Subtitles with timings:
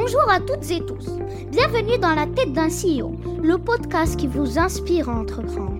[0.00, 1.10] Bonjour à toutes et tous.
[1.50, 3.12] Bienvenue dans la tête d'un CEO,
[3.42, 5.76] le podcast qui vous inspire à entreprendre.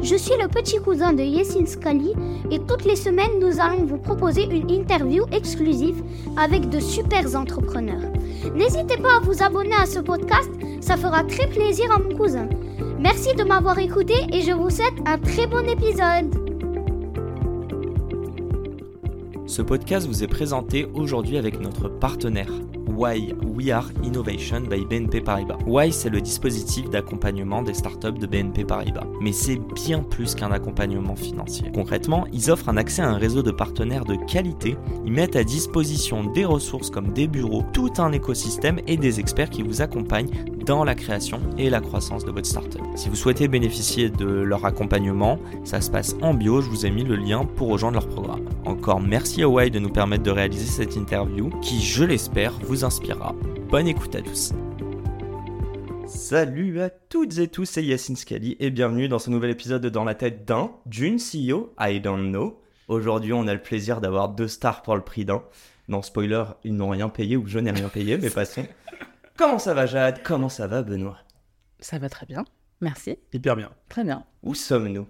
[0.00, 2.12] Je suis le petit cousin de Yesin Scali
[2.52, 6.04] et toutes les semaines nous allons vous proposer une interview exclusive
[6.36, 8.12] avec de super entrepreneurs.
[8.54, 10.50] N'hésitez pas à vous abonner à ce podcast,
[10.80, 12.48] ça fera très plaisir à mon cousin.
[13.00, 16.32] Merci de m'avoir écouté et je vous souhaite un très bon épisode.
[19.48, 22.52] Ce podcast vous est présenté aujourd'hui avec notre partenaire
[22.94, 25.58] Why We Are Innovation by BNP Paribas.
[25.66, 30.52] Why c'est le dispositif d'accompagnement des startups de BNP Paribas, mais c'est bien plus qu'un
[30.52, 31.70] accompagnement financier.
[31.74, 35.44] Concrètement, ils offrent un accès à un réseau de partenaires de qualité, ils mettent à
[35.44, 40.30] disposition des ressources comme des bureaux, tout un écosystème et des experts qui vous accompagnent
[40.64, 42.80] dans la création et la croissance de votre startup.
[42.96, 46.90] Si vous souhaitez bénéficier de leur accompagnement, ça se passe en bio, je vous ai
[46.90, 48.48] mis le lien pour rejoindre leur programme.
[48.64, 52.84] Encore merci à Why de nous permettre de réaliser cette interview qui, je l'espère, vous
[52.84, 53.34] inspirera.
[53.68, 54.52] Bonne écoute à tous.
[56.06, 59.88] Salut à toutes et tous, c'est Yacine Scali et bienvenue dans ce nouvel épisode de
[59.88, 62.60] Dans la tête d'un, d'une CEO, I don't know.
[62.88, 65.42] Aujourd'hui, on a le plaisir d'avoir deux stars pour le prix d'un.
[65.88, 68.64] Non, spoiler, ils n'ont rien payé ou je n'ai rien payé, mais passons.
[69.36, 70.22] Comment ça va Jade?
[70.22, 71.18] Comment ça va Benoît?
[71.80, 72.44] Ça va très bien,
[72.80, 73.18] merci.
[73.32, 73.70] Hyper bien.
[73.88, 74.24] Très bien.
[74.42, 75.06] Où sommes-nous?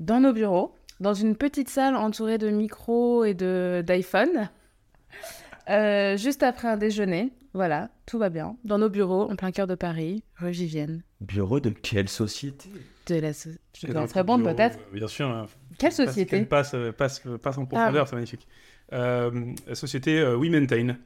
[0.00, 4.48] Dans nos bureaux, dans une petite salle entourée de micros et de d'iPhone,
[5.68, 7.32] euh, juste après un déjeuner.
[7.52, 8.56] Voilà, tout va bien.
[8.64, 11.02] Dans nos bureaux, en plein cœur de Paris, rue Vivienne.
[11.20, 12.68] Bureau de quelle société?
[13.06, 13.86] De la so- je
[14.22, 14.78] bonne bureau, peut-être.
[14.78, 15.28] euh, Bien sûr.
[15.28, 15.46] hein.
[15.78, 16.44] Quelle société?
[16.46, 17.66] passe, passe, passe en Ah.
[17.66, 18.48] profondeur, c'est magnifique.
[18.92, 20.96] Euh, la société euh, We Maintain.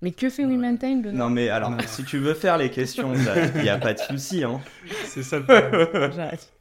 [0.00, 3.12] Mais que fait We Maintain Benoît Non mais alors, si tu veux faire les questions,
[3.56, 4.44] il n'y a pas de souci.
[4.44, 4.60] Hein.
[5.06, 6.12] C'est ça le problème.
[6.16, 6.52] J'arrête.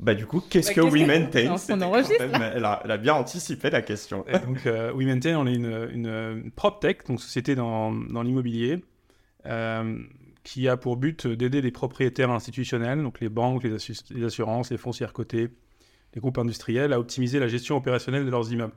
[0.00, 2.80] Bah du coup, qu'est-ce Bah, que qu'est-ce We que- Maintain On enregistre, même- elle, a,
[2.84, 4.24] elle a bien anticipé la question.
[4.28, 6.06] Et donc, euh, We Maintain, on est une, une,
[6.44, 8.84] une PropTech, donc société dans, dans l'immobilier,
[9.46, 9.96] euh,
[10.42, 14.70] qui a pour but d'aider les propriétaires institutionnels, donc les banques, les, assu- les assurances,
[14.72, 15.48] les foncières cotées,
[16.14, 18.74] les groupes industriels, à optimiser la gestion opérationnelle de leurs immeubles.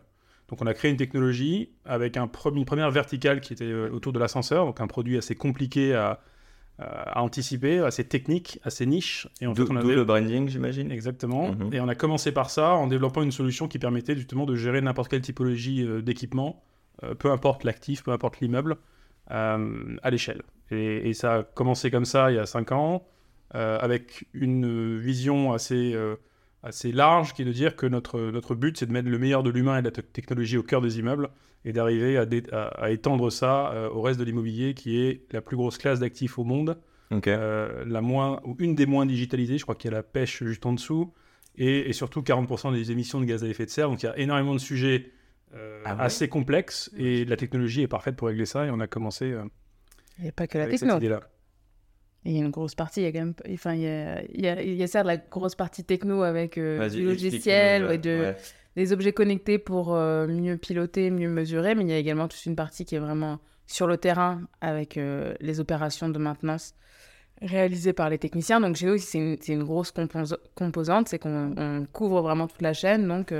[0.50, 4.13] Donc, on a créé une technologie avec un une première verticale qui était euh, autour
[4.13, 6.22] de l'ascenseur, donc un produit assez compliqué à,
[6.80, 9.28] à anticiper, assez technique, assez niche.
[9.41, 10.91] Et en fait, on a le branding, j'imagine.
[10.91, 11.52] Exactement.
[11.52, 11.74] Mhm.
[11.74, 14.81] Et on a commencé par ça en développant une solution qui permettait justement de gérer
[14.81, 16.63] n'importe quelle typologie euh, d'équipement,
[17.03, 18.78] euh, peu importe l'actif, peu importe l'immeuble,
[19.31, 20.44] euh, à l'échelle.
[20.69, 23.07] Et, et ça a commencé comme ça il y a cinq ans,
[23.56, 26.16] euh, avec une vision assez, euh,
[26.68, 29.44] assez large qui est de dire que notre, notre but, c'est de mettre le meilleur
[29.44, 31.30] de l'humain et de la te- technologie au cœur des immeubles
[31.66, 35.22] et d'arriver à, dé- à- à étendre ça euh, au reste de l'immobilier qui est
[35.34, 36.78] la plus grosse classe d'actifs au monde.
[37.28, 40.44] Euh, la moins, ou une des moins digitalisées, je crois qu'il y a la pêche
[40.44, 41.14] juste en dessous,
[41.58, 43.90] et, et surtout 40% des émissions de gaz à effet de serre.
[43.90, 45.12] Donc il y a énormément de sujets
[45.56, 46.02] euh, Ah ouais?
[46.02, 49.46] assez complexes, et la technologie est parfaite pour régler ça, et on a commencé euh,
[50.20, 50.96] Il n'y a pas que la avec techno.
[50.96, 51.22] cette idée-là.
[52.28, 54.22] Il y a une grosse partie, il y a quand même, enfin, il y a,
[54.22, 57.90] il y a, il y a certes la grosse partie techno avec euh, du logiciel
[57.90, 58.36] et de, ouais.
[58.76, 62.46] des objets connectés pour euh, mieux piloter, mieux mesurer, mais il y a également toute
[62.46, 66.76] une partie qui est vraiment sur le terrain avec euh, les opérations de maintenance
[67.42, 68.60] réalisées par les techniciens.
[68.60, 72.48] Donc chez nous, c'est une, c'est une grosse compos- composante, c'est qu'on on couvre vraiment
[72.48, 73.34] toute la chaîne, donc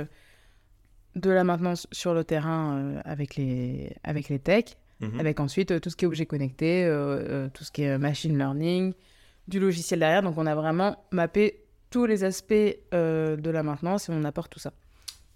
[1.14, 5.20] de la maintenance sur le terrain avec, les, avec les techs, Mhm.
[5.20, 6.90] avec ensuite euh, tout ce qui est objets connectés, euh,
[7.46, 8.94] euh, tout ce qui est machine learning,
[9.46, 10.22] du logiciel derrière.
[10.22, 11.60] Donc on a vraiment mappé
[11.90, 12.52] tous les aspects
[12.92, 14.72] euh, de la maintenance et on apporte tout ça.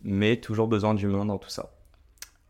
[0.02, 1.70] Mais toujours besoin d'humain dans tout ça.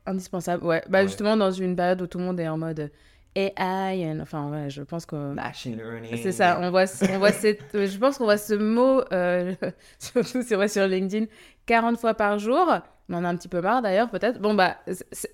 [0.06, 0.82] Indispensable, ouais.
[0.88, 1.06] Bah Ouais.
[1.06, 2.90] justement dans une période où tout le monde est en mode
[3.36, 6.16] AI, and- enfin ouais, je pense que Machine learning.
[6.22, 6.58] c'est ça.
[6.60, 9.54] On voit, on voit cette, je pense qu'on voit ce mot euh,
[9.98, 11.26] surtout c'est vrai sur LinkedIn
[11.66, 12.66] 40 fois par jour.
[13.12, 14.40] On en a un petit peu marre d'ailleurs peut-être.
[14.40, 14.76] Bon bah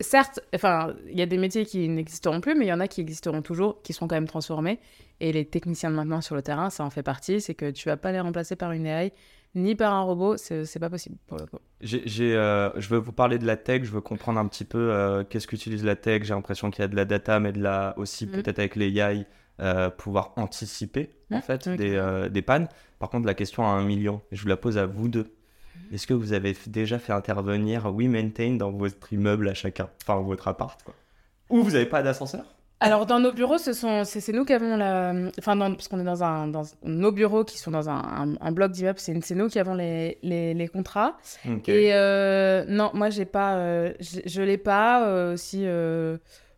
[0.01, 2.89] certes, enfin il y a des métiers qui n'existeront plus, mais il y en a
[2.89, 4.81] qui existeront toujours, qui seront quand même transformés.
[5.21, 7.41] Et les techniciens de maintenance sur le terrain, ça en fait partie.
[7.41, 9.13] C'est que tu vas pas les remplacer par une AI
[9.55, 11.57] ni par un robot, c'est pas possible pour le coup.
[11.83, 15.25] Euh, je veux vous parler de la tech, je veux comprendre un petit peu euh,
[15.25, 16.23] qu'est-ce qu'utilise la tech.
[16.25, 18.33] J'ai l'impression qu'il y a de la data, mais de la aussi Mhm.
[18.33, 19.27] peut-être avec les AI,
[19.61, 22.69] euh, pouvoir anticiper en Mhm, fait des, des pannes.
[22.99, 25.33] Par contre, la question à un million, je vous la pose à vous deux.
[25.93, 30.21] Est-ce que vous avez déjà fait intervenir We Maintain dans votre immeuble à chacun, enfin
[30.21, 30.95] votre appart quoi?
[31.51, 32.45] Ou vous n'avez pas d'ascenseur?
[32.81, 35.13] Alors, dans nos bureaux, ce sont, c'est, nous qui avons la.
[35.41, 36.47] Enfin, dans- parce qu'on est dans un.
[36.47, 39.75] Dans nos bureaux qui sont dans un, un, un bloc d'immeuble, c'est, nous qui avons
[39.75, 41.17] les, les, les contrats.
[41.67, 43.57] Et euh, non, moi, j'ai pas.
[43.57, 45.67] euh, j'ai- je l'ai pas euh, aussi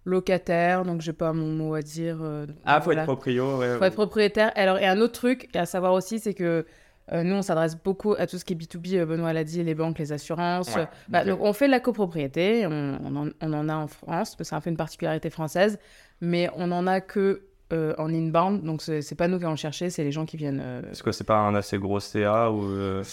[0.04, 2.18] locataire, donc j'ai pas mon mot à dire.
[2.64, 3.02] Ah, faut voilà.
[3.02, 3.78] être proprio, ouais.
[3.78, 4.52] Faut être propriétaire.
[4.56, 6.66] Alors, et un autre truc à savoir aussi, c'est que
[7.12, 9.74] nous, on s'adresse beaucoup à tout ce qui est B2B, euh, Benoît l'a dit, les
[9.74, 10.74] banques, les assurances.
[10.76, 13.86] Ouais, Bah, donc, on fait de la copropriété, on, on en, on en a en
[13.88, 15.78] France, parce que c'est un peu une particularité française,
[16.20, 17.42] mais on n'en a que
[17.72, 20.60] euh, en inbound, donc c'est pas nous qui allons chercher, c'est les gens qui viennent.
[20.62, 23.04] euh, Est-ce que c'est pas un assez gros CA ou euh,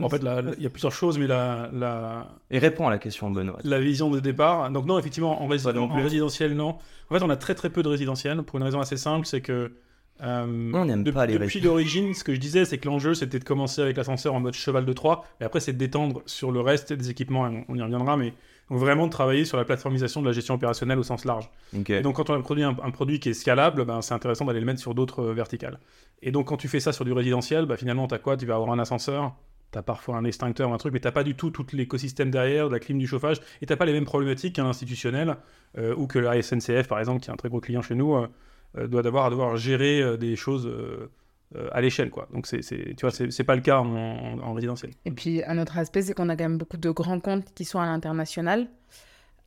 [0.00, 0.22] En fait,
[0.56, 3.58] il y a plusieurs choses, mais la, la, Et réponds à la question de Benoît.
[3.64, 4.70] la vision de départ.
[4.70, 6.76] Donc non, effectivement, en, rési- non en résidentiel, non.
[7.10, 9.40] En fait, on a très très peu de résidentiel pour une raison assez simple, c'est
[9.40, 9.72] que
[10.22, 13.14] euh, On n'aime de- pas les depuis l'origine, ce que je disais, c'est que l'enjeu
[13.14, 16.50] c'était de commencer avec l'ascenseur en mode cheval de Troie, et après c'est d'étendre sur
[16.52, 18.32] le reste des équipements, on, on y reviendra, mais
[18.70, 21.48] donc vraiment de travailler sur la plateformisation de la gestion opérationnelle au sens large.
[21.98, 24.44] Et donc, quand on a produit un, un produit qui est scalable, ben, c'est intéressant
[24.44, 25.78] d'aller le mettre sur d'autres euh, verticales.
[26.20, 28.36] Et donc, quand tu fais ça sur du résidentiel, ben, finalement, tu as quoi?
[28.36, 29.34] Tu vas avoir un ascenseur,
[29.72, 32.30] tu as parfois un extincteur ou un truc, mais tu pas du tout tout l'écosystème
[32.30, 35.36] derrière, de la clim, du chauffage, et tu pas les mêmes problématiques qu'un institutionnel
[35.78, 38.16] euh, ou que la SNCF, par exemple, qui est un très gros client chez nous,
[38.16, 38.26] euh,
[38.86, 41.10] doit devoir, à devoir gérer euh, des choses euh,
[41.56, 42.10] euh, à l'échelle.
[42.10, 42.28] quoi.
[42.32, 44.90] Donc, c'est, tu vois, c'est pas le cas en, en- en résidentiel.
[45.04, 47.64] Et puis, un autre aspect, c'est qu'on a quand même beaucoup de grands comptes qui
[47.64, 48.68] sont à l'international.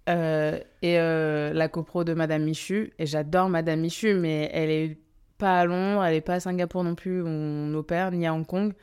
[0.09, 4.97] Euh, et euh, la copro de Madame Michu, et j'adore Madame Michu, mais elle est
[5.37, 8.33] pas à Londres, elle est pas à Singapour non plus, où on opère, ni à
[8.33, 8.73] Hong Kong.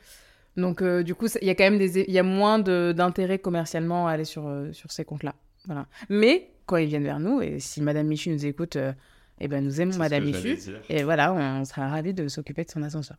[0.55, 4.07] Donc, euh, du coup, il y a quand même des, y a moins d'intérêt commercialement
[4.07, 5.35] à aller sur, euh, sur ces comptes-là.
[5.65, 5.87] Voilà.
[6.09, 8.93] Mais quand ils viennent vers nous, et si Madame Michu nous écoute, euh,
[9.39, 10.57] eh ben, nous aimons Madame Michu.
[10.89, 13.17] Et voilà, on sera ravis de s'occuper de son ascenseur.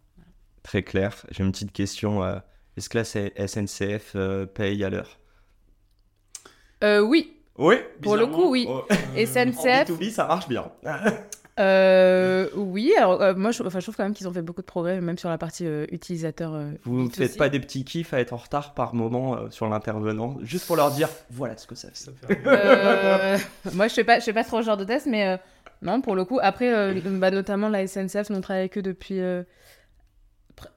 [0.63, 1.15] Très clair.
[1.31, 2.23] J'ai une petite question.
[2.23, 2.37] euh,
[2.77, 5.19] Est-ce que la SNCF euh, paye à l'heure?
[6.85, 7.77] Euh, oui, Oui.
[8.03, 8.67] Pour le coup, oui.
[8.69, 8.85] Oh.
[9.17, 9.59] SNCF.
[9.59, 10.71] En B2B, ça marche bien.
[11.59, 14.63] Euh, oui, alors euh, moi je, enfin, je trouve quand même qu'ils ont fait beaucoup
[14.63, 16.55] de progrès, même sur la partie euh, utilisateur.
[16.55, 17.15] euh, Vous ne B2C.
[17.17, 20.67] faites pas des petits kiffs à être en retard par moment euh, sur l'intervenant, juste
[20.67, 21.97] pour leur dire voilà ce que ça fait.
[21.97, 23.37] Ça fait- Euh,
[23.75, 25.37] moi je fais pas, je fais pas trop ce genre de test, mais euh,
[25.83, 26.39] non pour le coup.
[26.43, 29.43] Après, euh, bah, notamment la SNCF, nous on travaille avec eux depuis euh,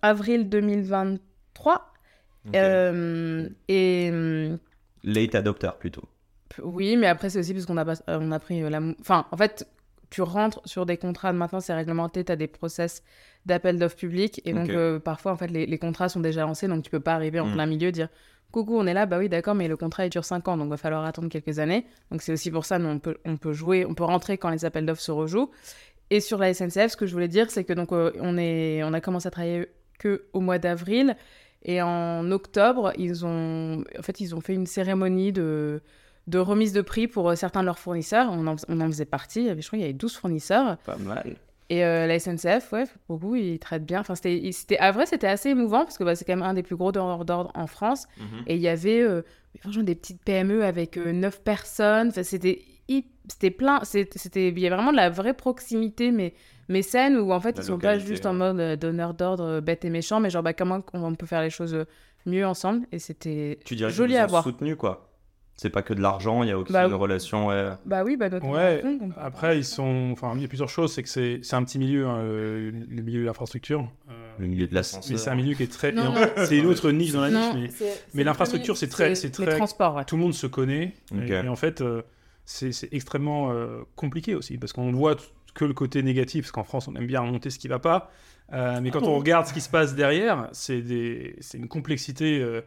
[0.01, 1.93] avril 2023.
[2.47, 2.55] Ok.
[2.55, 4.57] Euh, et hum,
[5.03, 6.03] Late adopter plutôt.
[6.61, 8.79] Oui, mais après, c'est aussi parce qu'on a, pas- euh, on a pris la...
[9.01, 9.67] Enfin, en fait,
[10.09, 13.01] tu rentres sur des contrats, maintenant c'est réglementé, tu as des process
[13.47, 16.83] d'appel d'offres publics, et donc parfois, en fait, les, les contrats sont déjà lancés, donc
[16.83, 17.53] tu peux pas arriver en Mm.
[17.53, 18.07] plein milieu dire
[18.53, 20.69] «Coucou, on est là, bah oui, d'accord, mais le contrat, il dure 5 ans, donc
[20.69, 23.17] va falloir attendre quelques années.» Donc c'est aussi pour ça, on peut,
[23.51, 25.49] jouer, on peut rentrer quand les appels d'offres se rejouent.
[26.11, 29.01] Et sur la SNCF, ce que je voulais dire, c'est que donc euh, on, a
[29.01, 29.65] commencé à travailler
[29.97, 31.17] que au mois d'avril,
[31.63, 35.81] et en octobre, ils ont, en fait, ils ont fait une cérémonie de
[36.31, 38.29] remise de prix pour euh, certains de leurs fournisseurs.
[38.31, 39.47] On en, on en faisait partie.
[39.47, 40.77] Je crois qu'il y avait 12 fournisseurs.
[40.85, 41.37] Pas mal.
[41.69, 44.01] Et euh, la SNCF, ouais, pour vous, ils traitent bien.
[44.01, 46.53] Enfin, c'était, c'était, à vrai, c'était assez émouvant parce que bah, c'est quand même un
[46.53, 48.05] des plus gros donneurs d'ordre en France.
[48.47, 49.21] Et il y avait euh,
[49.59, 52.09] franchement des petites PME avec euh, 9 personnes.
[52.09, 52.61] Enfin, c'était,
[53.29, 53.79] c'était plein.
[53.83, 56.33] C'était, il y avait vraiment de la vraie proximité, mais,
[56.67, 59.43] mais saine, où en fait, La ils sont pas juste en mode euh, donneur d'ordre
[59.45, 61.85] euh, bête et méchant, mais genre, bah, comment on peut faire les choses
[62.25, 62.85] mieux ensemble.
[62.91, 64.43] Et c'était Tu dirais joli à voir.
[64.43, 65.12] soutenu quoi.
[65.55, 67.47] C'est pas que de l'argent, il y a aussi Bah, une relation.
[67.47, 67.69] ouais.
[67.85, 68.27] Bah oui, bah.
[68.41, 70.09] Ouais, on- Après, ils sont.
[70.11, 70.93] Enfin, il y a plusieurs choses.
[70.93, 73.87] C'est que c'est c'est un petit milieu, hein, le, le milieu de l'infrastructure.
[74.09, 75.11] Euh, Le milieu de l'ascenseur.
[75.11, 75.93] mais c'est un milieu qui est très.
[76.47, 79.55] C'est une autre niche dans la niche, Non, mais l'infrastructure, c'est très- c'est Les très-
[79.57, 80.05] transports, ouais.
[80.05, 80.93] tout le monde se connaît.
[81.13, 81.29] Ok.
[81.29, 82.01] Et, et en fait, euh,
[82.45, 85.15] c'est c'est extrêmement euh, compliqué aussi, parce qu'on voit
[85.53, 88.09] que le côté négatif, parce qu'en France, on aime bien remonter ce qui va pas.
[88.53, 92.39] Euh, mais quand on regarde ce qui se passe derrière, c'est des- c'est une complexité
[92.41, 92.61] euh,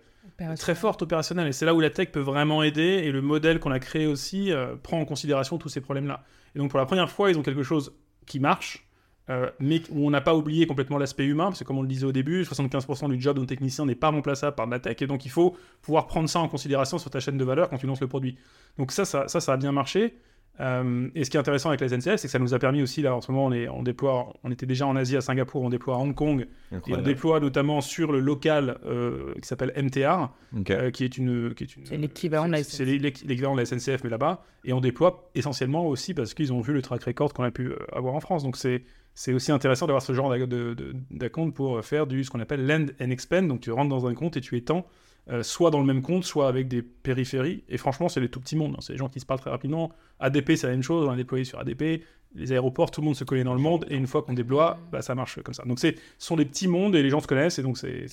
[0.58, 1.49] très forte opérationnelle.
[1.49, 3.02] Et c'est là où la tech peut vraiment aider.
[3.05, 6.24] Et le modèle qu'on a créé aussi euh, prend en considération tous ces problèmes-là.
[6.55, 7.93] Et donc, pour la première fois, ils ont quelque chose
[8.27, 8.82] qui marche.
[9.29, 11.89] euh, mais où on n'a pas oublié complètement l'aspect humain, parce que comme on le
[11.89, 14.96] disait au début, 75% du job d'un technicien n'est pas remplaçable par de la tech,
[15.01, 17.79] et donc il faut pouvoir prendre ça en considération sur ta chaîne de valeur quand
[17.79, 18.39] tu lances le produit.
[18.79, 20.17] Donc ça, ça, ça, ça a bien marché.
[20.60, 22.81] Euh, et ce qui est intéressant avec la SNCF, c'est que ça nous a permis
[22.82, 25.20] aussi, là en ce moment, on, est, on déploie, on était déjà en Asie à
[25.20, 26.46] Singapour, on déploie à Hong Kong,
[26.89, 30.31] et on déploie notamment sur le local euh, qui s'appelle MTR,
[30.70, 31.84] euh, qui est une, qui est une.
[31.86, 34.43] C'est l'équivalent de la c'est- C'est l'é- l'équivalent de la SNCF, mais là-bas.
[34.65, 37.72] Et on déploie essentiellement aussi parce qu'ils ont vu le track record qu'on a pu
[37.93, 38.43] avoir en France.
[38.43, 38.82] Donc c'est
[39.19, 42.41] c'est aussi intéressant d'avoir ce genre d'ac- de, de, d'account pour faire du ce qu'on
[42.41, 43.48] appelle land and expand.
[43.48, 44.84] Donc tu rentres dans un compte et tu étends
[45.31, 47.65] euh, soit dans le même compte, soit avec des périphéries.
[47.69, 48.75] Et franchement, c'est les tout petits mondes.
[48.77, 48.81] hein.
[48.81, 49.93] C'est les gens qui se parlent très rapidement.
[50.21, 51.06] ADP, c'est la même chose.
[51.09, 52.03] On a déployé sur ADP.
[52.36, 53.86] Les aéroports, tout le monde se connaît dans le monde.
[53.90, 55.64] Et une fois qu'on déploie, bah, ça marche comme ça.
[55.64, 57.58] Donc c'est ce sont des petits mondes et les gens se connaissent.
[57.58, 58.06] Et donc c'est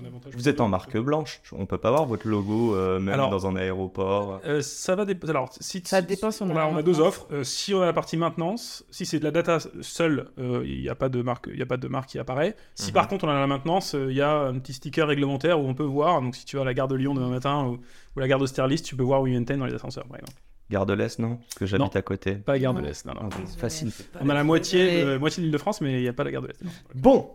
[0.00, 0.32] un avantage.
[0.34, 1.40] Vous êtes en marque blanche.
[1.52, 4.40] On peut pas voir votre logo euh, même Alors- dans un aéroport.
[4.46, 5.30] Euh, ça va dépendre.
[5.30, 6.98] Alors, si, Ça dépend si on on a on a deux maintenance.
[7.08, 7.26] offres.
[7.32, 10.80] Euh, si on a la partie maintenance, si c'est de la data seule, euh, il
[10.80, 12.54] n'y a pas de marque, il y a pas de marque qui apparaît.
[12.74, 12.94] Si Mhm.
[12.94, 15.64] par contre on a la maintenance, euh, il y a un petit sticker réglementaire où
[15.66, 16.22] on peut voir.
[16.22, 17.72] Donc si tu vas à la gare de Lyon demain matin ou,
[18.16, 19.74] ou la gare d'Austerlitz, tu peux voir où il y a une antenne dans les
[19.74, 20.38] ascenseurs, par exemple.
[20.70, 21.36] Gare de l'Est, non?
[21.36, 22.34] Parce que j'habite à côté.
[22.34, 22.86] Pas gare de Non.
[22.86, 23.04] l'Est.
[23.06, 23.28] Non, non.
[23.32, 23.90] Ah, Facile.
[24.20, 26.32] On a la moitié, Et- de, moitié de l'Île-de-France, mais il n'y a pas la
[26.32, 26.60] gare de l'Est.
[26.94, 27.30] Bon.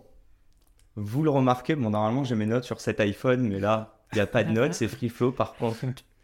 [0.98, 4.22] Vous le remarquez, bon, normalement j'ai mes notes sur cet iPhone, mais là, il n'y
[4.22, 5.32] a pas de notes, c'est free flow.
[5.32, 5.78] Par contre,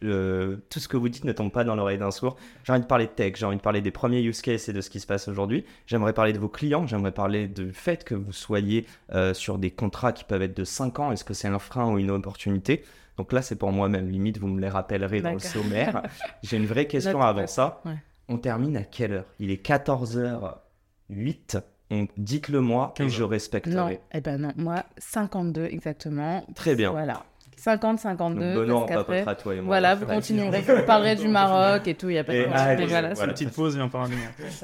[0.04, 2.36] euh, tout ce que vous dites ne tombe pas dans l'oreille d'un sourd.
[2.66, 4.74] J'ai envie de parler de tech, j'ai envie de parler des premiers use cases et
[4.74, 5.64] de ce qui se passe aujourd'hui.
[5.86, 9.72] J'aimerais parler de vos clients, j'aimerais parler du fait que vous soyez euh, sur des
[9.72, 11.12] contrats qui peuvent être de 5 ans.
[11.14, 12.84] Est-ce que c'est un frein ou une opportunité?
[13.18, 16.04] Donc là, c'est pour moi-même, limite, vous me les rappellerez dans le sommaire.
[16.44, 17.82] J'ai une vraie question avant ça.
[17.86, 17.96] Ouais.
[18.30, 19.26] On termine à quelle heure?
[19.40, 21.62] Il est 14h08.
[21.90, 22.08] On...
[22.18, 24.00] Dites-le moi et 15 je Non, respecterai.
[24.14, 26.46] eh ben non, moi 52 exactement.
[26.54, 26.92] Très bien.
[26.92, 27.24] Voilà.
[27.56, 28.54] 50, 52.
[28.54, 29.66] Donc, Benoît, on parce qu'après- papotera toi et moi.
[29.66, 32.86] Voilà, vous continuerez, vous parlerez du Maroc et tout, il n'y a pas de problème.
[32.88, 34.12] Voilà, une petite pause et on parle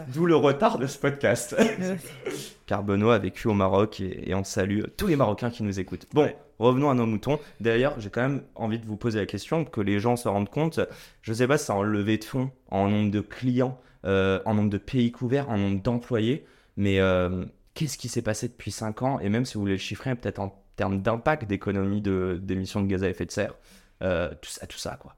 [0.10, 1.56] D'où le retard de ce podcast.
[2.68, 5.80] car Benoît a vécu au Maroc et, et on salue tous les Marocains qui nous
[5.80, 6.06] écoutent.
[6.14, 6.38] Bon, Ouais.
[6.64, 7.40] Revenons à nos moutons.
[7.60, 10.50] D'ailleurs, j'ai quand même envie de vous poser la question, que les gens se rendent
[10.50, 10.80] compte.
[11.22, 14.40] Je ne sais pas si c'est en levée de fonds, en nombre de clients, euh,
[14.46, 16.46] en nombre de pays couverts, en nombre d'employés,
[16.78, 19.20] mais euh, qu'est-ce qui s'est passé depuis 5 ans?
[19.20, 22.88] Et même si vous voulez le chiffrer, peut-être en termes d'impact d'économie de- d'émissions de,
[22.88, 23.54] gaz à effet de serre,
[24.02, 25.16] euh, tout ça, tout ça, quoi.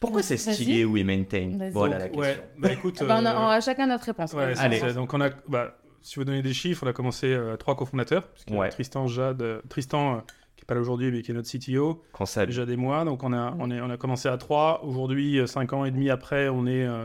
[0.00, 1.56] Pourquoi c'est stylé We Maintain?
[1.58, 1.70] Vas-y.
[1.70, 2.20] Voilà la question.
[2.20, 2.98] Ouais, bah écoute.
[3.00, 4.34] Ah bah, on, a, on a chacun notre réponse.
[4.34, 4.78] Ouais, Allez.
[4.78, 7.74] c'est- donc on a, bah, si vous donnez des chiffres, on a commencé euh, trois
[7.74, 8.68] cofondateurs, Ouais.
[8.68, 10.18] Tristan, Jade, euh, Tristan, euh,
[10.56, 12.50] qui est pas là aujourd'hui, mais qui est notre CTO, Qu'on salue.
[12.52, 13.04] Jade et moi.
[13.04, 14.84] Donc on a, on est, on a commencé à trois.
[14.84, 17.04] Aujourd'hui, cinq ans et demi après, on est, euh,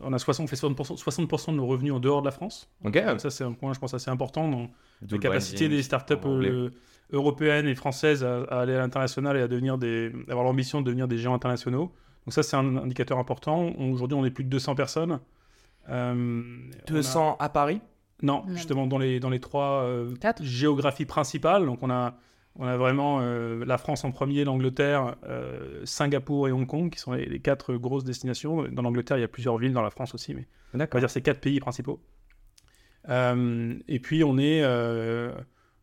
[0.00, 2.70] on a 60, on fait 60%, 60% de nos revenus en dehors de la France.
[3.14, 4.68] Donc ça, c'est un point, je pense, assez important dans
[5.10, 6.70] la capacité des startups euh,
[7.12, 10.86] européennes et françaises à, à aller à l'international et à devenir des, avoir l'ambition de
[10.86, 11.92] devenir des géants internationaux.
[12.26, 13.70] Donc ça, c'est un indicateur important.
[13.78, 15.20] Aujourd'hui, on est plus de 200 personnes.
[15.90, 17.80] Euh, on a- 200 à Paris?
[18.22, 18.54] Non, Non.
[18.54, 20.42] justement dans les, dans les trois euh, Quatre.
[20.42, 21.66] géographies principales.
[21.66, 22.14] Donc on a,
[22.56, 26.98] on a vraiment euh, la France en premier, l'Angleterre, euh, Singapour et Hong Kong qui
[26.98, 28.62] sont les, les quatre grosses destinations.
[28.70, 31.10] Dans l'Angleterre, il y a plusieurs villes, dans la France aussi, mais on va dire
[31.10, 32.00] ces quatre pays principaux.
[33.08, 35.32] Euh, et puis on est, euh,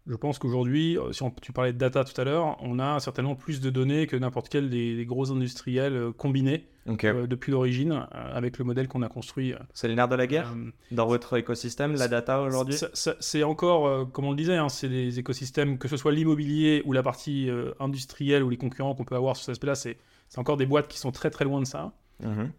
[0.07, 2.99] je pense qu'aujourd'hui, euh, si on- tu parlais de data tout à l'heure, on a
[2.99, 6.67] certainement plus de données que n'importe quel des, des gros industriels euh, combinés
[7.13, 9.53] euh, depuis l'origine euh, avec le modèle qu'on a construit.
[9.73, 12.75] C'est le nerf de la guerre euh, dans votre écosystème, la data aujourd'hui
[13.19, 16.93] C'est encore, comme on le disait, hein, c'est des écosystèmes, que ce soit l'immobilier ou
[16.93, 19.97] la partie industrielle ou les concurrents qu'on peut avoir sur cet aspect-là, c'est
[20.37, 21.93] encore des boîtes qui sont très très loin de ça.
[22.23, 22.51] Mhm.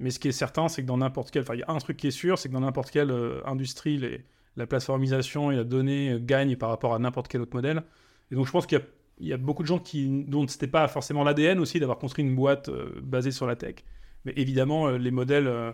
[0.00, 1.78] Mais ce qui est certain, c'est que dans n'importe quel, enfin, il y a un
[1.78, 3.12] truc qui est sûr, c'est que dans n'importe quelle
[3.46, 4.24] industrie, les-
[4.56, 7.82] la plateformisation et la donnée gagnent par rapport à n'importe quel autre modèle.
[8.30, 8.84] Et donc, je pense qu'il y a,
[9.20, 12.24] il y a beaucoup de gens qui, dont c'était pas forcément l'ADN aussi d'avoir construit
[12.24, 13.76] une boîte euh, basée sur la tech.
[14.24, 15.72] Mais évidemment, euh, les modèles euh,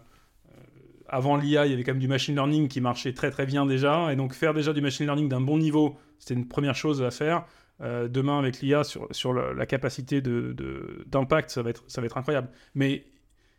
[1.08, 3.66] avant l'IA, il y avait quand même du machine learning qui marchait très très bien
[3.66, 4.12] déjà.
[4.12, 7.10] Et donc, faire déjà du machine learning d'un bon niveau, c'était une première chose à
[7.10, 7.44] faire.
[7.80, 11.84] Euh, demain, avec l'IA, sur, sur la, la capacité de- de- d'impact, ça, va être-
[11.88, 12.48] ça va être incroyable.
[12.74, 13.06] Mais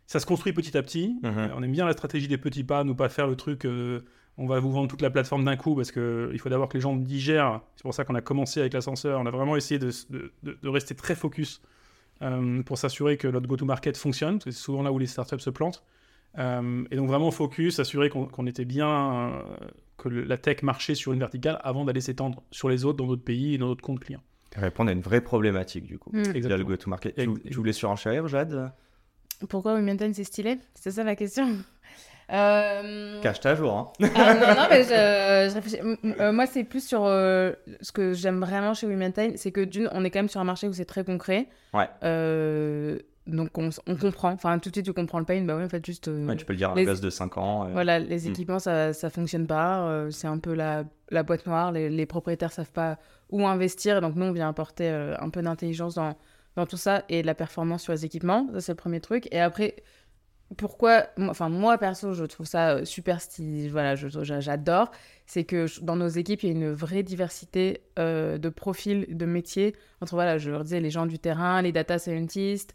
[0.06, 1.18] ça se construit petit à petit.
[1.24, 3.64] Euh, on aime bien la stratégie des petits pas, nous pas faire le truc.
[4.38, 6.76] On va vous vendre toute la plateforme d'un coup parce que il faut d'abord que
[6.76, 7.60] les gens digèrent.
[7.76, 9.20] C'est pour ça qu'on a commencé avec l'ascenseur.
[9.20, 11.60] On a vraiment essayé de, de- de- de rester très focus
[12.22, 14.38] euh, pour s'assurer que notre go-to-market fonctionne.
[14.42, 15.82] C'est souvent là où les startups se plantent.
[16.38, 19.42] Euh, et donc vraiment focus, assurer qu'on était bien, euh,
[19.98, 23.06] que le- la tech marchait sur une verticale avant d'aller s'étendre sur les autres dans
[23.06, 24.22] d'autres pays et dans d'autres comptes clients.
[24.56, 26.10] Répondre à une vraie problématique du coup.
[26.10, 26.20] Hmm.
[26.20, 26.68] A le Exactement.
[26.68, 27.14] go-to-market.
[27.16, 28.72] Tu, tu voulais surenchérir, Jade?
[29.48, 30.58] Pourquoi Maintain c'est stylé?
[30.74, 31.58] C'est ça la question
[32.32, 33.72] Euh, Cache-toi à jour.
[34.00, 34.08] Hein.
[34.14, 35.78] ah, non, non, mais je, je réfléchis.
[36.20, 39.60] Euh, moi, c'est plus sur euh, ce que j'aime vraiment chez We Maintain, c'est que
[39.62, 41.48] d'une, on est quand même sur un marché où c'est très concret.
[41.74, 41.88] Ouais.
[42.04, 44.30] Euh, donc, on, comprend.
[44.32, 45.42] Enfin, tout de suite, tu comprends le pain.
[45.44, 46.08] Bah oui, en fait, juste.
[46.08, 47.68] Ouais, tu peux le dire à un gosse de 5 ans.
[47.72, 48.30] Voilà, les Mm.
[48.30, 50.06] équipements, ça, ça fonctionne pas.
[50.10, 51.70] c'est un peu la, la boîte noire.
[51.72, 52.98] Les, les propriétaires savent pas
[53.30, 54.00] où investir.
[54.00, 56.16] Donc, nous, on vient apporter un peu d'intelligence dans,
[56.56, 58.48] dans tout ça et de la performance sur les équipements.
[58.54, 59.28] Ça, c'est le premier truc.
[59.30, 59.76] Et après,
[60.56, 63.68] pourquoi, enfin, moi, perso, je trouve ça euh, super stylé.
[63.68, 64.90] Voilà, j'adore.
[65.26, 69.06] C'est que je- dans nos équipes, il y a une vraie diversité euh, de profils,
[69.16, 69.74] de métiers.
[70.00, 72.74] Entre, voilà, je leur disais, les gens du terrain, les data scientists.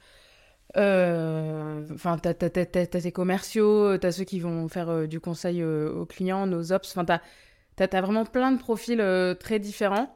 [0.78, 5.92] euh, Enfin, t'as, t'as, tes commerciaux, t'as ceux qui vont faire euh, du conseil euh,
[5.94, 6.90] aux clients, nos ops.
[6.92, 7.22] Enfin, t'as,
[7.76, 10.14] t'as, t'as vraiment plein de profils euh, très différents.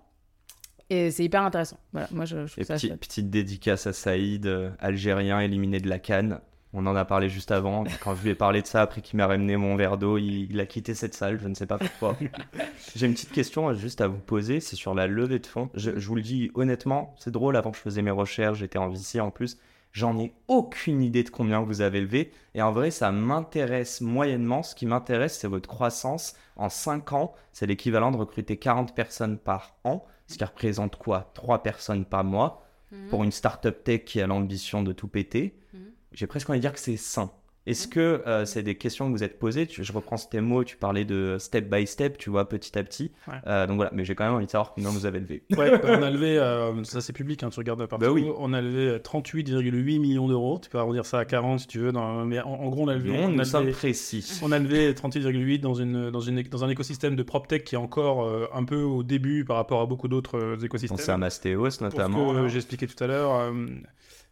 [0.90, 1.80] Et c'est hyper intéressant.
[1.94, 5.80] Voilà, moi, je, je trouve Et ça petit- petite dédicace à Saïd, euh, algérien éliminé
[5.80, 6.42] de la canne.
[6.74, 7.84] On en a parlé juste avant.
[8.02, 10.50] Quand je lui ai parlé de ça, après qu'il m'a ramené mon verre d'eau, il,
[10.50, 11.40] il a quitté cette salle.
[11.42, 12.16] Je ne sais pas pourquoi.
[12.96, 14.60] J'ai une petite question juste à vous poser.
[14.62, 15.70] C'est sur la levée de fonds.
[15.74, 17.58] Je, je vous le dis honnêtement, c'est drôle.
[17.58, 19.58] Avant que je faisais mes recherches, j'étais en VC en plus.
[19.92, 22.32] J'en ai aucune idée de combien vous avez levé.
[22.56, 24.64] Et en vrai, ça m'intéresse moyennement.
[24.64, 26.36] Ce qui m'intéresse, c'est votre croissance.
[26.56, 30.06] En 5 ans, c'est l'équivalent de recruter 40 personnes par an.
[30.28, 31.32] Ce qui représente quoi?
[31.34, 32.64] 3 personnes par mois
[33.10, 35.80] pour une startup tech qui a l'ambition de tout péter, Mhm.
[36.14, 37.32] J'ai presque envie de dire que c'est sain.
[37.68, 39.68] Est-ce que euh, c'est des questions que vous êtes posées?
[39.68, 42.84] Tu- Je reprends tes mots, tu parlais de step by step, tu vois, petit à
[42.84, 43.12] petit.
[43.28, 43.36] Ouais.
[43.46, 45.44] Euh, donc voilà, mais j'ai quand même envie de savoir combien vous avez levé.
[45.56, 48.04] Ouais, bah, on a levé, euh, ça c'est public, hein, tu regardes partout.
[48.04, 48.26] Bah oui.
[48.40, 50.58] On a levé 38,8 millions d'euros.
[50.60, 51.92] Tu peux arrondir ça à 40 si tu veux.
[51.92, 53.12] dans- mais en, en gros, on a levé.
[53.12, 54.40] Non, on, nous a sommes levé précis.
[54.42, 57.78] on a levé 38,8 dans, une, dans, une, dans un écosystème de PropTech qui est
[57.78, 60.98] encore euh, un peu au début par rapport à beaucoup d'autres euh, écosystèmes.
[60.98, 62.34] Pensez à Mastéos Pour ce notamment.
[62.34, 63.54] que j'expliquais tout à l'heure.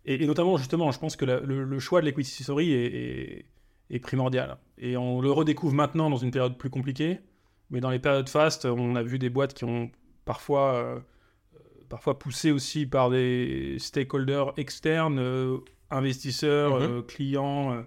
[0.05, 2.85] Et, et notamment, justement, je pense que la- le, le choix de l'equity story est,
[2.85, 3.45] est-
[3.91, 4.57] est primordial.
[4.77, 7.19] Et on le redécouvre maintenant dans une période plus compliquée.
[7.71, 9.91] Mais dans les périodes fast, on a vu des boîtes qui ont
[10.25, 10.99] parfois, euh,
[11.89, 15.57] parfois poussé aussi par des stakeholders externes, euh,
[15.91, 16.81] investisseurs, Mhm.
[16.81, 17.81] euh, clients, euh,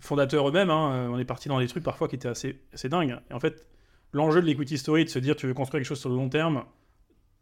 [0.00, 0.70] fondateurs eux-mêmes.
[0.70, 1.08] hein.
[1.10, 3.18] On est parti dans des trucs parfois qui étaient assez, assez dingues.
[3.30, 3.66] Et en fait,
[4.12, 6.28] l'enjeu de l'equity story, de se dire tu veux construire quelque chose sur le long
[6.28, 6.64] terme,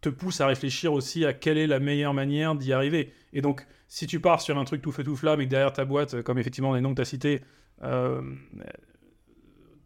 [0.04, 3.12] te pousse à réfléchir aussi à quelle est la meilleure manière d'y arriver.
[3.32, 5.72] Et donc, si tu pars sur un truc tout feu tout flamme et que derrière
[5.72, 7.40] ta boîte, comme effectivement les noms que tu as cités,
[7.82, 8.20] euh,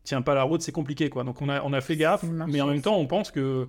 [0.04, 1.08] tient pas la route, c'est compliqué.
[1.08, 1.24] quoi.
[1.24, 3.68] Donc, on a, on a fait gaffe, mais en même temps, on pense que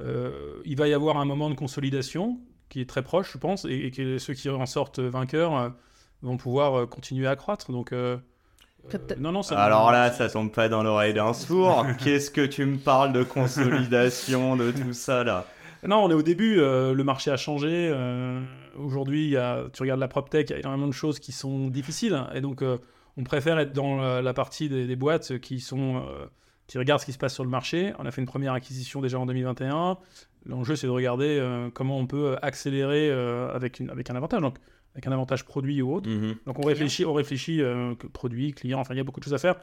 [0.00, 3.64] euh, il va y avoir un moment de consolidation qui est très proche, je pense,
[3.64, 5.68] et, et que ceux qui en sortent vainqueurs euh,
[6.22, 7.72] vont pouvoir euh, continuer à croître.
[7.72, 8.16] Donc, euh,
[8.94, 11.84] euh, non, non, ça Alors là, ça tombe pas dans l'oreille d'un sourd.
[12.02, 15.46] Qu'est-ce que tu me parles de consolidation, de tout ça là?
[15.86, 17.68] Non, on est au début, euh, le marché a changé.
[17.92, 18.40] euh,
[18.76, 21.32] Aujourd'hui, il y a- tu regardes la PropTech, il y a énormément de choses qui
[21.32, 22.22] sont difficiles.
[22.34, 22.78] Et donc, euh,
[23.16, 26.02] on préfère être dans la, la partie des, des boîtes qui, sont,
[26.66, 27.92] qui regardent ce qui se passe sur le marché.
[27.98, 29.98] On a fait une première acquisition déjà en 2021.
[30.46, 31.42] L'enjeu, c'est de regarder
[31.74, 34.56] comment on peut accélérer avec, une, avec un avantage, donc
[34.94, 36.08] avec un avantage produit ou autre.
[36.08, 36.36] Mhm.
[36.46, 37.60] Donc on réfléchit, on réfléchit
[38.12, 39.56] produit, client, enfin il y a beaucoup de choses à faire.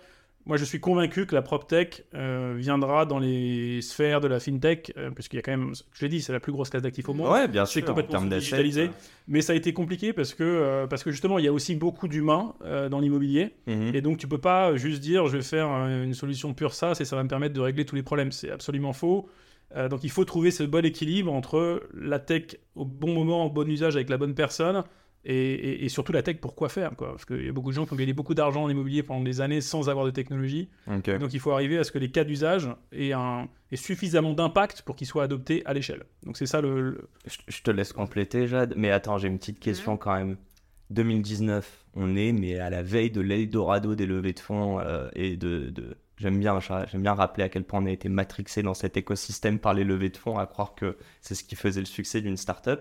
[0.47, 4.93] Moi je suis convaincu que la PropTech euh, viendra dans les sphères de la FinTech,
[4.97, 6.83] euh, parce qu'il y a quand même, je l'ai dit, c'est la plus grosse classe
[6.83, 7.29] d'actifs au monde.
[7.29, 7.83] Ouais, bien sûr.
[7.83, 8.89] En complètement digitalisé.
[9.27, 11.75] Mais ça a été compliqué parce que, euh, parce que justement il y a aussi
[11.75, 13.55] beaucoup d'humains euh, dans l'immobilier.
[13.67, 13.93] Mhm.
[13.93, 16.97] Et donc tu peux pas juste dire je vais faire euh, une solution pure SaaS
[17.01, 18.31] et ça va me permettre de régler tous les problèmes.
[18.31, 19.27] C'est absolument faux.
[19.75, 23.49] Euh, donc il faut trouver ce bon équilibre entre la tech au bon moment, au
[23.49, 24.83] bon usage avec la bonne personne
[25.29, 26.95] et, et- et surtout la tech pour quoi faire.
[26.95, 27.09] Quoi?
[27.11, 29.23] Parce qu'il y a beaucoup de gens qui ont gagné beaucoup d'argent en immobilier pendant
[29.23, 30.69] des années sans avoir de technologie.
[31.19, 34.83] Donc il faut arriver à ce que les cas d'usage aient, un- aient suffisamment d'impact
[34.83, 36.03] pour qu'ils soient adoptés à l'échelle.
[36.23, 36.81] Donc c'est ça le...
[36.81, 38.73] le- Je, je te laisse compléter, Jade.
[38.77, 40.37] Mais attends, j'ai une petite question quand même.
[40.91, 45.35] 2019, on est mais à la veille de l'Eldorado des levées de fonds euh, et
[45.37, 48.73] de, de- J'aime bien, j'aime bien rappeler à quel point on a été matrixé dans
[48.73, 51.85] cet écosystème par les levées de fonds, à croire que c'est ce qui faisait le
[51.85, 52.79] succès d'une startup.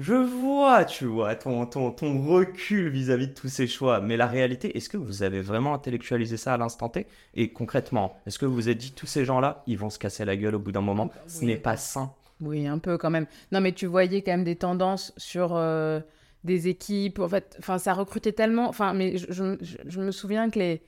[0.00, 4.00] Je vois, tu vois, ton, ton, ton recul vis-à-vis de tous ces choix.
[4.00, 7.06] Mais la réalité, est-ce que vous avez vraiment intellectualisé ça à l'instant T?
[7.34, 10.24] Et concrètement, est-ce que vous vous êtes dit, tous ces gens-là, ils vont se casser
[10.24, 11.10] la gueule au bout d'un moment?
[11.26, 11.46] Ce Oui.
[11.48, 12.12] n'est pas sain.
[12.40, 13.26] Oui, un peu quand même.
[13.52, 16.00] Non, mais tu voyais quand même des tendances sur euh,
[16.44, 17.18] des équipes.
[17.18, 18.68] En fait, enfin, ça recrutait tellement.
[18.70, 20.80] Enfin, mais je, je- je- je me souviens que les,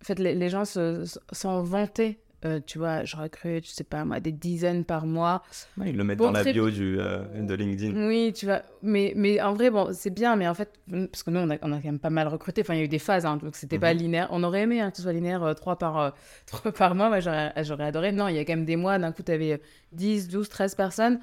[0.00, 2.20] en fait, les, les gens se- se- s'en vantaient.
[2.46, 5.42] Euh, tu vois, je recrute, je sais pas moi, des dizaines par mois.
[5.78, 8.06] Ouais, ils le mettent Bon, dans la bio du, euh, de LinkedIn.
[8.06, 8.60] Oui, tu vois.
[8.82, 10.70] Mais, mais en vrai, bon, c'est bien, mais en fait,
[11.10, 12.60] parce que nous, on a, on a quand même pas mal recruté.
[12.60, 14.00] Enfin, il y a eu des phases, hein, donc c'était pas Mhm.
[14.00, 14.28] linéaire.
[14.30, 16.10] On aurait aimé hein, que ce soit linéaire euh, trois par, euh,
[16.46, 17.08] trois par mois.
[17.08, 18.12] Moi, j'aurais adoré.
[18.12, 19.60] Non, il y a quand même des mois, d'un coup, tu avais
[19.92, 21.20] 10, 12, 13 personnes.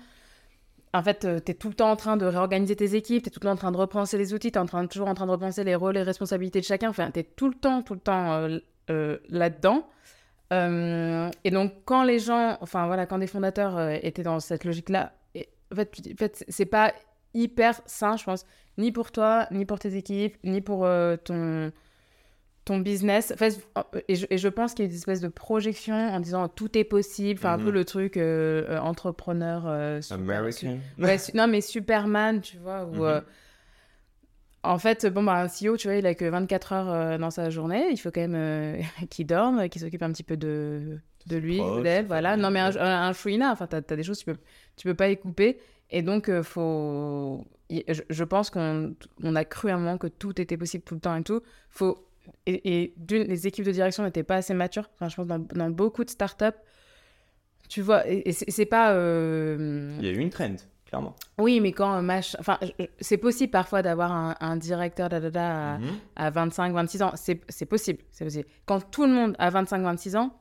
[0.93, 3.31] En fait, tu es tout le temps en train de réorganiser tes équipes, tu es
[3.31, 5.13] tout le temps en train de repenser les outils, tu es en train, toujours en
[5.13, 6.89] train de repenser les rôles et responsabilités de chacun.
[6.89, 8.57] Enfin, tu es tout le temps, tout le temps euh,
[8.89, 9.87] euh, là-dedans.
[10.51, 14.65] Euh, et donc, quand les gens, enfin voilà, quand des fondateurs euh, étaient dans cette
[14.65, 16.93] logique-là, en fait, en fait, c'est pas
[17.33, 18.45] hyper sain, je pense,
[18.77, 21.71] ni pour toi, ni pour tes équipes, ni pour euh, ton,
[22.65, 23.31] ton business.
[23.31, 23.65] En fait,
[24.09, 26.77] et, je, et je pense qu'il y a une espèce de projection en disant tout
[26.77, 27.63] est possible, enfin un Mhm.
[27.65, 29.61] peu le truc euh, euh, entrepreneur.
[30.03, 30.79] super- American.
[30.99, 33.21] Ouais, su- non, mais Superman, tu vois, où, Mhm.
[34.63, 37.31] En fait, bon, bah, un CEO, tu vois, il a que 24 heures euh, dans
[37.31, 37.87] sa journée.
[37.91, 41.59] Il faut quand même euh, qu'il dorme, qu'il s'occupe un petit peu de, de lui,
[41.83, 42.37] d'elle, voilà.
[42.37, 43.11] Non, mais un, un,
[43.51, 44.37] enfin, t'as as des choses, tu peux,
[44.75, 45.57] tu peux pas y couper.
[45.89, 47.45] Et donc, euh, faut...
[47.69, 50.95] Je, je pense qu'on on a cru à un moment que tout était possible tout
[50.95, 51.41] le temps et tout.
[51.69, 52.07] Faut...
[52.45, 54.89] Et, et d'une, les équipes de direction n'étaient pas assez matures.
[54.95, 56.45] Enfin, je pense dans, dans beaucoup de startups,
[57.69, 58.93] tu vois, et, et c'est c'est pas...
[58.93, 60.55] euh, Il y a eu une trend,
[60.91, 61.15] clairement.
[61.39, 62.35] oui, mais quand un match.
[62.39, 62.59] Enfin,
[62.99, 65.87] c'est possible parfois d'avoir un, un directeur da, da, da, à, Mhm.
[66.17, 67.11] à 25, 26 ans.
[67.15, 68.45] C'est possible, c'est possible.
[68.67, 70.31] Quand tout le monde a 25, 26 ans,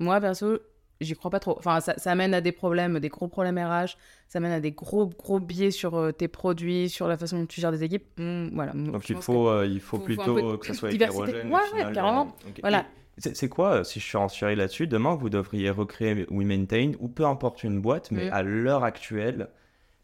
[0.00, 0.58] moi, perso,
[1.02, 1.56] j'y crois pas trop.
[1.58, 3.96] Enfin, ça, ça mène à des problèmes, des gros problèmes RH.
[4.28, 7.46] Ça mène à des gros, gros biais sur euh, tes produits, sur la façon dont
[7.46, 8.06] tu gères des équipes.
[8.18, 8.72] Hmm, voilà.
[8.72, 11.22] Donc Je il faut, euh, il faut plutôt de que ça soit diversité.
[11.30, 11.52] hétérogène.
[11.52, 12.34] Ouais, ouais, carrément.
[12.46, 12.60] euh, ok.
[12.62, 12.86] Voilà.
[13.18, 16.92] C'est quoi, euh, si je suis en Syrie là-dessus, demain vous devriez recréer We Maintain
[17.00, 18.32] ou peu importe une boîte, mais Mm.
[18.32, 19.48] à l'heure actuelle,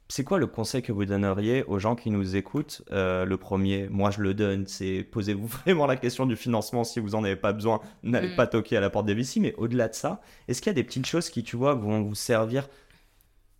[0.09, 3.88] c'est quoi le conseil que vous donneriez aux gens qui nous écoutent Euh, Le premier,
[3.90, 7.37] moi je le donne, c'est posez-vous vraiment la question du financement si vous en avez
[7.37, 8.37] pas besoin, n'allez Mm.
[8.37, 9.40] pas toquer à la porte des VC.
[9.40, 12.03] Mais au-delà de ça, est-ce qu'il y a des petites choses qui, tu vois, vont
[12.03, 12.69] vous servir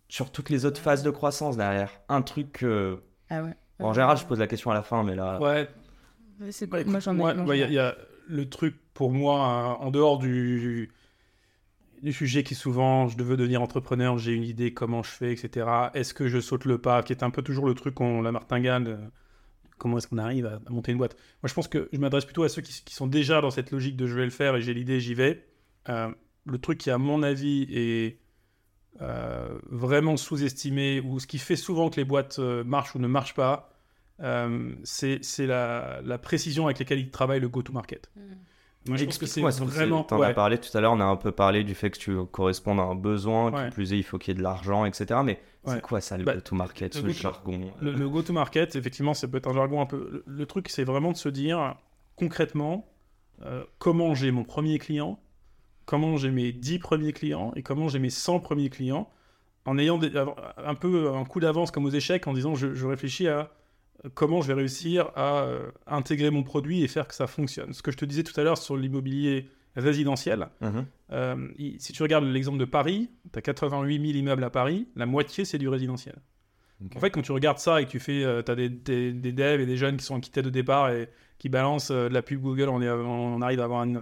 [0.09, 1.91] sur toutes les autres phases de croissance derrière?
[2.09, 3.01] Un truc que...
[3.29, 3.53] Ah ouais.
[3.79, 5.39] En général, je pose la question à la fin, mais là...
[5.41, 5.67] Ouais,
[6.49, 7.01] C'est- Bah, moi ai.
[7.01, 7.59] il y, j'en ai.
[7.67, 7.95] il y a
[8.27, 10.91] le truc pour moi, hein, en dehors du,
[12.01, 15.67] du sujet qui souvent, je veux devenir entrepreneur, j'ai une idée, comment je fais, etc.
[15.93, 18.31] Est-ce que je saute le pas, qui est un peu toujours le truc qu'on la
[18.31, 18.87] martingale.
[18.87, 18.97] euh,
[19.77, 22.43] Comment est-ce qu'on arrive à, monter une boîte Moi, je pense que je m'adresse plutôt
[22.43, 24.73] à ceux qui, sont déjà dans cette logique de je vais le faire et j'ai
[24.73, 25.45] l'idée, j'y vais.
[25.89, 26.09] Euh,
[26.45, 28.17] le truc qui, à mon avis, est
[29.01, 33.35] euh, vraiment sous-estimé, ou ce qui fait souvent que les boîtes marchent ou ne marchent
[33.35, 33.69] pas,
[34.83, 38.09] c'est la, précision avec laquelle ils travaillent le go-to-market.
[38.15, 38.21] Mm.
[38.87, 40.03] Moi, je pense que c'est vraiment.
[40.03, 40.27] T'en ouais.
[40.27, 42.79] as parlé tout à l'heure, on a un peu parlé du fait que tu correspondes
[42.79, 43.69] à un besoin, Ouais.
[43.69, 45.19] plus est, il faut qu'il y ait de l'argent, etc.
[45.25, 45.73] Mais Ouais.
[45.75, 49.27] c'est quoi ça, le Bah, go-to-market, le ce go- jargon Le, le go-to-market, effectivement, ça
[49.27, 50.09] peut être un jargon un peu.
[50.11, 51.75] Le, le truc, c'est vraiment de se dire
[52.15, 52.87] concrètement
[53.43, 55.19] euh, comment j'ai mon premier client,
[55.85, 59.09] comment j'ai mes 10 premiers clients et comment j'ai mes 100 premiers clients,
[59.65, 60.11] en ayant des-
[60.57, 63.51] un peu un coup d'avance comme aux échecs, en disant je, je réfléchis à
[64.13, 67.73] comment je vais réussir à euh, intégrer mon produit et faire que ça fonctionne.
[67.73, 70.85] Ce que je te disais tout à l'heure sur l'immobilier résidentiel, Mhm.
[71.11, 75.05] euh, si tu regardes l'exemple de Paris, tu as 88 000 immeubles à Paris, la
[75.05, 76.15] moitié c'est du résidentiel.
[76.95, 79.31] En fait, quand tu regardes ça et que tu fais, euh, as des, des, des
[79.31, 82.13] devs et des jeunes qui sont en quittés de départ et qui balancent euh, de
[82.13, 84.01] la pub Google, on, est, on arrive à avoir une, euh,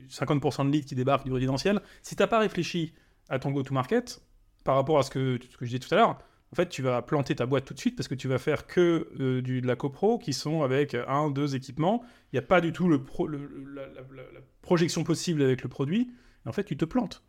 [0.00, 1.80] du 50% de leads qui débarquent du résidentiel.
[2.02, 2.92] Si t'as pas réfléchi
[3.28, 4.20] à ton go-to-market
[4.64, 6.18] par rapport à ce que, ce que je disais tout à l'heure,
[6.52, 8.66] en fait, tu vas planter ta boîte tout de suite parce que tu vas faire
[8.66, 12.02] que euh, du, de la copro qui sont avec un, deux équipements.
[12.32, 15.02] Il n'y a pas du tout le pro- le- le- la, la- la- la projection
[15.04, 16.10] possible avec le produit.
[16.44, 17.22] Et en fait, tu te plantes.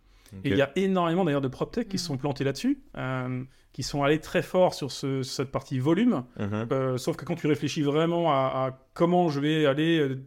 [0.43, 3.83] Et il y a énormément d'ailleurs de PropTech qui se sont plantés là-dessus, euh, qui
[3.83, 6.23] sont allés très fort sur ce- cette partie volume.
[6.39, 6.67] Mhm.
[6.71, 8.35] Euh, sauf que quand tu réfléchis vraiment à,
[8.67, 10.23] à comment je vais aller euh,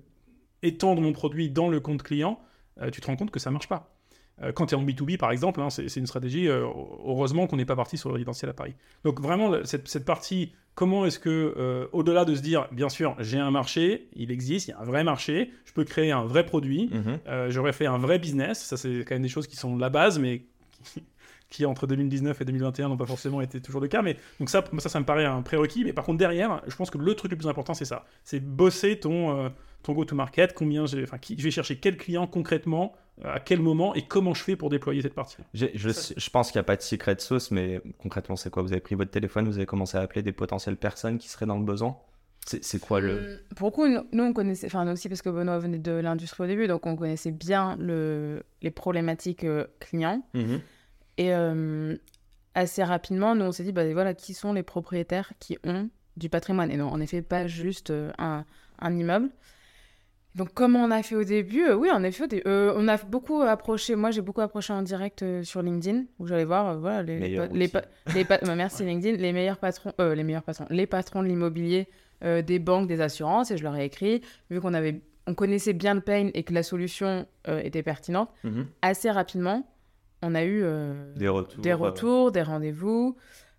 [0.63, 2.41] étendre mon produit dans le compte client,
[2.81, 3.96] euh, tu te rends compte que ça marche pas.
[4.43, 6.67] Euh, quand tu es en B2B, par exemple, hein, c'est une stratégie, euh,
[7.07, 8.75] heureusement qu'on n'est pas parti sur le résidentiel à Paris.
[9.05, 13.17] Donc vraiment, cette, cette partie, comment est-ce que, euh, au-delà de se dire, bien sûr,
[13.19, 16.25] j'ai un marché, il existe, il y a un vrai marché, je peux créer un
[16.25, 17.19] vrai produit, Mhm.
[17.29, 19.89] euh, j'aurais fait un vrai business, ça c'est quand même des choses qui sont la
[19.89, 20.43] base, mais
[20.85, 21.03] qui,
[21.49, 24.03] qui, entre 2019 et 2021 n'ont pas forcément été toujours le cas.
[24.03, 25.83] Mais donc ça, ça, ça me paraît un prérequis.
[25.85, 28.41] Mais par contre derrière, je pense que le truc le plus important c'est ça, c'est
[28.41, 29.51] bosser ton
[29.83, 32.93] ton go-to-market, combien j'ai, enfin, qui, je vais chercher quel client concrètement,
[33.25, 35.39] à quel moment et comment je fais pour déployer cette partie.
[35.55, 38.63] Je, je pense qu'il n'y a pas de secret sauce, mais concrètement, c'est quoi?
[38.63, 41.47] Vous avez pris votre téléphone, vous avez commencé à appeler des potentielles personnes qui seraient
[41.47, 41.97] dans le besoin?
[42.47, 43.19] C'est quoi le.
[43.19, 45.93] Hum, Pour le coup, nous, on connaissait, enfin nous aussi parce que Benoît venait de
[45.93, 50.23] l'industrie au début, donc on connaissait bien le, les problématiques euh, clients.
[50.35, 50.61] Mhm.
[51.19, 51.97] Et euh,
[52.55, 56.29] assez rapidement, nous on s'est dit, bah voilà, qui sont les propriétaires qui ont du
[56.29, 56.71] patrimoine?
[56.71, 58.45] Et non, en effet, pas juste euh, un,
[58.79, 59.31] un immeuble.
[60.37, 62.87] Donc, comment on a fait au début Euh, Oui, en effet, au dé- euh, on
[62.89, 63.97] a beaucoup approché.
[63.97, 67.49] Moi, j'ai beaucoup approché en direct euh, sur LinkedIn, où j'allais voir, voilà, les, Meilleur
[67.49, 67.73] pa- les, outil.
[67.73, 71.23] pa- les pa- bah, merci LinkedIn, les meilleurs patrons, euh, les meilleurs patrons, les patrons
[71.23, 71.89] de l'immobilier,
[72.23, 75.93] des banques, des assurances, et je leur ai écrit, vu qu'on avait, on connaissait bien
[75.95, 78.67] le pain et que la solution était pertinente, Mhm.
[78.81, 79.67] assez rapidement,
[80.23, 80.65] on a eu
[81.17, 81.61] Des retours.
[81.63, 83.17] des retours, des rendez-vous.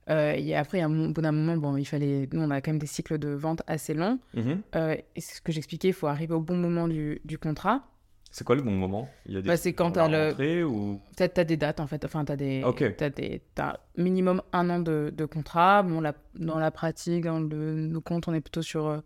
[0.10, 2.30] Euh, et après, un bon d'un moment, bon, il fallait.
[2.32, 4.20] Nous, on a quand même des cycles de vente assez longs.
[4.34, 4.62] mhm.
[4.76, 7.84] Euh, et c'est ce que j'expliquais, il faut arriver au bon moment du, du contrat.
[8.32, 9.10] C'est quoi le bon moment?
[9.26, 11.02] Il y a des Bah, c'est quand t'as le- ou?
[11.15, 12.04] Peut-être tu as des dates, en fait.
[12.06, 12.63] Enfin, tu as des.
[12.63, 12.84] Ok.
[12.98, 15.82] T'as des t'as minimum un an de, de contrat.
[15.84, 19.00] Bon, la- dans la pratique, dans le, nos comptes, on est plutôt sur euh,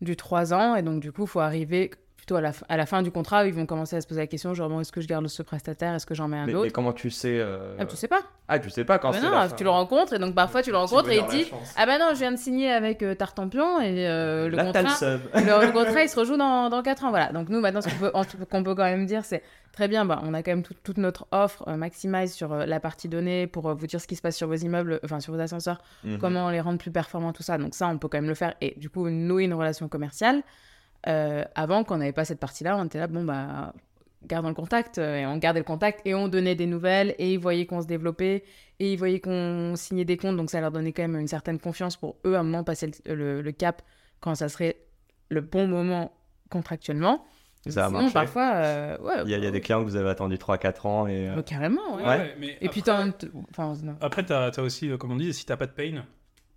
[0.00, 0.76] du 3 ans.
[0.76, 3.10] Et donc, du coup, il faut arriver plutôt à la, fin- à la fin du
[3.10, 5.08] contrat où ils vont commencer à se poser la question genre, bon, est-ce que je
[5.08, 5.94] garde ce prestataire?
[5.94, 6.72] Est-ce que j'en mets un mais, autre?
[6.72, 8.20] comment tu sais euh, Ah, Tu sais pas.
[8.48, 10.62] Ah, tu sais pas quand Bah c'est non, la tu le rencontres et donc parfois
[10.62, 11.50] tu le rencontres et il dit.
[11.76, 14.82] Ah bah non, je viens de signer avec euh, Tartampion et euh, le, Là, t'as
[14.82, 15.06] le contrat,
[15.62, 17.10] le, le contrat il se rejoue dans, dans 4 ans.
[17.10, 17.32] Voilà.
[17.32, 18.12] Donc nous maintenant, ce qu'on peut,
[18.48, 20.96] qu'on peut quand même dire, c'est très bien, bah, on a quand même tout- toute
[20.98, 24.14] notre offre euh, Maximize sur euh, la partie donnée pour euh, vous dire ce qui
[24.14, 26.18] se passe sur vos immeubles, enfin sur vos ascenseurs, Mhm.
[26.18, 27.58] comment les rendre plus performants, tout ça.
[27.58, 30.42] Donc ça, on peut quand même le faire et du coup, nouer une relation commerciale.
[31.08, 33.72] Euh, avant, quand on n'avait pas cette partie-là, on était là, bon bah
[34.26, 37.32] gardons le contact euh, et on gardait le contact et on donnait des nouvelles et
[37.34, 38.44] ils voyaient qu'on se développait
[38.80, 41.58] et ils voyaient qu'on signait des comptes donc ça leur donnait quand même une certaine
[41.58, 43.82] confiance pour eux à un moment passer le, le- le cap
[44.20, 44.76] quand ça serait
[45.28, 46.12] le bon moment
[46.50, 47.24] contractuellement
[47.68, 48.14] Ça a Sinon, marché.
[48.14, 50.36] parfois euh, ouais Il y, a, il y a des clients que vous avez attendu
[50.36, 51.28] 3-4 ans et.
[51.28, 52.04] euh, carrément ouais.
[52.04, 52.36] Ouais.
[52.38, 53.96] mais et puis après- t'as enfin non.
[54.00, 56.02] Après, tu as, aussi, comme on dit, si t'as pas de pain, t'as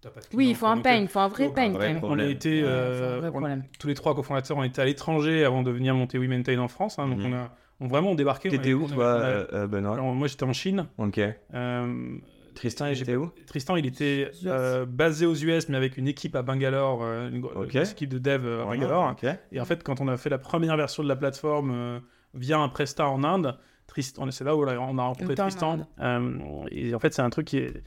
[0.01, 1.73] pas de oui il faut un euh, il faut un vrai même.
[1.73, 1.99] problème.
[2.03, 5.71] On a été, euh, on- tous les trois cofondateurs, on était à l'étranger avant de
[5.71, 6.99] venir monter WeMaintain en France.
[6.99, 7.33] hein, donc Mhm.
[7.33, 8.49] on a on vraiment débarqué.
[8.49, 10.87] T'étais où toi, euh, euh, Benoît Alors, moi, j'étais en Chine.
[10.97, 11.19] Ok.
[11.53, 12.17] Euh,
[12.53, 16.35] Tristan, il était où Tristan, il était euh, basé aux US, mais avec une équipe
[16.35, 19.11] à Bangalore, une, équipe de dev euh, à Bangalore.
[19.11, 19.29] Ok.
[19.53, 21.99] Et en fait, quand on a fait la première version de la plateforme euh,
[22.33, 23.57] via un Presta en Inde,
[23.87, 25.87] Tristan, c'est là où on a on a rencontré Tristan.
[26.01, 26.37] Euh,
[26.71, 27.81] et en fait, c'est un truc qui est.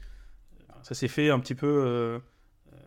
[0.83, 2.19] Ça s'est fait un petit peu euh,
[2.73, 2.77] euh,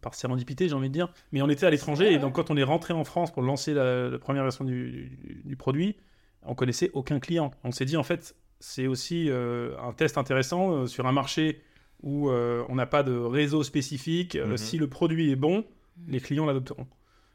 [0.00, 1.12] par sérendipité, j'ai envie de dire.
[1.32, 3.74] Mais on était à l'étranger, et donc quand on est rentré en France pour lancer
[3.74, 5.96] la, la première version du, du- du produit,
[6.42, 7.50] on connaissait aucun client.
[7.64, 11.60] On s'est dit, en fait, c'est aussi euh, un test intéressant euh, sur un marché
[12.02, 14.36] où euh, on n'a pas de réseau spécifique.
[14.36, 14.56] Euh, Mhm.
[14.56, 15.64] Si le produit est bon,
[16.06, 16.86] les clients l'adopteront.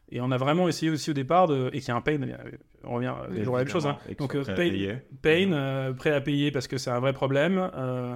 [0.09, 1.69] Et on a vraiment essayé aussi au départ, de...
[1.73, 2.17] et qu'il y a un pain,
[2.83, 3.85] on revient toujours à la même chose.
[3.87, 3.97] hein.
[4.19, 4.35] Donc,
[5.21, 5.53] pain, Mhm.
[5.53, 7.69] euh, prêt à payer parce que c'est un vrai problème.
[7.75, 8.15] euh,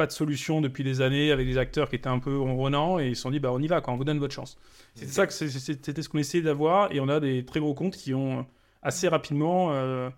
[0.00, 3.08] pas de solution depuis des années avec des acteurs qui étaient un peu ronronnants et
[3.08, 4.56] ils se sont dit bah on y va quand on vous donne votre chance.
[4.94, 7.96] C'était ça que c'était ce qu'on essayait d'avoir et on a des très gros comptes
[7.96, 8.46] qui ont
[8.82, 10.08] assez rapidement euh,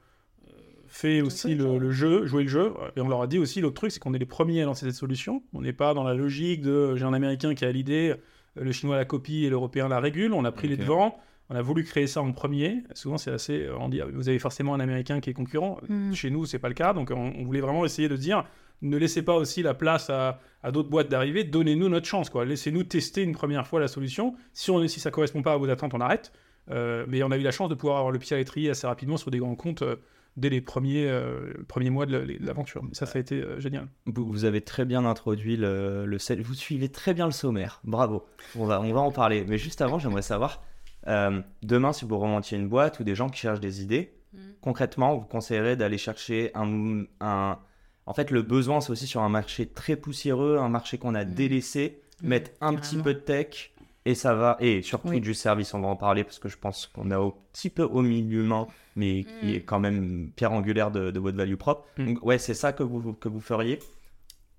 [0.87, 3.75] fait aussi le, le jeu, jouer le jeu et on leur a dit aussi l'autre
[3.75, 5.43] truc c'est qu'on est les premiers à lancer cette solution.
[5.53, 8.15] On n'est pas dans la logique de j'ai un américain qui a l'idée,
[8.57, 10.33] euh, le chinois la copie et l'européen la régule.
[10.33, 11.19] On a pris les devants.
[11.51, 12.83] On a voulu créer ça en premier.
[12.95, 13.65] Souvent, c'est assez.
[13.67, 15.79] euh, On dit, vous avez forcément un Américain qui est concurrent.
[15.87, 16.15] Mm.
[16.15, 16.95] Chez nous, c'est pas le cas.
[16.95, 18.45] Donc, on, on voulait vraiment essayer de dire,
[18.83, 21.45] ne laissez pas aussi la place à, à d'autres boîtes d'arriver.
[21.45, 22.45] Donnez-nous notre chance, quoi.
[22.45, 24.35] Laissez-nous tester une première fois la solution.
[24.53, 26.33] Si on, si ça correspond pas à vos attentes, on arrête.
[26.71, 28.87] Euh, mais on a eu la chance de pouvoir avoir le pied à l'étrier assez
[28.87, 29.97] rapidement sur des grands comptes euh,
[30.37, 32.83] dès les premiers, euh, premiers mois de la- de l'aventure.
[32.93, 33.89] Ça, ça a été euh, génial.
[34.07, 36.07] Vous, vous avez très bien introduit le,
[36.45, 37.81] Vous suivez très bien le sommaire.
[37.85, 38.25] Bravo.
[38.57, 39.45] On va, on va en parler.
[39.49, 40.63] Mais juste avant, j'aimerais savoir,
[41.09, 44.39] euh, demain, si vous remontiez une boîte ou des gens qui cherchent des idées, Mm.
[44.63, 47.59] concrètement, vous conseillerez d'aller chercher un, un-
[48.07, 51.25] En fait, le besoin, c'est aussi sur un marché très poussiéreux, un marché qu'on a
[51.25, 51.35] Mm.
[51.35, 53.71] délaissé, Mm, mettre un petit peu de tech
[54.05, 54.57] et ça va.
[54.61, 55.21] Et surtout Oui.
[55.21, 57.83] du service, on va en parler parce que je pense qu'on a un petit peu
[57.85, 59.55] au milieu humain, mais qui Mm.
[59.55, 61.87] est quand même pierre angulaire de, de votre value propre.
[61.99, 63.79] Donc, ouais, c'est ça que vous, que vous feriez?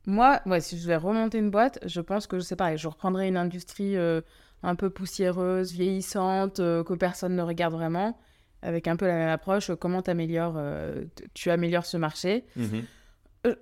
[0.06, 2.77] Moi, ouais, si je vais remonter une boîte, je pense que c'est pareil.
[2.77, 4.21] Je reprendrai une industrie euh,
[4.62, 8.17] un peu poussiéreuse, vieillissante, euh, que personne ne regarde vraiment,
[8.62, 9.69] avec un peu la même approche.
[9.69, 12.43] euh, comment t'améliores, euh, tu améliores ce marché?
[12.58, 12.82] Euh,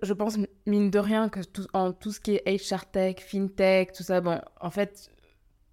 [0.02, 3.94] Je pense, mine de rien, que tout, en tout ce qui est HR tech, fintech,
[3.94, 5.10] tout ça, bon, en fait,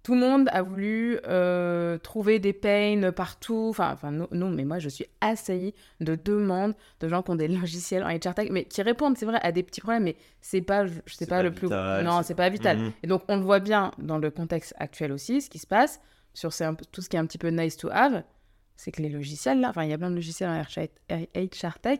[0.01, 3.67] tout le monde a voulu euh, trouver des pains partout.
[3.69, 7.35] Enfin, enfin non, non, mais moi, je suis assaillie de demandes de gens qui ont
[7.35, 10.15] des logiciels en HR tech, mais qui répondent, c'est vrai, à des petits problèmes, mais
[10.41, 11.67] c'est pas, je sais pas, pas le plus.
[11.67, 12.77] vital, Non, c'est pas vital.
[12.77, 12.91] Mhm.
[13.03, 15.99] Et donc, on le voit bien dans le contexte actuel aussi, ce qui se passe
[16.33, 18.23] sur un tout ce qui est un petit peu nice to have,
[18.75, 21.99] c'est que les logiciels, là, enfin, il y a plein de logiciels en HR tech,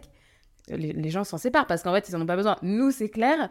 [0.69, 2.55] les, les gens s'en séparent parce qu'en fait, ils en ont pas besoin.
[2.61, 3.49] Nous, c'est clair.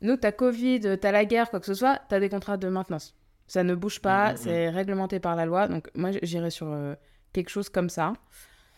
[0.00, 3.14] Nous, t'as Covid, t'as la guerre, quoi que ce soit, t'as des contrats de maintenance.
[3.46, 5.68] Ça ne bouge pas, Mhm, c'est réglementé par la loi.
[5.68, 6.94] Donc, moi, j'irais sur euh,
[7.32, 8.12] quelque chose comme ça.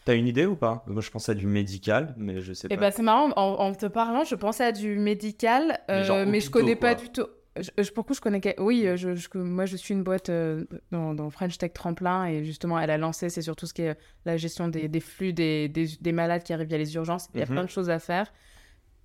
[0.04, 0.84] T'as une idée ou pas?
[0.86, 2.82] Moi, je pense à du médical, mais je sais Et pas.
[2.82, 6.26] ben c'est marrant, en, en te parlant, je pensais à du médical, Mais euh, genre
[6.26, 7.26] mais je connais pas du tout.
[7.56, 8.40] Je, je- pour coup, je connais.
[8.58, 12.26] Oui, euh, je, je- moi, je suis une boîte euh, dans, dans French Tech Tremplin
[12.26, 15.00] et justement, elle a lancé, c'est sur tout ce qui est la gestion des, des
[15.00, 17.28] flux des, des, des malades qui arrivent via les urgences.
[17.34, 17.52] Il y a Mhm.
[17.52, 18.32] plein de choses à faire.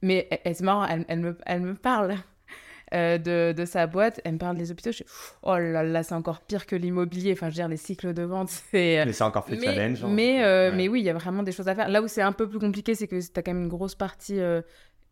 [0.02, 2.16] Mais c'est marrant, elle, elle me, elle me parle
[2.94, 4.92] euh, de, de sa boîte, elle me parle des hôpitaux.
[4.92, 5.06] Je suis,
[5.44, 7.34] oh là là, c'est encore pire que l'immobilier.
[7.34, 9.04] Enfin, je veux dire, les cycles de vente, c'est.
[9.06, 10.04] Mais c'est encore plus Mais, challenge.
[10.06, 10.76] mais, euh, Ouais.
[10.76, 11.88] mais oui, il y a vraiment des choses à faire.
[11.90, 13.94] Là où c'est un peu plus compliqué, c'est que tu as quand même une grosse
[13.94, 14.40] partie.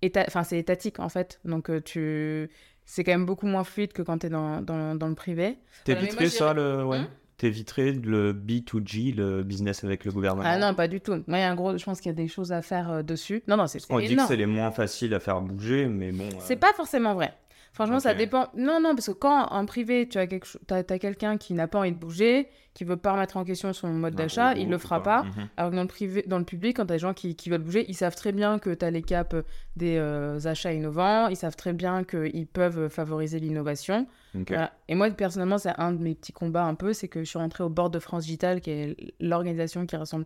[0.04, 1.40] Euh, éta- Enfin, c'est étatique en fait.
[1.46, 2.50] Donc, euh, tu...
[2.86, 5.58] c'est quand même beaucoup moins fluide que quand tu es dans, dans, dans le privé.
[5.86, 6.84] Voilà, T'éviterais moi, ça, le.
[6.86, 6.98] Ouais.
[6.98, 10.42] Hein T'éviterais le B2G, le business avec le gouvernement.
[10.44, 11.12] Ah non, pas du tout.
[11.28, 11.78] Moi, il y a un gros...
[11.78, 13.44] je pense qu'il y a des choses à faire euh, dessus.
[13.48, 14.28] Non, non, c'est On dit que énorme.
[14.28, 16.24] c'est les moins faciles à faire bouger, mais bon.
[16.24, 17.32] euh, C'est pas forcément vrai.
[17.78, 18.48] Franchement, ça dépend.
[18.56, 20.48] Non, non, parce que quand en privé, tu as, quelque...
[20.48, 20.58] cho-
[21.00, 24.16] quelqu'un qui n'a pas envie de bouger, qui veut pas remettre en question son mode
[24.16, 25.24] d'achat, il le fera pas.
[25.24, 25.50] Mhm.
[25.58, 27.52] Alors que dans le, privé, dans le public, quand tu as des gens qui, qui
[27.52, 29.36] veulent bouger, ils savent très bien que tu as les caps
[29.76, 34.08] des euh, achats innovants, ils savent très bien qu'ils peuvent favoriser l'innovation.
[34.34, 34.72] Voilà.
[34.88, 37.38] Et moi, personnellement, c'est un de mes petits combats un peu, c'est que je suis
[37.40, 40.26] rentrée au bord de France Digital, qui est l'organisation qui rassemble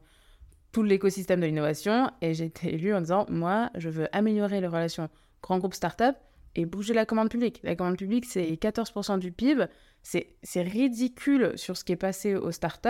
[0.72, 4.68] tout l'écosystème de l'innovation, et j'ai été élue en disant, moi, je veux améliorer les
[4.68, 5.10] relations
[5.42, 6.16] grand groupe startup
[6.56, 7.60] et bouger la commande publique.
[7.64, 9.66] La commande publique, c'est 14% du PIB,
[10.04, 12.90] c'est c'est ridicule sur ce qui est passé aux startups.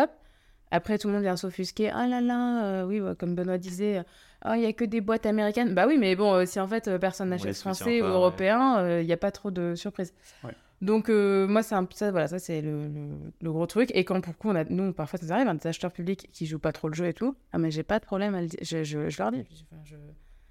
[0.74, 1.89] Après, tout le monde vient s'offusquer.
[1.89, 4.04] Ah là là, euh, oui, ouais, comme Benoît disait, euh,
[4.45, 5.74] oh, il y a que des boîtes américaines.
[5.74, 8.10] Bah oui, mais bon, euh, si en fait personne On n'achète français ou ouais.
[8.12, 10.13] européen, il n'y a pas trop de surprises.
[10.45, 10.52] Ouais.
[10.82, 13.91] Donc, euh, moi, c'est un, ça, voilà, ça, c'est le, le- le gros truc.
[13.93, 15.91] Et quand, pour le coup, on a, nous, parfois, ça nous arrive, hein, des acheteurs
[15.91, 17.36] publics qui jouent pas trop le jeu et tout.
[17.52, 18.60] Ah, mais j'ai pas de problème à le dire.
[18.63, 19.43] Je, je, je leur dis.
[19.52, 19.95] Je- je-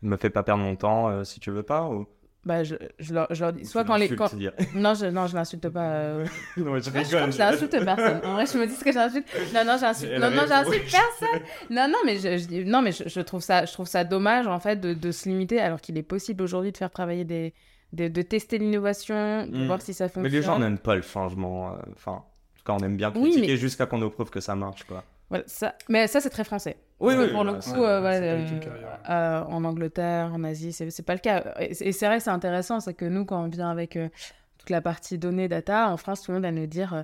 [0.07, 1.89] Me fais pas perdre mon temps euh, si tu veux pas.
[1.89, 2.07] Ou...
[2.47, 3.67] Bah, je, je, leur, je leur dis.
[3.67, 4.09] Soit Tu quand les.
[4.17, 4.33] Quand...
[4.75, 5.91] Non, je, non, je l'insulte pas.
[5.91, 6.25] euh.
[6.57, 8.21] non, mais je Je crois j'insulte personne.
[8.25, 9.27] En vrai, je me dis ce que j'insulte.
[9.55, 10.13] Non, non, j'insulte.
[10.19, 10.91] Non, non, j'insulte oui.
[11.21, 11.41] personne.
[11.69, 14.47] Non, non, mais je, je non, mais je, je trouve ça, je trouve ça dommage
[14.47, 17.53] en fait de, de se limiter alors qu'il est possible aujourd'hui de faire travailler des,
[17.93, 19.67] de, de tester l'innovation, de Mm.
[19.67, 20.23] voir si ça fonctionne.
[20.23, 21.73] Mais les gens n'aiment pas le changement.
[21.73, 22.25] euh, Enfin, en
[22.57, 24.85] tout cas, on aime bien Oui, critiquer mais- jusqu'à qu'on nous prouve que ça marche,
[24.85, 25.05] quoi.
[25.31, 25.75] Voilà, ça...
[25.89, 26.77] Mais ça, c'est très français.
[26.99, 28.61] Oui, oui, pour bah, le coup, euh, ouais, euh,
[29.09, 31.55] euh, en Angleterre, en Asie, c'est pas le cas.
[31.59, 34.09] Et c'est et c'est vrai, c'est intéressant, c'est que nous, quand on vient avec euh,
[34.59, 37.03] toute la partie données, data, en France, tout le monde va nous dire, euh,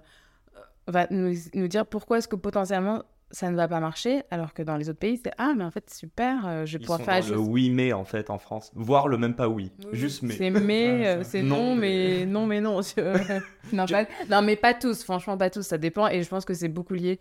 [0.87, 4.63] va nous, nous dire pourquoi est-ce que potentiellement ça ne va pas marcher, alors que
[4.63, 7.21] dans les autres pays, c'est ah, mais en fait, super, euh, je vais pouvoir faire
[7.21, 10.23] dans le oui mais en fait en France, voire le même pas oui, Oui, juste
[10.23, 10.35] mais.
[10.35, 12.81] C'est mais, Ouais, c'est Non, non, mais- mais non, mais non.
[13.73, 14.05] non, pas...
[14.31, 16.07] non, mais pas tous, franchement, pas tous, ça dépend.
[16.09, 17.19] Et je pense que c'est beaucoup lié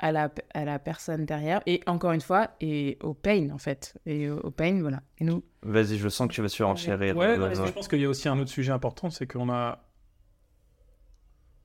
[0.00, 1.60] à la, à la personne derrière.
[1.66, 3.94] Et encore une fois, et au pain, en fait.
[4.06, 5.02] Et au, pain, voilà.
[5.18, 7.16] Et nous, Vas-y, je sens que tu vas surenchérir.
[7.16, 9.84] Ouais, je pense qu'il y a aussi un autre sujet important, c'est qu'on a,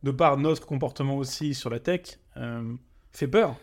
[0.04, 2.76] de par notre comportement aussi sur la tech, euh,
[3.12, 3.56] fait peur.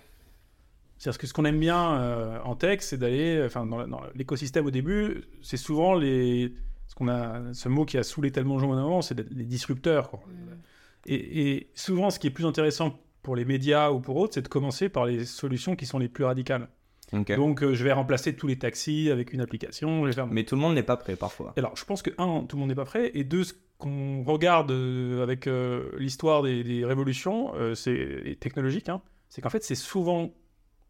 [0.96, 4.70] C'est-à-dire que ce qu'on aime bien euh, en tech, c'est d'aller, enfin, dans, l'écosystème au
[4.70, 6.54] début, c'est souvent les,
[6.87, 9.44] ce qu'on a, ce mot qui a saoulé tellement de gens au moment, c'est les
[9.44, 10.08] disrupteurs.
[10.08, 10.20] quoi.
[11.04, 14.42] Et, et souvent, ce qui est plus intéressant pour les médias ou pour autres, c'est
[14.42, 16.68] de commencer par les solutions qui sont les plus radicales.
[17.12, 20.11] Donc, euh, je vais remplacer tous les taxis avec une application.
[20.11, 21.52] Faire Mais tout le monde n'est pas prêt parfois.
[21.56, 24.22] alors, je pense que, un, tout le monde n'est pas prêt, et deux, ce qu'on
[24.24, 29.62] regarde euh, avec euh, l'histoire des, des révolutions c'est et technologiques, hein, c'est qu'en fait,
[29.62, 30.30] c'est souvent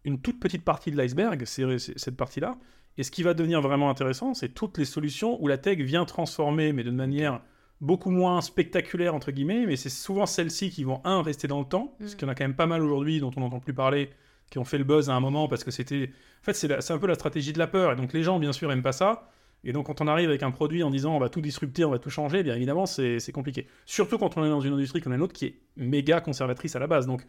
[0.04, 2.56] une toute petite partie de l'iceberg, c'est cette partie-là.
[2.98, 6.04] Et ce qui va devenir vraiment intéressant, c'est toutes les solutions où la tech vient
[6.04, 7.40] transformer, mais de manière
[7.82, 11.66] beaucoup moins spectaculaire, entre guillemets, mais c'est souvent celles-ci qui vont, un, rester dans le
[11.66, 12.16] temps, parce Mm.
[12.16, 14.08] qu'il y en a quand même pas mal aujourd'hui dont on n'entend plus parler,
[14.50, 16.10] qui ont fait le buzz à un moment, parce que c'était...
[16.40, 18.52] En fait, c'est un peu la stratégie de la peur, et donc les gens, bien
[18.52, 19.28] sûr, aiment pas ça,
[19.64, 21.90] et donc, quand on arrive avec un produit en disant on va tout disrupter, on
[21.90, 23.68] va tout changer, bien évidemment, c'est compliqué.
[23.86, 26.80] Surtout quand on est dans une industrie comme la nôtre qui est méga conservatrice à
[26.80, 27.06] la base.
[27.06, 27.24] Donc,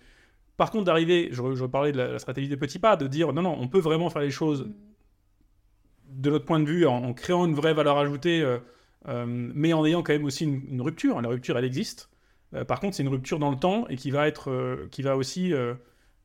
[0.57, 3.33] par contre, d'arriver, je, je parlais de la, la stratégie des petits pas, de dire
[3.33, 4.67] non, non, on peut vraiment faire les choses
[6.09, 8.57] de notre point de vue en, en créant une vraie valeur ajoutée, euh,
[9.07, 11.21] mais en ayant quand même aussi une, une rupture.
[11.21, 12.09] La rupture, elle existe.
[12.53, 15.01] Euh, par contre, c'est une rupture dans le temps et qui va, être, euh, qui
[15.01, 15.73] va aussi euh,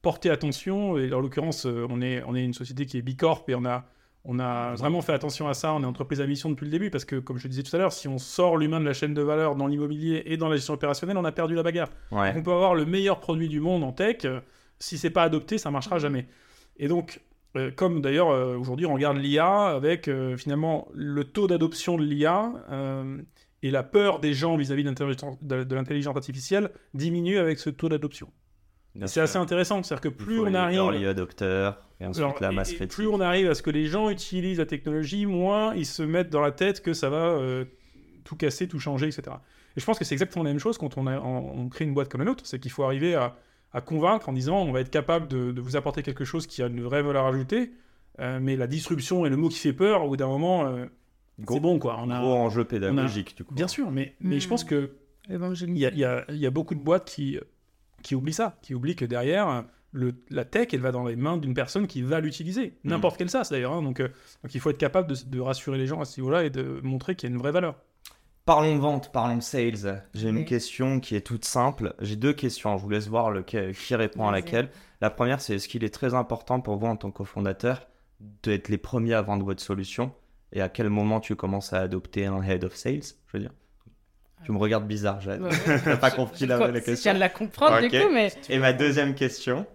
[0.02, 0.98] porter attention.
[0.98, 3.64] Et en l'occurrence, euh, on, est, on est une société qui est bicorp et on
[3.64, 3.86] a,
[4.24, 5.72] on a vraiment fait attention à ça.
[5.72, 7.74] On est entreprise à mission depuis le début parce que, comme je le disais tout
[7.74, 10.48] à l'heure, si on sort l'humain de la chaîne de valeur dans l'immobilier et dans
[10.48, 11.88] la gestion opérationnelle, on a perdu la bagarre.
[12.12, 12.34] Ouais.
[12.36, 14.40] On peut avoir le meilleur produit du monde en tech, euh,
[14.78, 16.26] si c'est pas adopté, ça marchera jamais.
[16.76, 17.20] Et donc,
[17.56, 22.02] euh, comme d'ailleurs euh, aujourd'hui on regarde l'IA avec euh, finalement le taux d'adoption de
[22.04, 22.52] l'IA
[23.62, 27.70] et la peur des gens vis-à-vis de l'intelligence- de, de l'intelligence artificielle diminue avec ce
[27.70, 28.30] taux d'adoption.
[29.06, 32.72] C'est assez intéressant, c'est-à-dire que plus on arrive, early adopters, et ensuite alors, la masse
[32.72, 36.02] et plus on arrive à ce que les gens utilisent la technologie, moins ils se
[36.02, 37.38] mettent dans la tête que ça va
[38.24, 39.22] tout casser, tout changer, etc.
[39.76, 41.84] Et je pense que c'est exactement la même chose quand on, a- on- on crée
[41.84, 43.36] une boîte comme la nôtre, c'est qu'il faut arriver à,
[43.72, 46.62] à convaincre en disant on va être capable de, de vous apporter quelque chose qui
[46.62, 47.72] a une vraie valeur ajoutée,
[48.20, 50.86] euh, mais la disruption est le mot qui fait peur, au bout d'un moment, euh,
[51.40, 51.98] Gros- c'est bon quoi.
[52.02, 53.54] On a, Gros enjeu pédagogique, du coup.
[53.54, 54.92] Bien sûr, mais, mais je pense que
[55.28, 57.38] il y a, il y a- il y a beaucoup de boîtes qui,
[58.02, 61.36] qui oublient ça, qui oublient que derrière, le, la tech, elle va dans les mains
[61.36, 62.74] d'une personne qui va l'utiliser.
[62.84, 62.88] Mm.
[62.90, 63.72] N'importe quel SaaS d'ailleurs.
[63.72, 63.82] hein.
[63.82, 64.08] donc, euh,
[64.42, 66.80] donc il faut être capable de, de rassurer les gens à ce niveau-là et de
[66.82, 67.76] montrer qu'il y a une vraie valeur.
[68.48, 70.02] Parlons vente, parlons sales.
[70.14, 70.44] J'ai une Oui.
[70.46, 71.94] question qui est toute simple.
[72.00, 72.78] J'ai deux questions.
[72.78, 74.70] Je vous laisse voir lequel, qui répond à laquelle.
[75.02, 77.86] La première, c'est est-ce qu'il est très important pour vous en tant que cofondateur
[78.42, 80.12] d'être les premiers à vendre votre solution?
[80.54, 83.52] Et à quel moment tu commences à adopter un head of sales Je veux dire?
[84.46, 85.42] Tu me regardes bizarre, Jade.
[85.42, 85.50] Ouais.
[85.84, 88.58] T'as pas compris la, la Je question viens de la comprendre du coup, mais Et
[88.58, 89.66] ma deuxième question,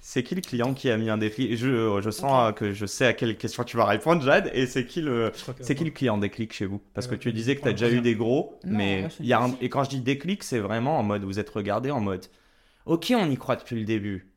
[0.00, 2.86] c'est qui le client qui a mis un déclic je, je sens euh, que je
[2.86, 4.50] sais à quelle question tu vas répondre, Jade.
[4.54, 6.80] Et c'est qui le, que- c'est qui le client déclic chez vous?
[6.94, 9.26] Parce que Euh, tu disais que tu as déjà eu des gros, Non, mais il
[9.26, 9.54] y a un...
[9.60, 12.26] et quand je dis déclic, c'est vraiment en mode vous êtes regardé en mode
[12.86, 14.29] ok, on y croit depuis le début.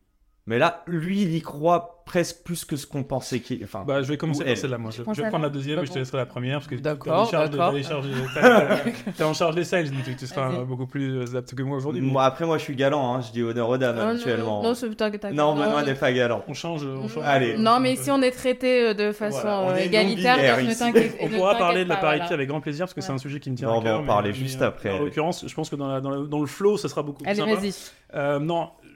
[0.45, 3.63] Mais là, lui, il y croit presque plus que ce qu'on pensait qu'il.
[3.63, 4.57] Enfin, Bah, je vais commencer par elle.
[4.57, 4.91] celle-là, moi.
[4.91, 7.37] Je, vais prendre la- deuxième et je te laisserai la première parce que D'accord, t'es
[9.23, 12.01] en charge des sales, donc tu, seras euh, beaucoup plus apte que moi aujourd'hui.
[12.01, 14.09] mais moi, après, moi, je suis galant, hein, je dis honneur aux dames Oh, non,
[14.09, 14.63] actuellement.
[14.63, 15.31] Non, c'est t'inquiète.
[15.31, 16.43] Non, Benoît n'est pas galant.
[16.47, 17.23] On change, on change.
[17.25, 17.57] Allez.
[17.57, 21.29] Non, mais ici on est traité euh, de façon Voilà, on euh, égalitaire, ne On
[21.29, 23.55] pourra parler de la parité avec grand plaisir parce que c'est un sujet qui me
[23.55, 23.99] tient à on va cœur.
[24.01, 27.01] en parler juste euh, après, En l'occurrence, je pense que dans, le flow, ça sera
[27.01, 27.73] beaucoup plus Allez, vas-y.
[28.15, 28.39] Euh,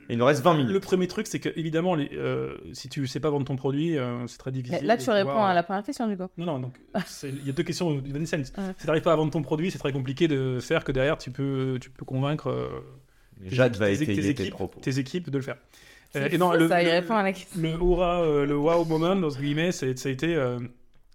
[0.09, 0.71] Il nous reste 20 minutes.
[0.71, 3.97] le premier truc, c'est que évidemment, les, euh, si tu sais pas vendre ton produit,
[3.97, 4.85] euh, c'est très difficile.
[4.85, 6.27] Là, de tu réponds pouvoir- à la première question, du coup.
[6.37, 6.75] Non, non, donc
[7.23, 8.39] il y a deux questions sales.
[8.41, 8.45] Ouais.
[8.77, 11.31] Si t'arrives pas à vendre ton produit, c'est très compliqué de faire que derrière tu
[11.31, 12.67] peux, tu peux convaincre euh,
[13.49, 14.79] tes- Jade va tes- étayer tes, équipes, propos.
[14.79, 15.58] tes équipes de le faire.
[16.15, 17.62] Euh, et non, fou, le, ça, il le- répond à la question.
[17.62, 20.58] le hurrah, euh, le wow moment, dans ce guillemets, ça a été euh,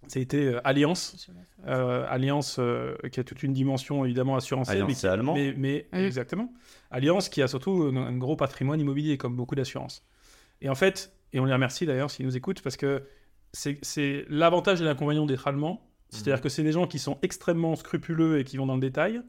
[0.09, 1.29] C'était euh, Alliance.
[1.67, 4.77] Euh, Alliance euh, qui a toute une dimension évidemment assurantielle.
[4.77, 5.35] Alliance, mais, c'est allemand.
[5.35, 6.53] mais, mais- exactement.
[6.91, 10.05] Alliance qui a surtout un, un gros patrimoine immobilier comme beaucoup d'assurances.
[10.61, 13.03] Et en fait, et on les remercie d'ailleurs s'ils nous écoutent parce que
[13.53, 15.87] c'est c'est l'avantage et l'inconvénient d'être allemand.
[16.11, 16.41] C'est-à-dire Mhm.
[16.43, 19.23] que c'est des gens qui sont extrêmement scrupuleux et qui vont dans le détail.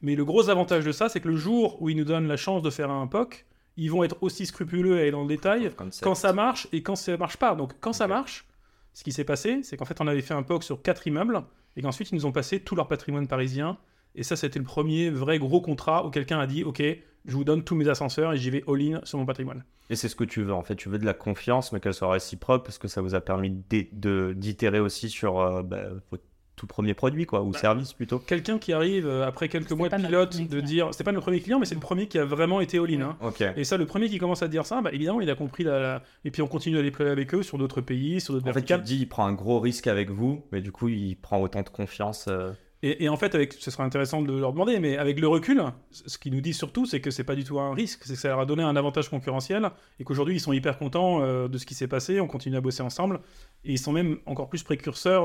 [0.00, 2.36] Mais le gros avantage de ça, c'est que le jour où ils nous donnent la
[2.36, 3.46] chance de faire un POC,
[3.76, 5.70] ils vont être aussi scrupuleux et aller dans le détail
[6.02, 7.54] quand ça marche et quand ça marche pas.
[7.54, 8.46] Donc quand ça marche,
[8.94, 11.42] ce qui s'est passé, c'est qu'en fait on avait fait un POC sur quatre immeubles
[11.76, 13.78] et qu'ensuite ils nous ont passé tout leur patrimoine parisien.
[14.14, 17.44] Et ça, c'était le premier vrai gros contrat où quelqu'un a dit Ok, je vous
[17.44, 19.64] donne tous mes ascenseurs et j'y vais all-in sur mon patrimoine.
[19.90, 20.76] Et c'est ce que tu veux, en fait.
[20.76, 23.50] Tu veux de la confiance, mais qu'elle soit réciproque, parce que ça vous a permis
[23.50, 26.24] d'itérer aussi sur euh, bah, votre
[26.56, 28.18] tout premier produit, quoi, ou Bah, service plutôt.
[28.18, 31.20] Quelqu'un qui arrive euh, après quelques mois de notre pilote de dire C'est pas le
[31.20, 33.00] premier client, mais c'est le premier qui a vraiment été all-in.
[33.02, 33.16] hein.
[33.56, 35.80] Et ça, le premier qui commence à dire ça, bah, évidemment, il a compris la,
[35.80, 38.52] la- Et puis on continue à déployer avec eux sur d'autres pays, sur d'autres En
[38.52, 41.16] fait, tu te dis, il prend un gros risque avec vous, mais du coup, il
[41.16, 42.26] prend autant de confiance.
[42.28, 42.52] euh,
[42.82, 45.62] Et, et en fait, avec, ce serait intéressant de leur demander, mais avec le recul,
[45.90, 48.18] ce qu'ils nous disent surtout, c'est que c'est pas du tout un risque, c'est que
[48.18, 51.56] ça leur a donné un avantage concurrentiel et qu'aujourd'hui ils sont hyper contents euh, de
[51.58, 53.20] ce qui s'est passé, on continue à bosser ensemble
[53.64, 55.24] et ils sont même encore plus précurseurs.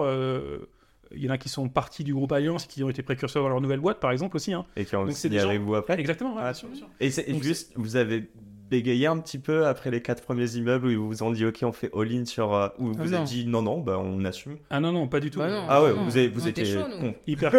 [1.16, 3.50] Il y en a qui sont partis du groupe Alliance, qui ont été précurseurs dans
[3.50, 4.54] leur nouvelle boîte, par exemple aussi.
[4.54, 4.66] hein.
[4.76, 6.00] et qui ont signé des gens- avec vous après?
[6.00, 6.36] Exactement.
[6.36, 6.88] ouais, Ah, sûr, sûr.
[7.00, 8.30] Et Donc, juste, vous avez
[8.70, 11.60] bégayé un petit peu après les quatre premiers immeubles où ils vous ont dit, ok,
[11.64, 12.54] on fait all-in sur.
[12.54, 13.18] euh, Ou Ah vous non.
[13.18, 14.58] avez dit, non, non, bah, on assume.
[14.70, 15.40] Ah non, non, pas du tout.
[15.40, 15.66] Bah non.
[15.68, 17.14] Ah ouais, non, vous, avez, vous on était étiez con.
[17.28, 17.52] Hyper.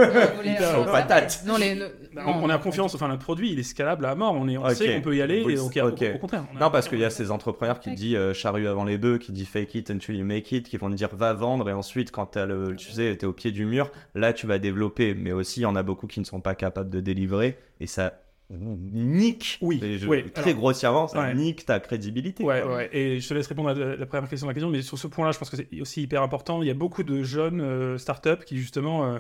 [0.93, 1.43] Patates.
[1.47, 1.75] Non, les...
[2.15, 4.49] Bah, non, on, on a confiance, enfin notre produit il est scalable à mort, on,
[4.49, 6.05] est, on sait qu'on peut y aller, Vous et le- au- ok.
[6.15, 6.45] au contraire.
[6.57, 9.19] a- Non, parce qu'il y a ces entrepreneurs qui disent euh, charrue avant les bœufs,
[9.19, 11.73] qui disent fake it until you make it, qui vont te dire va vendre, et
[11.73, 15.15] ensuite, quand t'as le, tu sais, t'es au pied du mur, là, tu vas développer.
[15.15, 17.87] Mais aussi, il y en a beaucoup qui ne sont pas capables de délivrer, et
[17.87, 18.15] ça
[18.51, 21.35] nique, Oui, je- oui, très alors- grossièrement, ça Ouais.
[21.35, 22.43] nique ta crédibilité.
[22.45, 22.77] Ouais, quoi.
[22.77, 24.99] ouais, et je te laisse répondre à la, première question de la question, mais sur
[24.99, 26.63] ce point-là, je pense que c'est aussi hyper important.
[26.63, 29.19] Il y a beaucoup de jeunes euh, startups qui, justement, euh,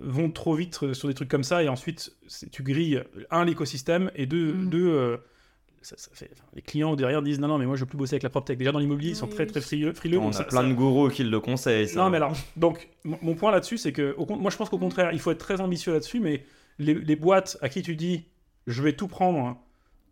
[0.00, 2.12] vont trop vite euh, sur des trucs comme ça, et ensuite,
[2.50, 4.68] tu grilles, un, l'écosystème, et deux, Mm.
[4.70, 5.16] deux euh,
[5.82, 7.98] ça- ça fait- enfin, les clients derrière disent non, non, mais moi, je veux plus
[7.98, 8.56] bosser avec la PropTech.
[8.58, 9.92] Déjà, dans l'immobilier, ils sont très, très frileux.
[9.92, 11.88] frileux On a ça- plein ça- de gourous qui le conseillent.
[11.88, 12.00] ça.
[12.04, 15.10] non, mais alors, donc, mon point là-dessus, c'est que, au moi, je pense qu'au contraire,
[15.12, 16.44] il faut être très ambitieux là-dessus, mais
[16.78, 18.24] les, les boîtes à qui tu dis,
[18.66, 19.58] je vais tout prendre hein,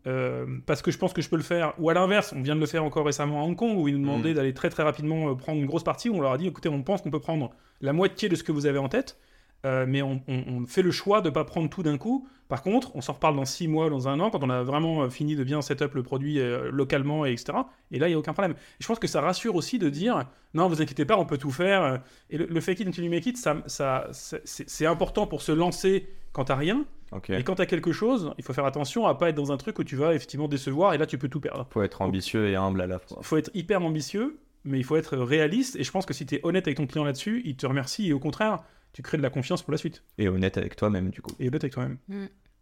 [0.07, 2.55] euh, parce que je pense que je peux le faire, ou à l'inverse, on vient
[2.55, 4.83] de le faire encore récemment à Hong Kong, où ils nous demandaient d'aller très très
[4.83, 7.11] rapidement euh, prendre une grosse partie, où on leur a dit, écoutez, on pense qu'on
[7.11, 9.19] peut prendre la moitié de ce que vous avez en tête,
[9.65, 12.27] euh, mais on, on- on fait le choix de ne pas prendre tout d'un coup.
[12.47, 15.03] Par contre, on s'en reparle dans six mois, dans un an, quand on a vraiment
[15.03, 17.53] euh, fini de bien set up le produit euh, localement, et etc.
[17.91, 18.53] Et là, il n'y a aucun problème.
[18.57, 21.37] Et je pense que ça rassure aussi de dire, non, vous inquiétez pas, on peut
[21.37, 22.01] tout faire.
[22.29, 25.51] Et le, le fake it until you make it, ça, ça, c'est important pour se
[25.53, 26.85] lancer quand t'as rien.
[27.13, 27.29] Ok.
[27.29, 29.79] Et quand t'as quelque chose, il faut faire attention à pas être dans un truc
[29.79, 31.67] où tu vas effectivement décevoir et là tu peux tout perdre.
[31.69, 33.17] Faut être ambitieux et humble à la fois.
[33.19, 35.75] Il faut être hyper ambitieux, mais il faut être réaliste.
[35.75, 38.07] Et je pense que si tu es honnête avec ton client là-dessus, il te remercie
[38.07, 38.59] et au contraire,
[38.93, 40.03] tu crées de la confiance pour la suite.
[40.17, 41.31] Et honnête avec toi-même, du coup.
[41.39, 41.97] Et honnête avec toi-même.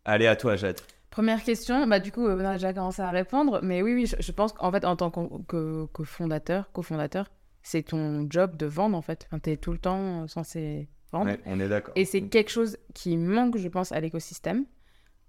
[0.05, 0.79] Allez, à toi, Jade.
[1.09, 4.05] Première question, bah du coup, euh, on a déjà commencé à répondre, mais oui, oui,
[4.05, 7.31] je, je pense qu'en fait, en tant qu'o- que cofondateur, cofondateur,
[7.63, 9.25] c'est ton job de vendre en fait.
[9.27, 11.31] Enfin, t'es tout le temps censé vendre.
[11.31, 11.93] Ouais, on est d'accord.
[11.95, 14.65] Et c'est quelque chose qui manque, je pense, à l'écosystème.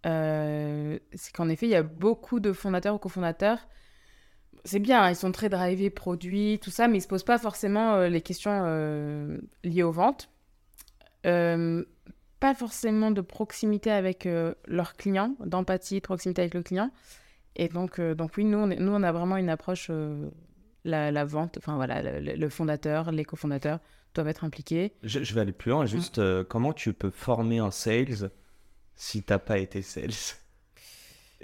[0.06, 3.58] Euh, c'est qu'en effet, il y a beaucoup de fondateurs ou cofondateurs.
[4.66, 7.38] C'est bien, hein, ils sont très drivés, produits, tout ça, mais ils se posent pas
[7.38, 10.28] forcément euh, les questions euh, liées aux ventes.
[11.26, 11.84] Euh,
[12.40, 16.90] pas forcément de proximité avec euh, leurs clients, d'empathie, de proximité avec le client.
[17.56, 20.30] Et donc, euh, donc oui, nous on, est- nous, on a vraiment une approche, euh,
[20.84, 23.80] la, la vente, enfin voilà, le, fondateur, les cofondateurs
[24.14, 24.94] doivent être impliqués.
[25.02, 25.84] Je, je vais aller plus loin.
[25.84, 28.30] Juste, euh, comment tu peux former un sales
[28.96, 30.10] si t'as pas été sales?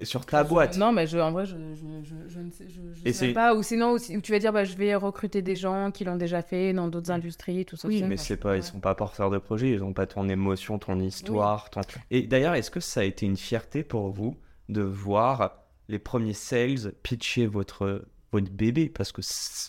[0.03, 0.77] Sur ta boîte.
[0.77, 3.55] Non, mais je, en vrai, je, je, je, je ne sais, je, sais pas.
[3.55, 6.05] Ou sinon, ou si- ou tu vas dire, bah, je vais recruter des gens qui
[6.05, 7.89] l'ont déjà fait dans d'autres industries, tout ça.
[7.89, 8.59] Oui, mais c'est pas, ouais.
[8.59, 11.71] ils sont pas porteurs de projet, ils ont pas ton émotion, ton histoire.
[11.71, 11.81] Ton...
[12.11, 14.37] Et d'ailleurs, est-ce que ça a été une fierté pour vous
[14.69, 18.91] de voir les premiers sales pitcher votre, votre bébé?
[18.91, 19.23] Parce que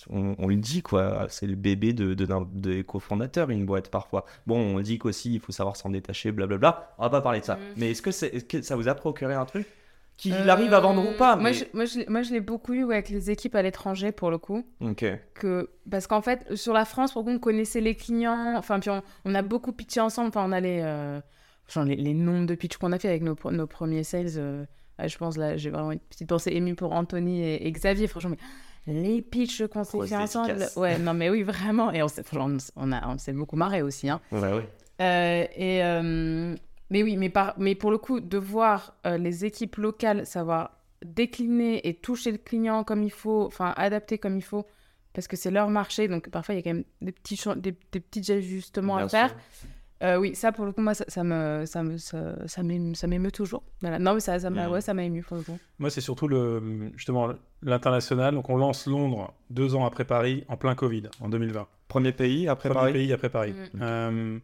[0.09, 3.89] on, on le dit, quoi, c'est le bébé de, de, d'un- des cofondateurs, une boîte
[3.89, 4.25] parfois.
[4.45, 6.95] Bon, on dit qu'aussi, il faut savoir s'en détacher, blablabla.
[6.97, 7.55] On va pas parler de ça.
[7.55, 7.59] Mm.
[7.77, 9.65] Mais est-ce que, que ça vous a procuré un truc?
[10.17, 12.39] Qu'il Euh, arrive à vendre ou pas Moi, je, moi, je, l'ai- moi, je l'ai
[12.39, 14.63] beaucoup eu ouais, avec les équipes à l'étranger, pour le coup.
[14.81, 15.05] Ok.
[15.35, 15.69] Que...
[15.91, 18.55] Parce qu'en fait, sur la France, pour le coup, on connaissait les clients.
[18.57, 20.29] Enfin, puis on, on a beaucoup pitché ensemble.
[20.29, 21.21] Enfin, on a les, euh,
[21.71, 24.25] genre les, les nombres de pitch qu'on a fait avec nos, premiers sales.
[24.37, 24.65] euh,
[25.05, 28.07] je pense, là, j'ai vraiment une petite pensée émue pour Anthony et, et Xavier.
[28.07, 28.35] Franchement,
[28.87, 30.65] mais les pitchs qu'on s'est fait ensemble.
[30.77, 31.91] Ouais, non, mais oui, vraiment.
[31.91, 34.09] Et on s'est, on, on s'est beaucoup marré aussi.
[34.09, 34.19] Hein.
[34.31, 34.67] Ouais, ouais.
[34.99, 36.55] Euh, et, euh,
[36.89, 40.71] mais oui, mais, par, mais pour le coup, de voir euh, les équipes locales savoir
[41.05, 44.65] décliner et toucher le client comme il faut, enfin adapter comme il faut,
[45.13, 47.75] parce que c'est leur marché, donc parfois il y a quand même des petits, des,
[47.91, 49.35] des petits ajustements à faire.
[50.03, 52.93] Euh, oui, ça pour le coup, moi, ça, ça me, ça me, ça, ça m'émeut
[52.93, 53.63] ça m'émeut toujours.
[53.81, 53.97] Voilà.
[53.97, 54.73] Non, mais ça, ça m'a, Mhm.
[54.73, 55.57] ouais, ça m'a ému pour le coup.
[55.79, 57.29] Moi, c'est surtout le, justement
[57.63, 58.35] l'international.
[58.35, 61.67] Donc, on lance Londres deux ans après Paris, en plein Covid, en 2020.
[61.87, 62.93] Premier pays après Premier Paris?
[62.93, 63.53] pays après Paris.
[63.73, 63.79] Mhm.
[63.81, 64.39] Euh,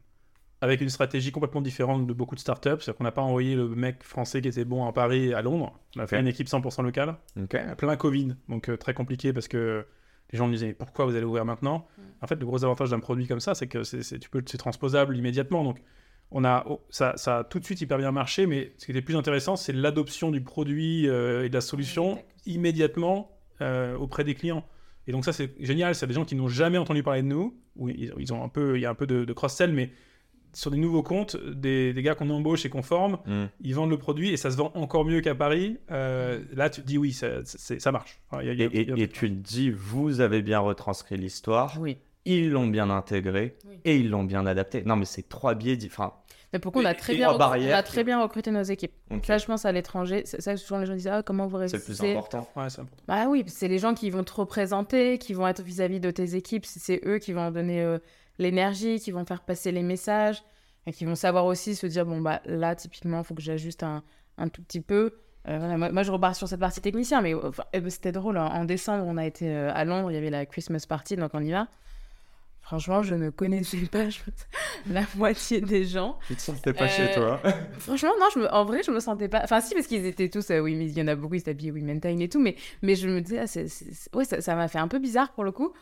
[0.63, 2.69] avec une stratégie complètement différente de beaucoup de startups.
[2.79, 5.77] C'est-à-dire qu'on n'a pas envoyé le mec français qui était bon à Paris à Londres.
[5.97, 7.15] On a fait une équipe 100% locale.
[7.41, 7.57] Ok.
[7.77, 9.85] plein Covid, donc euh, très compliqué parce que
[10.31, 11.85] les gens me disaient pourquoi vous allez ouvrir maintenant
[12.21, 14.41] En fait, le gros avantage d'un produit comme ça, c'est que c'est, c'est- tu peux,
[14.45, 15.65] c'est transposable immédiatement.
[15.65, 15.81] Donc,
[16.31, 18.91] on a, oh, ça, ça a tout de suite hyper bien marché, mais ce qui
[18.91, 24.23] était plus intéressant, c'est l'adoption du produit euh, et de la solution immédiatement euh, auprès
[24.23, 24.65] des clients.
[25.07, 25.93] Et donc ça, c'est génial.
[25.93, 27.59] C'est des gens qui n'ont jamais entendu parler de nous.
[27.75, 29.91] Ou ils, ils ont un peu, il y a un peu de, de cross-sell, mais
[30.53, 33.45] sur des nouveaux comptes, des, des gars qu'on embauche et qu'on forme, Mm.
[33.61, 35.77] ils vendent le produit et ça se vend encore mieux qu'à Paris.
[35.91, 38.19] Euh, là, tu te dis oui, ça, marche.
[38.29, 39.35] Enfin, il y a- il y Et, a- il y a- et- et tu te
[39.35, 41.97] dis, vous avez bien retranscrit l'histoire, Oui.
[42.25, 43.79] ils l'ont bien intégré Oui.
[43.85, 44.83] et ils l'ont bien adapté.
[44.85, 46.19] Non, mais c'est trois biais différents.
[46.51, 48.51] Mais pourquoi on a très et bien, en recru- barrière, on a très bien recruté
[48.51, 48.91] nos équipes.
[49.09, 49.25] Ok.
[49.25, 50.21] Ça, je pense à l'étranger.
[50.25, 52.11] C'est ça que souvent les gens disent ah comment vous C'est le plus réussissez.
[52.11, 52.47] important.
[52.55, 53.03] Ouais, c'est important.
[53.07, 56.35] Bah oui, c'est les gens qui vont te représenter, qui vont être vis-à-vis de tes
[56.35, 56.67] équipes.
[56.67, 57.97] C'est- C'est eux qui vont donner euh,
[58.39, 60.43] l'énergie, qui vont faire passer les messages,
[60.85, 63.83] et qui vont savoir aussi se dire bon bah là typiquement il faut que j'ajuste
[63.83, 64.03] un,
[64.37, 65.13] un tout petit peu.
[65.49, 68.13] Euh, voilà, moi, moi, je repars sur cette partie technicien, mais euh, enfin, ben, c'était
[68.13, 68.37] drôle.
[68.37, 68.45] hein.
[68.53, 71.31] En décembre, on a été euh, à Londres, il y avait la Christmas party, donc
[71.33, 71.67] on y va.
[72.61, 74.19] Franchement, je ne connaissais pas je-
[74.89, 76.17] la moitié des gens.
[76.27, 77.41] Tu te sentais pas Euh, chez toi
[77.79, 78.53] Franchement, non, je me...
[78.53, 79.41] en vrai, je me sentais pas.
[79.43, 80.49] Enfin, si, parce qu'ils étaient tous.
[80.49, 82.39] euh, oui, mais il y en a beaucoup, ils habillés Women Time et tout.
[82.39, 85.43] Mais, mais je me disais, ah, ouais, ça ça m'a fait un peu bizarre pour
[85.43, 85.73] le coup.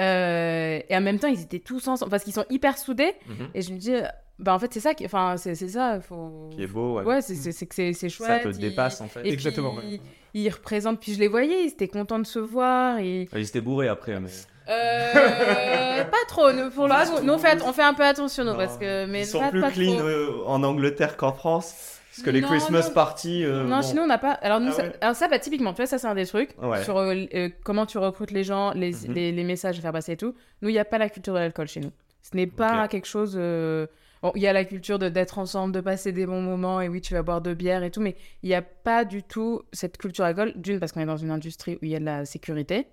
[0.00, 2.10] Euh, Et en même temps, ils étaient tous ensemble.
[2.10, 3.12] Parce qu'ils sont hyper soudés.
[3.28, 3.48] Mhm.
[3.54, 4.02] Et je me dis, euh,
[4.38, 4.94] bah en fait, c'est ça.
[4.94, 5.04] Qui...
[5.06, 6.00] Enfin, c'est c'est ça.
[6.00, 6.48] Faut...
[6.54, 7.04] Qui est beau, ouais.
[7.04, 8.42] Ouais, c'est- c'est c'est que c'est c'est Ça chouette.
[8.54, 9.24] te dépasse en fait.
[9.26, 10.00] Et Exactement, puis, ouais.
[10.34, 11.00] Ils représentent.
[11.00, 12.98] Puis je les voyais, ils étaient contents de se voir.
[12.98, 13.28] Et...
[13.34, 14.30] Ils étaient bourrés après, mais.
[14.68, 16.52] Euh, pas trop.
[16.52, 18.56] Nous, pour là, nous, on, fait, on fait un peu attention, nous, Non.
[18.56, 19.06] parce que.
[19.06, 20.46] Mais Ils sont pas, plus pas clean trop.
[20.46, 21.98] en Angleterre qu'en France.
[22.14, 22.94] Parce que les Non, Christmas non.
[22.94, 23.42] parties.
[23.44, 23.82] euh, Non, bon.
[23.82, 24.32] chez nous, on n'a pas.
[24.32, 24.82] Alors, nous, Ah ça...
[24.82, 24.92] ouais.
[25.00, 26.50] Alors ça, bah, typiquement, tu vois, ça, c'est un des trucs.
[26.62, 26.82] Ouais.
[26.84, 29.14] Sur euh, euh, comment tu recrutes les gens, les, Mhm.
[29.14, 30.34] les, les messages à faire passer et tout.
[30.60, 31.90] Nous, il n'y a pas la culture de l'alcool chez nous.
[32.22, 33.34] Ce n'est pas quelque chose.
[33.38, 33.86] euh,
[34.22, 36.88] Bon, il y a la culture de d'être ensemble, de passer des bons moments, et
[36.88, 39.62] oui, tu vas boire de bière et tout, mais il n'y a pas du tout
[39.72, 40.52] cette culture alcool.
[40.54, 42.86] D'une, parce qu'on est dans une industrie où il y a de la sécurité.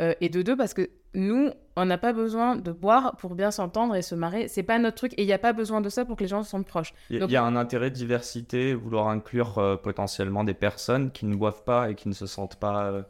[0.00, 3.50] Euh, et de deux, parce que nous, on n'a pas besoin de boire pour bien
[3.50, 4.48] s'entendre et se marrer.
[4.48, 5.12] C'est pas notre truc.
[5.18, 6.92] Et il n'y a pas besoin de ça pour que les gens se sentent proches.
[7.10, 10.44] Il y, a- Donc- il y a un intérêt de diversité, vouloir inclure euh, potentiellement
[10.44, 12.84] des personnes qui ne boivent pas et qui ne se sentent pas.
[12.84, 13.02] euh,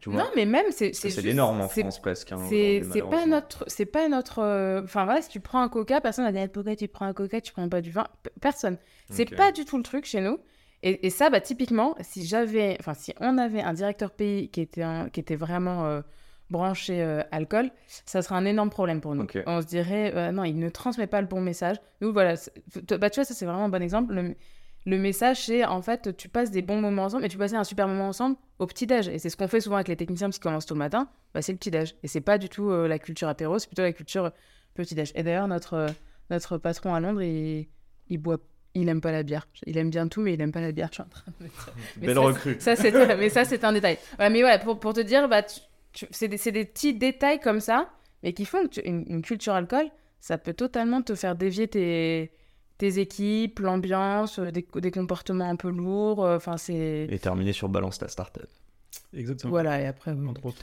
[0.00, 0.92] tu vois Non, mais même, c'est.
[0.94, 2.30] C'est juste- des normes en France presque.
[2.32, 6.24] hein, C'est pas notre c'est pas notre enfin voilà si tu prends un coca personne
[6.24, 8.06] va dire Eh, pourquoi tu prends un coca tu prends pas du vin?
[8.22, 8.78] P- personne
[9.10, 9.36] c'est Ok.
[9.36, 10.38] pas du tout le truc chez nous
[10.84, 14.60] et, et ça bah typiquement si j'avais enfin si on avait un directeur pays qui
[14.60, 15.84] était un- qui était vraiment
[16.50, 17.70] branché euh, alcool
[18.06, 21.06] ça serait un énorme problème pour nous on se dirait euh, non il ne transmet
[21.06, 22.34] pas le bon message nous voilà
[22.98, 24.34] bah tu vois ça c'est vraiment un bon exemple le,
[24.86, 27.64] le message, c'est en fait, tu passes des bons moments ensemble et tu passes un
[27.64, 29.08] super moment ensemble au petit-déj.
[29.08, 31.42] Et c'est ce qu'on fait souvent avec les techniciens qui commencent tôt le matin, bah,
[31.42, 31.94] c'est le petit-déj.
[32.02, 34.30] Et c'est pas du tout euh, la culture apéro, c'est plutôt la culture
[34.74, 35.12] petit-déj.
[35.14, 35.88] Et d'ailleurs, notre, euh,
[36.30, 37.68] notre patron à Londres, il,
[38.08, 38.38] il boit.
[38.74, 39.46] Il aime pas la bière.
[39.66, 40.88] Il aime bien tout, mais il aime pas la bière.
[40.90, 41.74] Je suis en train de me dire.
[42.00, 42.56] Mais Belle ça, recrue.
[42.60, 43.98] ça, c'est mais ça, c'est un détail.
[44.16, 45.60] Voilà, mais voilà, pour, pour te dire, bah, tu-
[46.10, 47.90] c'est des, c'est des petits détails comme ça,
[48.22, 49.86] mais qui font que une, une culture alcool,
[50.20, 52.30] ça peut totalement te faire dévier tes,
[52.78, 56.24] tes équipes, l'ambiance, euh, des, des comportements un peu lourds.
[56.24, 57.06] euh, Enfin, c'est.
[57.10, 58.46] Et terminé sur Balance ta startup.
[59.14, 59.50] Exactement.
[59.50, 60.14] Voilà, et après.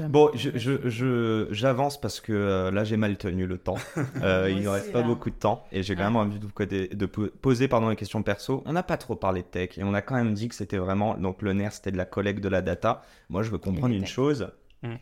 [0.09, 3.77] Bon, je, je, je- j'avance parce que euh, là j'ai mal tenu le temps.
[4.23, 5.07] Euh, il ne reste pas là.
[5.07, 6.07] beaucoup de temps et j'ai quand Ouais.
[6.07, 8.63] même envie de, vous poser pardon, les questions perso.
[8.65, 10.77] On n'a pas trop parlé de tech et on a quand même dit que c'était
[10.77, 13.03] vraiment donc le nerf c'était de la collecte de la data.
[13.29, 14.51] Moi je veux comprendre une chose.
[14.81, 14.95] Mm.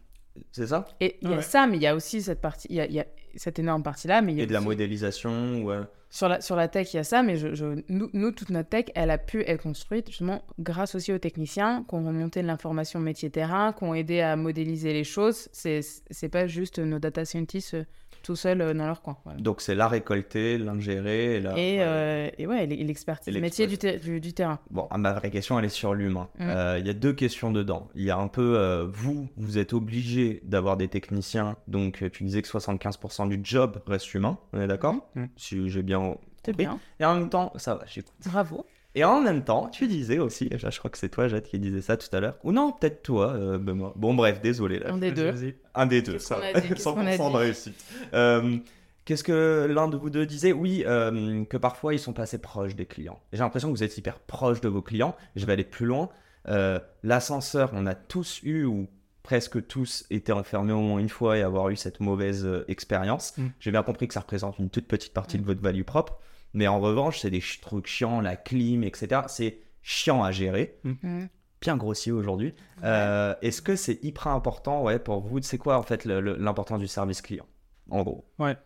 [0.52, 0.86] C'est ça?
[1.00, 3.00] Et il y a ça, mais il y a aussi cette partie, il y y
[3.00, 3.06] a
[3.36, 5.72] cette énorme partie-là, mais il y a Et de la modélisation ou,
[6.10, 8.52] Sur la, sur la tech, il y a ça, mais je, je- nous, nous, toute
[8.52, 12.42] notre tech, elle a pu être construite justement grâce aussi aux techniciens qui ont remonté
[12.44, 15.50] de l'information métier-terrain, qui ont aidé à modéliser les choses.
[15.52, 15.82] C'est
[16.12, 17.86] c'est pas juste nos data scientists euh,
[18.24, 19.18] tout seuls euh, dans leur coin.
[19.26, 19.40] voilà.
[19.40, 21.52] Donc c'est la récolter, l'ingérer et la...
[21.52, 21.78] Et, ouais.
[21.82, 24.58] euh, et ouais, et l'expertise Et métier du, ter- du, du terrain.
[24.72, 26.30] Bon, ah, ma vraie question, elle est sur l'humain.
[26.40, 26.50] Mm.
[26.50, 27.90] Euh, Il y a deux questions dedans.
[27.94, 31.56] Il y a un peu, euh, vous, vous êtes obligé d'avoir des techniciens.
[31.68, 34.38] Donc, tu disais que 75% du job reste humain.
[34.54, 35.26] On est d'accord Mm.
[35.36, 36.16] Si j'ai bien
[36.46, 36.80] C'est bien.
[37.00, 38.14] Et en même temps, ça va, j'écoute.
[38.26, 38.66] Bravo.
[38.96, 41.82] Et en même temps, tu disais aussi, je crois que c'est toi, Jade, qui disais
[41.82, 42.36] ça tout à l'heure.
[42.44, 43.94] Ou non, peut-être toi, euh, Benoît.
[43.96, 44.80] Bon, bref, désolé.
[44.80, 44.92] Là.
[44.94, 45.32] Un des deux.
[45.32, 45.56] Vas-y.
[45.74, 46.48] Un des deux, ça qu'on va.
[46.50, 46.68] a dit?
[46.70, 47.86] Qu'est-ce qu'on a 100% de réussite.
[48.14, 48.58] Euh,
[49.06, 50.54] Qu'est-ce que l'un de vous deux disait?
[50.54, 53.20] Oui, euh, que parfois ils sont pas assez proches des clients.
[53.34, 55.14] J'ai l'impression que vous êtes hyper proche de vos clients.
[55.36, 56.08] Je vais aller plus loin.
[56.48, 58.88] Euh, L'ascenseur, on a tous eu, ou
[59.24, 63.38] presque tous été enfermés au moins une fois et avoir eu cette mauvaise euh, expérience.
[63.38, 63.48] Mm.
[63.60, 65.42] J'ai bien compris que ça représente une toute petite partie Mm.
[65.42, 66.18] de votre value propre.
[66.54, 69.22] Mais en revanche, c'est des ch- trucs chiants, la clim, etc.
[69.28, 70.80] C'est chiant à gérer.
[70.84, 71.30] Mhm.
[71.62, 72.54] Bien grossier aujourd'hui.
[72.84, 76.88] Euh, Est-ce que c'est hyper important ouais, pour vous C'est quoi en fait l'importance du
[76.88, 77.46] service client
[77.90, 78.26] En gros?
[78.40, 78.58] Ouais.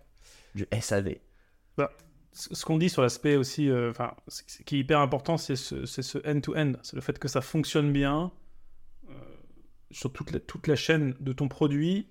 [0.56, 1.18] Du SAV.
[2.34, 5.38] ce ce qu'on dit sur l'aspect aussi, euh, enfin, ce ce qui est hyper important,
[5.38, 6.74] c'est ce, c'est ce end-to-end.
[6.84, 8.32] C'est le fait que ça fonctionne bien
[9.10, 9.14] euh,
[9.92, 12.08] sur toute la, toute la chaîne de ton produit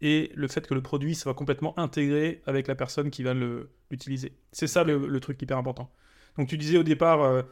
[0.00, 4.32] et le fait que le produit soit complètement intégré avec la personne qui va l'utiliser.
[4.52, 5.90] C'est ça le, le truc hyper important.
[6.38, 7.42] Donc tu disais au départ, euh,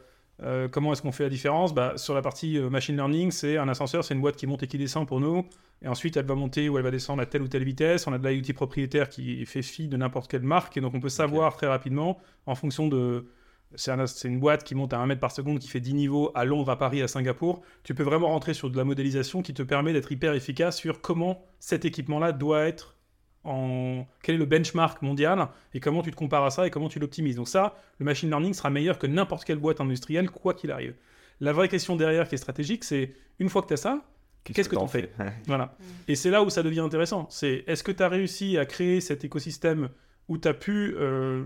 [0.43, 1.73] euh, comment est-ce qu'on fait la différence?
[1.73, 4.63] Bah, Sur la partie euh, machine learning, c'est un ascenseur, c'est une boîte qui monte
[4.63, 5.45] et qui descend pour nous.
[5.81, 8.07] Et ensuite, elle va monter ou elle va descendre à telle ou telle vitesse.
[8.07, 10.77] On a de l'IoT propriétaire qui fait fi de n'importe quelle marque.
[10.77, 13.25] Et donc, on peut savoir très rapidement, en fonction de.
[13.73, 15.93] C'est un- c'est une boîte qui monte à 1 mètre par seconde, qui fait 10
[15.95, 17.61] niveaux à Londres, à Paris, à Singapour.
[17.83, 21.01] Tu peux vraiment rentrer sur de la modélisation qui te permet d'être hyper efficace sur
[21.01, 22.95] comment cet équipement-là doit être
[23.43, 24.05] en.
[24.23, 26.99] Quel est le benchmark mondial et comment tu te compares à ça et comment tu
[26.99, 27.35] l'optimises.
[27.35, 30.95] Donc, ça, le machine learning sera meilleur que n'importe quelle boîte industrielle, quoi qu'il arrive.
[31.41, 34.01] La vraie question derrière qui est stratégique, c'est une fois que tu as ça,
[34.53, 35.11] Qu'est-ce que t'en fais?
[35.47, 35.75] voilà.
[36.07, 37.25] Et c'est là où ça devient intéressant.
[37.31, 39.89] C'est est-ce que tu as réussi à créer cet écosystème
[40.27, 41.45] où tu as pu euh,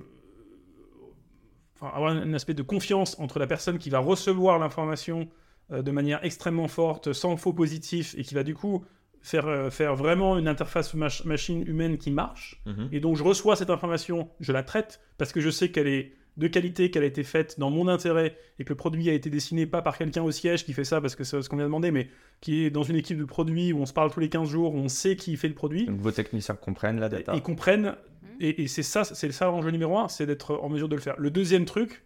[1.80, 5.28] enfin, avoir un aspect de confiance entre la personne qui va recevoir l'information
[5.72, 8.84] euh, de manière extrêmement forte, sans faux positif, et qui va du coup
[9.22, 12.62] faire, euh, faire vraiment une interface mach- machine humaine qui marche.
[12.66, 12.90] Mhm.
[12.92, 16.14] Et donc je reçois cette information, je la traite parce que je sais qu'elle est
[16.38, 19.30] de qualité, qu'elle a été faite dans mon intérêt et que le produit a été
[19.30, 21.66] dessiné pas par quelqu'un au siège qui fait ça parce que c'est ce qu'on vient
[21.66, 22.08] de demander, mais
[22.40, 24.74] qui est dans une équipe de produits où on se parle tous les 15 jours,
[24.74, 27.36] où on sait qui fait le produit Donc vos techniciens comprennent la data.
[27.36, 27.96] et comprennent.
[28.40, 31.02] Et, et c'est ça, c'est ça l'enjeu numéro un, c'est d'être en mesure de le
[31.02, 31.16] faire.
[31.18, 32.04] Le deuxième truc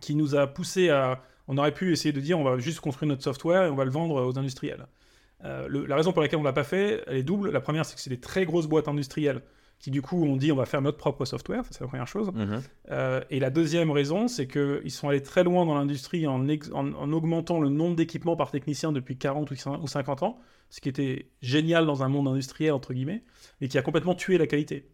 [0.00, 3.08] qui nous a poussé à, on aurait pu essayer de dire, on va juste construire
[3.08, 4.86] notre software et on va le vendre aux industriels.
[5.44, 7.50] Euh, le- la raison pour laquelle on l'a pas fait, elle est double.
[7.50, 9.42] La première, c'est que c'est des très grosses boîtes industrielles
[9.78, 11.62] qui du coup ont dit, on va faire notre propre software.
[11.70, 12.32] C'est la première chose.
[12.34, 12.62] Mhm.
[12.90, 16.92] Euh, et la deuxième raison, c'est qu'ils sont allés très loin dans l'industrie en, en-
[16.94, 20.38] en augmentant le nombre d'équipements par technicien depuis 40 ou cin- ou 50 ans,
[20.70, 23.22] ce qui était génial dans un monde industriel, entre guillemets,
[23.60, 24.88] et qui a complètement tué la qualité.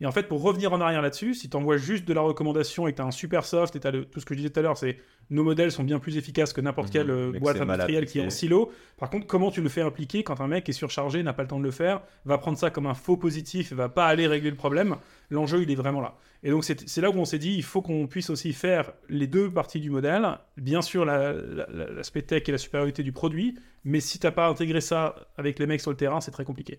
[0.00, 2.86] Et en fait, pour revenir en arrière là-dessus, si tu envoies juste de la recommandation
[2.86, 4.60] et que tu as un super soft, et tu tout ce que je disais tout
[4.60, 4.98] à l'heure, c'est
[5.30, 8.22] nos modèles sont bien plus efficaces que n'importe Mhm, quelle euh, boîte industrielle qui est
[8.22, 8.38] en appliqué.
[8.38, 8.70] silo.
[8.96, 11.48] Par contre, comment tu le fais appliquer quand un mec est surchargé, n'a pas le
[11.48, 14.26] temps de le faire, va prendre ça comme un faux positif et va pas aller
[14.28, 14.96] régler le problème?
[15.30, 16.16] L'enjeu, il est vraiment là.
[16.44, 19.26] Et donc, c'est là où on s'est dit, il faut qu'on puisse aussi faire les
[19.26, 20.24] deux parties du modèle.
[20.56, 24.30] Bien sûr, la- la- la- l'aspect tech et la supériorité du produit, mais si t'as
[24.30, 26.78] pas intégré ça avec les mecs sur le terrain, c'est très compliqué.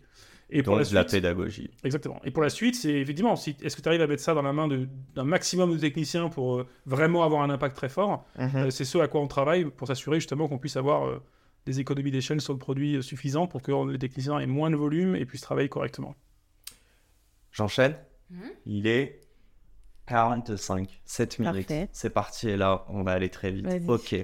[0.51, 1.69] Et pour Donc la de la suite, pédagogie.
[1.83, 2.19] Exactement.
[2.23, 4.41] Et pour la suite, c'est effectivement, si, est-ce que tu arrives à mettre ça dans
[4.41, 8.69] la main d'un maximum de techniciens pour euh, vraiment avoir un impact très fort Euh,
[8.71, 11.21] C'est ce à quoi on travaille pour s'assurer justement qu'on puisse avoir euh,
[11.65, 14.75] des économies d'échelle sur le produit euh, suffisantes pour que les techniciens aient moins de
[14.75, 16.15] volume et puissent travailler correctement.
[17.51, 17.95] J'enchaîne.
[18.31, 18.49] Mhm.
[18.65, 19.21] Il est
[20.07, 21.67] 45, 7 minutes.
[21.67, 21.89] Parfait.
[21.91, 23.67] C'est parti et là, on va aller très vite.
[23.87, 24.15] Ok.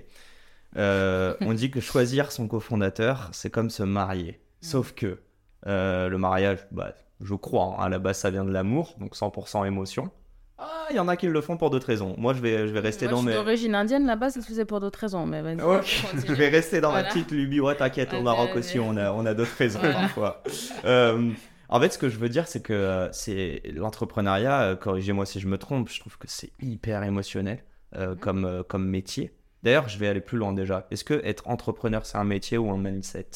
[0.77, 4.41] Euh, on dit que choisir son cofondateur, c'est comme se marier.
[4.61, 5.19] Sauf que
[5.67, 9.15] euh, le mariage, bah, je crois, hein, à la base, ça vient de l'amour, donc
[9.15, 10.09] 100% émotion.
[10.57, 12.15] Ah, il y en a qui le font pour d'autres raisons.
[12.17, 13.43] Moi, je vais, je vais rester Moi, dans je suis mes.
[13.43, 15.25] d'origine indienne, là-bas, ça se faisait pour d'autres raisons.
[15.25, 15.57] Mais vas-y,
[16.27, 17.59] je vais rester dans ma petite lubie.
[17.59, 19.95] Ouais, t'inquiète, au Maroc aussi, on a, on a d'autres raisons Voilà.
[19.95, 20.43] parfois.
[20.85, 21.29] Euh,
[21.67, 25.39] en fait, ce que je veux dire, c'est que euh, c'est l'entrepreneuriat, euh, corrigez-moi si
[25.41, 27.63] je me trompe, je trouve que c'est hyper émotionnel
[27.97, 28.15] euh, Mhm.
[28.19, 29.31] comme, comme métier.
[29.63, 30.85] D'ailleurs, je vais aller plus loin déjà.
[30.91, 33.27] Est-ce que être entrepreneur, c'est un métier ou un mindset?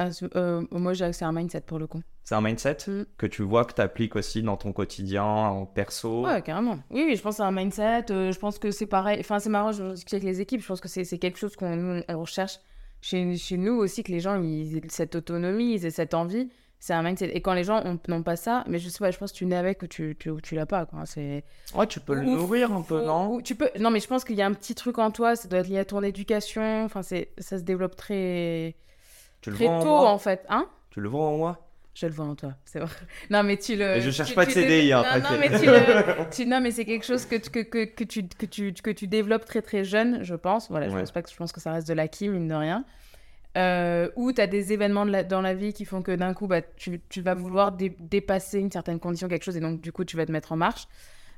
[0.00, 2.00] Ah, c'est- euh, moi, j'ai accès à un mindset pour le coup.
[2.24, 3.02] C'est un mindset Mm.
[3.16, 6.24] que tu vois, que tu appliques aussi dans ton quotidien, en perso?
[6.24, 6.78] Ouais, carrément.
[6.90, 8.10] Oui, oui, je pense que c'est un mindset.
[8.10, 9.18] euh, je pense que c'est pareil.
[9.20, 10.60] Enfin, c'est marrant, je discute avec les équipes.
[10.62, 12.58] Je pense que c'est c'est quelque chose qu'on recherche
[13.00, 16.48] chez, chez nous aussi, que les gens ils aient cette autonomie, ils aient cette envie.
[16.80, 17.30] C'est un mindset.
[17.36, 19.38] Et quand les gens ont- n'ont pas ça, mais je sais pas, je pense que
[19.38, 20.86] tu nais avec ou tu, tu, ou tu l'as pas.
[20.86, 21.06] Quoi.
[21.06, 21.42] C'est...
[21.74, 23.34] Ouais, tu peux le Ou- nourrir un peu, non?
[23.34, 23.68] ou tu peux...
[23.80, 25.66] Non, mais je pense qu'il y a un petit truc en toi, ça doit être
[25.66, 26.84] lié à ton éducation.
[26.84, 27.30] Enfin, c'est...
[27.38, 28.76] ça se développe très,
[29.40, 30.44] Tu le très en tôt, moi en fait.
[30.48, 32.88] Hein Tu le vois en moi Je le vois en toi, c'est vrai.
[33.30, 33.96] Non, mais tu le.
[33.96, 36.30] Et je cherche tu- pas de CDI, dé- hein, non, non, mais tu le.
[36.30, 38.90] tu- Non, mais c'est quelque chose que, tu- que, que, que, tu, que, tu, que
[38.90, 40.68] tu développes très très jeune, je pense.
[40.70, 41.00] Voilà, je, Ouais.
[41.00, 42.84] pense pas que, je pense que ça reste de l'acquis, mine de rien.
[43.56, 46.34] Euh, ou tu as des événements de la- dans la vie qui font que d'un
[46.34, 49.80] coup, bah, tu, tu vas vouloir dé- dépasser une certaine condition, quelque chose, et donc
[49.80, 50.86] du coup, tu vas te mettre en marche.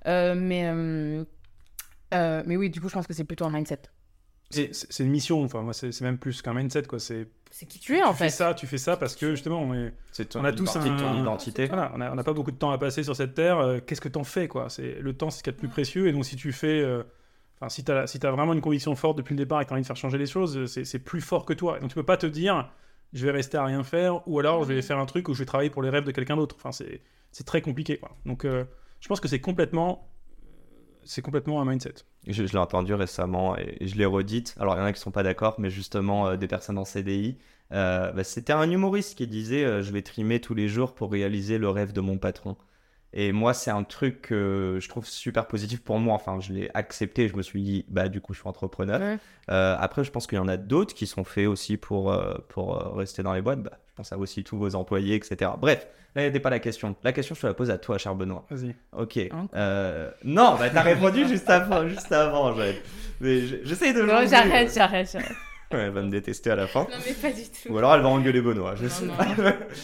[0.06, 0.64] Euh, mais,
[2.12, 3.82] euh, mais oui, du coup, je pense que c'est plutôt un mindset.
[4.50, 6.98] C'est c'est une mission, enfin, moi, c'est c'est même plus qu'un mindset, quoi.
[6.98, 8.30] C'est C'est qui tu es, en tu fais fait.
[8.30, 9.92] ça, tu fais ça parce que justement, on est.
[10.12, 11.66] C'est ton- On a tous partie de ton un- identité.
[11.66, 13.58] Voilà, on n'a pas beaucoup de temps à passer sur cette terre.
[13.58, 14.68] euh, Qu'est-ce que t'en fais, quoi?
[14.68, 16.08] C'est le temps, c'est ce qu'il y a de plus précieux.
[16.08, 17.02] Et donc, si tu fais, euh,
[17.60, 19.74] enfin, si t'as si as vraiment une conviction forte depuis le départ et que t'as
[19.76, 21.76] envie de faire changer les choses, euh, c'est c'est plus fort que toi.
[21.76, 22.68] Et donc, tu peux pas te dire,
[23.12, 25.38] je vais rester à rien faire, ou alors je vais faire un truc où je
[25.40, 26.56] vais travailler pour les rêves de quelqu'un d'autre.
[26.58, 28.10] Enfin, c'est c'est très compliqué, quoi.
[28.26, 28.64] Donc, euh,
[29.00, 30.09] je pense que c'est complètement,
[31.04, 31.94] c'est complètement un mindset.
[32.26, 34.54] Je, je l'ai entendu récemment et je l'ai redite.
[34.60, 36.84] Alors, il y en a qui sont pas d'accord, mais justement, euh, des personnes en
[36.84, 37.38] CDI.
[37.72, 41.10] euh, bah, C'était un humoriste qui disait euh, Je vais trimer tous les jours pour
[41.12, 42.56] réaliser le rêve de mon patron.
[43.12, 46.14] Et moi, c'est un truc que je trouve super positif pour moi.
[46.14, 47.28] Enfin, je l'ai accepté.
[47.28, 49.00] Je me suis dit Bah, du coup, je suis entrepreneur.
[49.00, 49.18] Ouais.
[49.50, 52.34] Euh, après, je pense qu'il y en a d'autres qui sont faits aussi pour, euh,
[52.48, 53.62] pour rester dans les boîtes.
[53.62, 55.50] Bah, pense à aussi tous vos employés, etc.
[55.58, 56.96] Bref, là, n'était pas la question.
[57.04, 58.46] La question, je te la pose à toi, cher Benoît.
[58.50, 58.74] Vas-y.
[58.96, 59.18] Ok.
[59.54, 62.76] Euh, non, bah, t'as répondu juste avant, juste avant, Jade.
[63.20, 64.00] Mais je- j'essaye de.
[64.02, 65.36] Non, j'arrête, j'arrête, j'arrête.
[65.72, 66.80] Ouais, elle va me détester à la fin.
[66.90, 67.68] Non, mais pas du tout.
[67.72, 68.74] Ou alors elle va engueuler Benoît.
[68.76, 69.14] Je Non, sais non.
[69.14, 69.26] pas.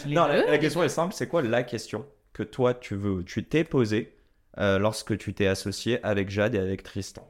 [0.07, 1.13] Non, la question est simple.
[1.13, 4.13] C'est quoi la question que toi tu veux, tu t'es posée
[4.57, 7.25] euh, lorsque tu t'es associé avec Jade et avec Tristan,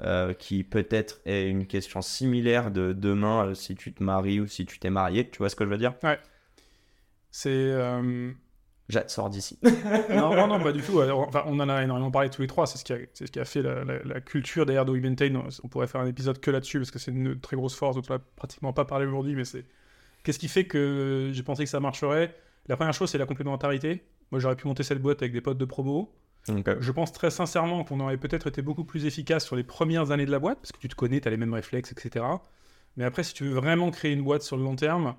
[0.00, 4.46] Euh, qui peut-être est une question similaire de demain euh, si tu te maries ou
[4.46, 5.28] si tu t'es marié.
[5.28, 5.94] Tu vois ce que je veux dire?
[7.30, 8.30] C'est euh,
[8.88, 9.58] Jade sort d'ici.
[10.10, 11.00] non, non, non, pas du tout.
[11.02, 12.66] Enfin, on en a énormément parlé tous les trois.
[12.66, 15.02] C'est ce qui a, ce qui a fait la, la- la culture derrière de We
[15.02, 15.34] Maintain.
[15.64, 18.02] On pourrait faire un épisode que là-dessus parce que c'est une très grosse force dont
[18.08, 19.34] on n'a pratiquement pas parlé aujourd'hui.
[19.34, 19.64] Mais c'est
[20.22, 22.34] qu'est-ce qui fait que j'ai pensé que ça marcherait?
[22.68, 24.04] La première chose, c'est la complémentarité.
[24.30, 26.14] Moi, j'aurais pu monter cette boîte avec des potes de promo.
[26.80, 30.26] Je pense très sincèrement qu'on aurait peut-être été beaucoup plus efficace sur les premières années
[30.26, 32.24] de la boîte parce que tu te connais, tu as les mêmes réflexes, etc.
[32.96, 35.14] Mais après, si tu veux vraiment créer une boîte sur le long terme,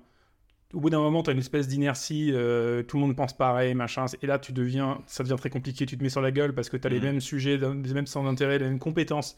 [0.74, 3.74] au bout d'un moment, tu as une espèce d'inertie, euh, tout le monde pense pareil,
[3.74, 6.54] machin, et là, tu deviens, ça devient très compliqué, tu te mets sur la gueule
[6.54, 7.04] parce que tu as les Mhm.
[7.04, 9.36] mêmes sujets, les mêmes centres d'intérêt, les mêmes compétences.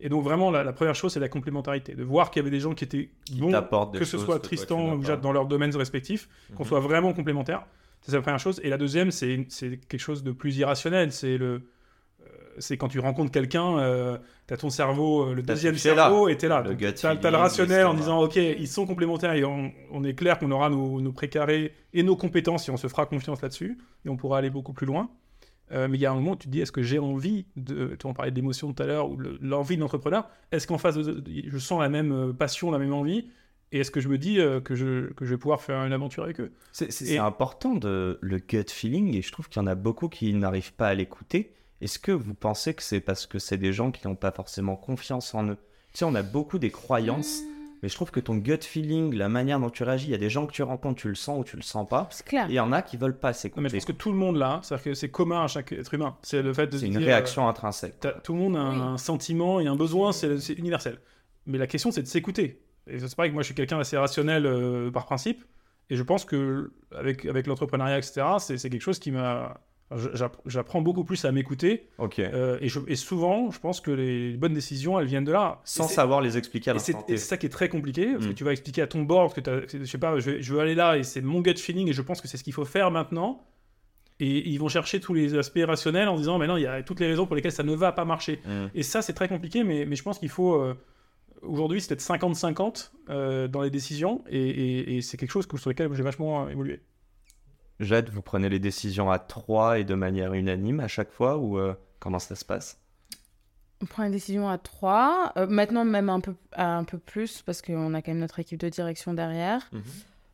[0.00, 2.52] Et donc, vraiment, la, la première chose, c'est la complémentarité, de voir qu'il y avait
[2.52, 3.50] des gens qui étaient bons,
[3.98, 5.02] que ce soit que Tristan ou.
[5.02, 6.68] Jade dans leurs domaines respectifs, qu'on Mhm.
[6.68, 7.66] soit vraiment complémentaires.
[8.02, 8.60] C'est la première chose.
[8.64, 11.12] Et la deuxième, c'est c'est quelque chose de plus irrationnel.
[11.12, 12.26] C'est le, euh,
[12.58, 15.94] c'est quand tu rencontres quelqu'un, euh, tu as ton cerveau, euh, le deuxième ce- c'est
[15.94, 16.04] là.
[16.08, 16.62] cerveau, et t'es là.
[17.02, 20.38] T'as t'as le rationnel en disant, ok, ils sont complémentaires et on, on est clair
[20.38, 24.08] qu'on aura nos, nos précarés et nos compétences et on se fera confiance là-dessus et
[24.08, 25.10] on pourra aller beaucoup plus loin.
[25.70, 27.44] Euh, mais il y a un moment où tu te dis, est-ce que j'ai envie
[27.56, 27.94] de.
[28.00, 30.26] Tu en parlais d'émotion tout à l'heure, ou le- l'envie de l'entrepreneur.
[30.50, 33.28] Est-ce qu'en face, de, de- je sens la même passion, la même envie
[33.72, 35.92] Et est-ce que je me dis euh, que, je, que je vais pouvoir faire une
[35.92, 36.52] aventure avec eux?
[36.72, 40.08] C'est Et- important de le gut feeling et je trouve qu'il y en a beaucoup
[40.08, 41.52] qui n'arrivent pas à l'écouter.
[41.80, 44.74] Est-ce que vous pensez que c'est parce que c'est des gens qui n'ont pas forcément
[44.76, 45.56] confiance en eux?
[45.92, 47.40] Tu sais, on a beaucoup des croyances,
[47.82, 50.18] mais je trouve que ton gut feeling, la manière dont tu réagis, il y a
[50.18, 52.08] des gens que tu rencontres, tu le sens ou tu le sens pas.
[52.10, 52.46] C'est clair.
[52.46, 53.60] Et il y en a qui veulent pas s'écouter.
[53.62, 55.92] mais je pense que tout le monde là, c'est-à-dire que c'est commun à chaque être
[55.94, 56.16] humain.
[56.22, 57.94] C'est le fait de C'est une dire, réaction intrinsèque.
[57.96, 58.80] euh, t'as- tout le monde a un, Oui.
[58.94, 60.98] un sentiment et un besoin, c'est universel.
[61.46, 62.60] Mais la question, c'est de s'écouter.
[62.88, 65.44] Et c'est pareil que moi, je suis quelqu'un d'assez rationnel euh, par principe.
[65.90, 69.60] Et je pense que avec, avec l'entrepreneuriat, etc., c'est c'est quelque chose qui m'a.
[70.44, 71.88] J'apprends beaucoup plus à m'écouter.
[71.96, 72.18] Ok.
[72.18, 75.60] euh, et, je- et souvent, je pense que les bonnes décisions, elles viennent de là.
[75.64, 78.28] Sans savoir les expliquer à et c'est ça qui est très compliqué, parce Mm.
[78.28, 80.74] que tu vas expliquer à ton board, que t'as- je sais pas, je veux aller
[80.74, 82.90] là, et c'est mon gut feeling, et je pense que c'est ce qu'il faut faire
[82.90, 83.46] maintenant.
[84.20, 86.82] Et ils vont chercher tous les aspects rationnels en disant, mais non, il y a
[86.82, 88.40] toutes les raisons pour lesquelles ça ne va pas marcher.
[88.44, 88.66] Mm.
[88.74, 90.54] Et ça, c'est très compliqué, mais, mais je pense qu'il faut.
[90.60, 90.74] euh,
[91.42, 95.70] Aujourd'hui, c'est peut-être 50-50 euh, dans les décisions, et, et- et c'est quelque chose sur
[95.70, 96.82] lequel j'ai vachement évolué.
[97.80, 101.58] Jade, vous prenez les décisions à trois et de manière unanime à chaque fois ou
[101.58, 102.80] euh, comment ça se passe?
[103.80, 105.32] On prend une décision à trois.
[105.36, 108.58] Euh, maintenant, même un peu, un peu plus, parce qu'on a quand même notre équipe
[108.58, 109.70] de direction derrière.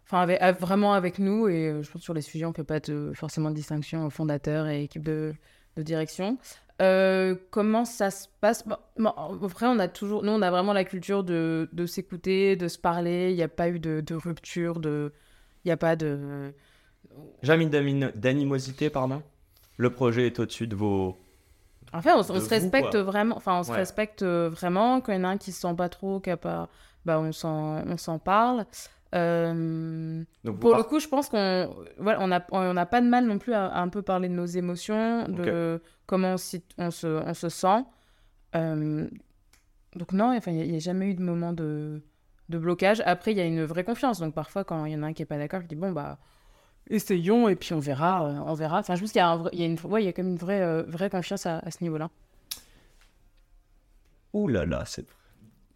[0.07, 1.49] Enfin, avec, avec- vraiment avec nous.
[1.49, 4.07] Et je pense que sur les sujets, on ne fait pas de, forcément de distinction
[4.07, 5.35] aux fondateurs et équipe de,
[5.77, 6.39] de direction.
[6.83, 8.67] Euh, comment ça se passe?
[8.67, 9.11] Bon, bon,
[9.45, 10.23] Après, on a toujours...
[10.25, 13.31] Nous, on a vraiment la culture de, de s'écouter, de se parler.
[13.31, 15.13] Il n'y a pas eu de, de rupture, de...
[15.65, 16.53] il n'y a pas de...
[17.43, 19.23] Jamais d'animosité, pardon?
[19.77, 21.17] Le projet est au-dessus de vos...
[21.93, 23.37] En fait, on, se respecte vraiment.
[23.37, 23.77] Enfin, on se Ouais.
[23.77, 25.01] respecte vraiment.
[25.01, 26.69] Quand il y en a un qui se sent pas trop, qui a pas,
[27.05, 28.67] bah, on s'en, on s'en parle.
[29.15, 33.07] Euh, Donc, pour le coup, je pense qu'on, voilà, on a, on n'a pas de
[33.07, 36.59] mal non plus à, à un peu parler de nos émotions, de comment on, se,
[36.79, 37.85] on se sent.
[38.57, 39.09] Euh,
[39.97, 42.03] donc non, enfin, il n'y a, jamais eu de moment de,
[42.49, 43.03] de blocage.
[43.07, 44.21] Après, il y a une vraie confiance.
[44.21, 45.93] Donc parfois, quand il y en a un qui est pas d'accord, qui dit bon
[45.93, 46.19] bah
[46.91, 48.81] essayons et puis on verra, euh, on verra.
[48.81, 50.13] Enfin, je pense qu'il y a, un il y a une, ouais, il y a
[50.13, 52.11] quand même une vraie, euh, vraie confiance à, à ce niveau-là.
[54.33, 55.07] Ouh là là, c'est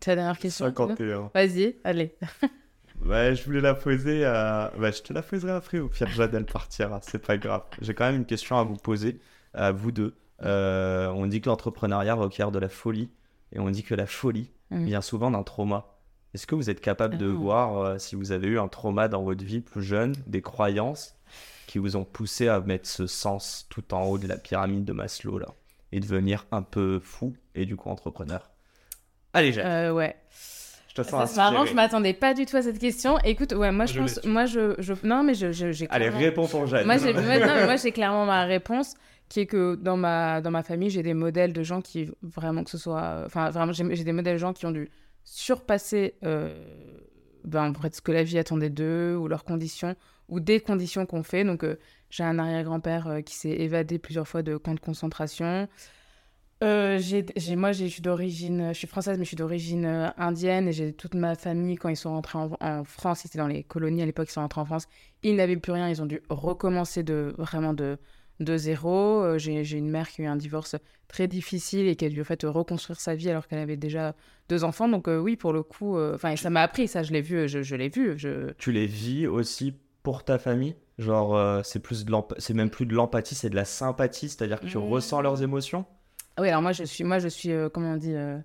[0.07, 0.67] la dernière question.
[0.67, 1.31] 51.
[1.33, 2.17] Vas-y, allez.
[3.05, 4.73] Ouais, je voulais la poser à...
[4.79, 7.63] Ouais, je te la poserai après, au pire, Jade, elle partira, c'est pas grave.
[7.81, 9.19] J'ai quand même une question à vous poser,
[9.55, 10.15] à vous deux.
[10.43, 13.11] Euh, on dit que l'entrepreneuriat requiert de la folie,
[13.53, 14.85] et on dit que la folie Mhm.
[14.85, 15.87] vient souvent d'un trauma.
[16.35, 17.35] Est-ce que vous êtes capable de Ah.
[17.35, 21.17] voir euh, si vous avez eu un trauma dans votre vie plus jeune, des croyances
[21.67, 24.93] qui vous ont poussé à mettre ce sens tout en haut de la pyramide de
[24.93, 25.47] Maslow, là,
[25.93, 28.51] et devenir un peu fou, et du coup entrepreneur?
[29.33, 30.17] Allez, Jade, Euh, ouais.
[31.03, 33.19] Te sens C'est marrant, je m'attendais pas du tout à cette question.
[33.25, 36.07] Écoute, ouais, moi je, Je pense, moi je, je, non mais je, je- j'ai Allez,
[36.07, 36.87] clairement- réponds pour Jeanne.
[36.87, 38.95] Moi, j'ai, ouais, non, mais moi, j'ai clairement ma réponse
[39.29, 42.65] qui est que dans ma, dans ma famille, j'ai des modèles de gens qui vraiment
[42.65, 43.23] que ce soit.
[43.27, 44.89] Enfin, vraiment, j'ai, j'ai des modèles de gens qui ont dû
[45.25, 46.49] surpasser euh,
[47.45, 49.95] ben, peut-être ce que la vie attendait d'eux ou leurs conditions
[50.29, 51.45] ou des conditions qu'on fait.
[51.45, 51.77] Donc, euh,
[52.11, 55.69] j'ai un arrière-grand-père euh, qui s'est évadé plusieurs fois de camps de concentration.
[56.65, 60.67] Euh, j'ai, moi, je suis d'origine, je suis française, mais je suis d'origine euh, indienne
[60.67, 63.47] et j'ai toute ma famille quand ils sont rentrés en, en France, ils étaient dans
[63.47, 64.89] les colonies à l'époque, ils sont rentrés en France,
[65.23, 67.97] ils n'avaient plus rien, ils ont dû recommencer de vraiment de,
[68.41, 69.23] de zéro.
[69.23, 70.75] Euh, j'ai, une mère qui a eu un divorce
[71.07, 74.17] très difficile et qui a dû en fait reconstruire sa vie alors qu'elle avait déjà
[74.49, 74.89] deux enfants.
[74.89, 77.77] Donc oui, pour le coup, enfin, ça m'a appris, ça, je l'ai vu, je, je
[77.77, 78.19] l'ai vu.
[78.19, 78.51] Je...
[78.55, 80.75] Tu les vis aussi pour ta famille?
[80.99, 84.59] Genre, c'est plus de l'emp- c'est même plus de l'empathie, c'est de la sympathie, c'est-à-dire
[84.61, 84.81] que tu Mmh.
[84.81, 85.87] ressens leurs émotions?
[86.39, 88.39] Oui, alors moi je suis, moi je suis, euh, comment on dit, euh,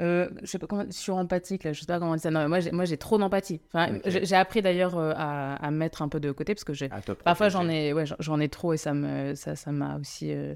[0.00, 2.30] euh, je sais pas comment, surempathique là, je sais pas comment on dit ça.
[2.30, 3.60] Non, moi j'ai, moi j'ai trop d'empathie.
[3.72, 4.02] Enfin, Ok.
[4.22, 7.00] j'ai, appris d'ailleurs euh, à, à mettre un peu de côté parce que j'ai, Ah,
[7.24, 10.54] parfois j'en ai, ouais, j'en- ai trop et ça me, ça, ça m'a aussi, euh,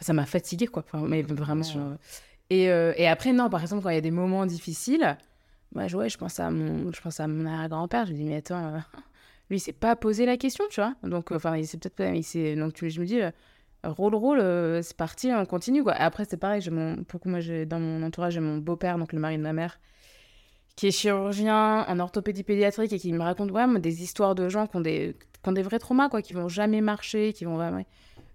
[0.00, 0.84] ça m'a fatigué quoi.
[0.86, 1.96] Enfin, mais vraiment.
[2.50, 5.16] et, euh, et après non, par exemple quand il y a des moments difficiles,
[5.74, 8.06] moi je, ouais, je pense à mon, je pense à mon arrière-grand-père.
[8.06, 8.78] Je me dis mais attends, euh,
[9.50, 10.94] lui il s'est pas posé la question, tu vois.
[11.02, 13.20] Donc enfin il s'est peut-être donc tu, je me dis.
[13.84, 15.82] Roule, roule, euh, c'est parti, on continue.
[15.82, 15.92] Quoi.
[15.92, 17.04] Après, c'est pareil, j'ai mon...
[17.24, 17.66] Moi, j'ai...
[17.66, 19.78] dans mon entourage, j'ai mon beau-père, donc le mari de ma mère,
[20.76, 24.76] qui est chirurgien en orthopédie pédiatrique et qui me raconte des histoires de gens qui
[24.76, 27.84] ont des, qui ont des vrais traumas, quoi, qui vont jamais marcher, qui vont vraiment...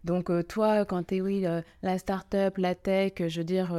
[0.04, 3.76] Donc, euh, toi, quand t'es, oui, euh, la start-up, la tech, je veux dire,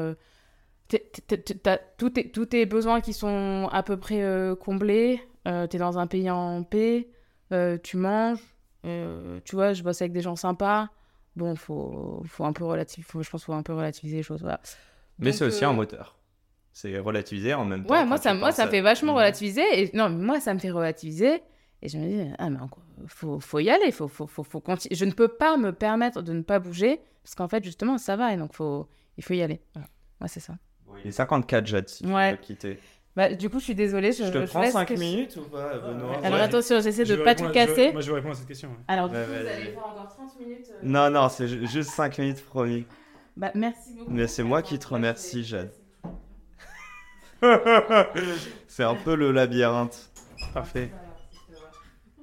[0.88, 4.22] tous tes, tous tes besoins qui sont à peu près
[4.60, 7.08] comblés, t'es dans un pays en paix,
[7.82, 8.42] tu manges,
[8.82, 10.88] tu vois, je bosse avec des gens sympas.
[11.40, 14.42] Bon, faut, faut un peu relativiser, faut, je pense faut un peu relativiser les choses,
[14.42, 14.60] voilà.
[15.18, 16.18] Mais c'est aussi euh, un moteur.
[16.72, 17.94] C'est relativisé en même temps.
[17.94, 19.18] Ouais, moi ça, moi, ça me fait vachement Mhm.
[19.18, 19.62] relativiser.
[19.82, 21.42] Et non, moi, ça me fait relativiser.
[21.82, 23.90] Et je me dis, ah, mais encore, faut, faut y aller.
[23.90, 24.94] Faut, faut, faut, faut continuer.
[24.94, 27.00] Je ne peux pas me permettre de ne pas bouger.
[27.24, 28.32] Parce qu'en fait, justement, ça va.
[28.34, 28.86] Et donc, faut,
[29.16, 29.60] il faut y aller.
[29.74, 29.88] Voilà.
[30.20, 30.54] Ouais, c'est ça.
[31.04, 32.32] Est 54 Jade si tu Ouais.
[32.32, 32.78] veux quitter.
[33.20, 34.12] Bah, du coup, je suis désolée.
[34.12, 36.44] Je, Je te je prends laisse 5 que- minutes ou pas, Benoît Alors, Ouais.
[36.44, 37.92] attention, j'essaie Je de vais pas tout je casser.
[37.92, 38.70] Moi, je vais répondre à cette question.
[38.70, 38.74] ouais.
[38.88, 40.66] Alors, du Ouais, coup, vous allez faire encore 30 minutes.
[40.70, 40.78] euh.
[40.82, 42.86] Non, non, c'est ju- juste 5 minutes promis.
[43.36, 44.10] Bah, merci beaucoup.
[44.10, 45.70] Mais c'est moi qui te remercie, Jade.
[48.68, 50.10] c'est un peu le labyrinthe.
[50.54, 50.88] Parfait.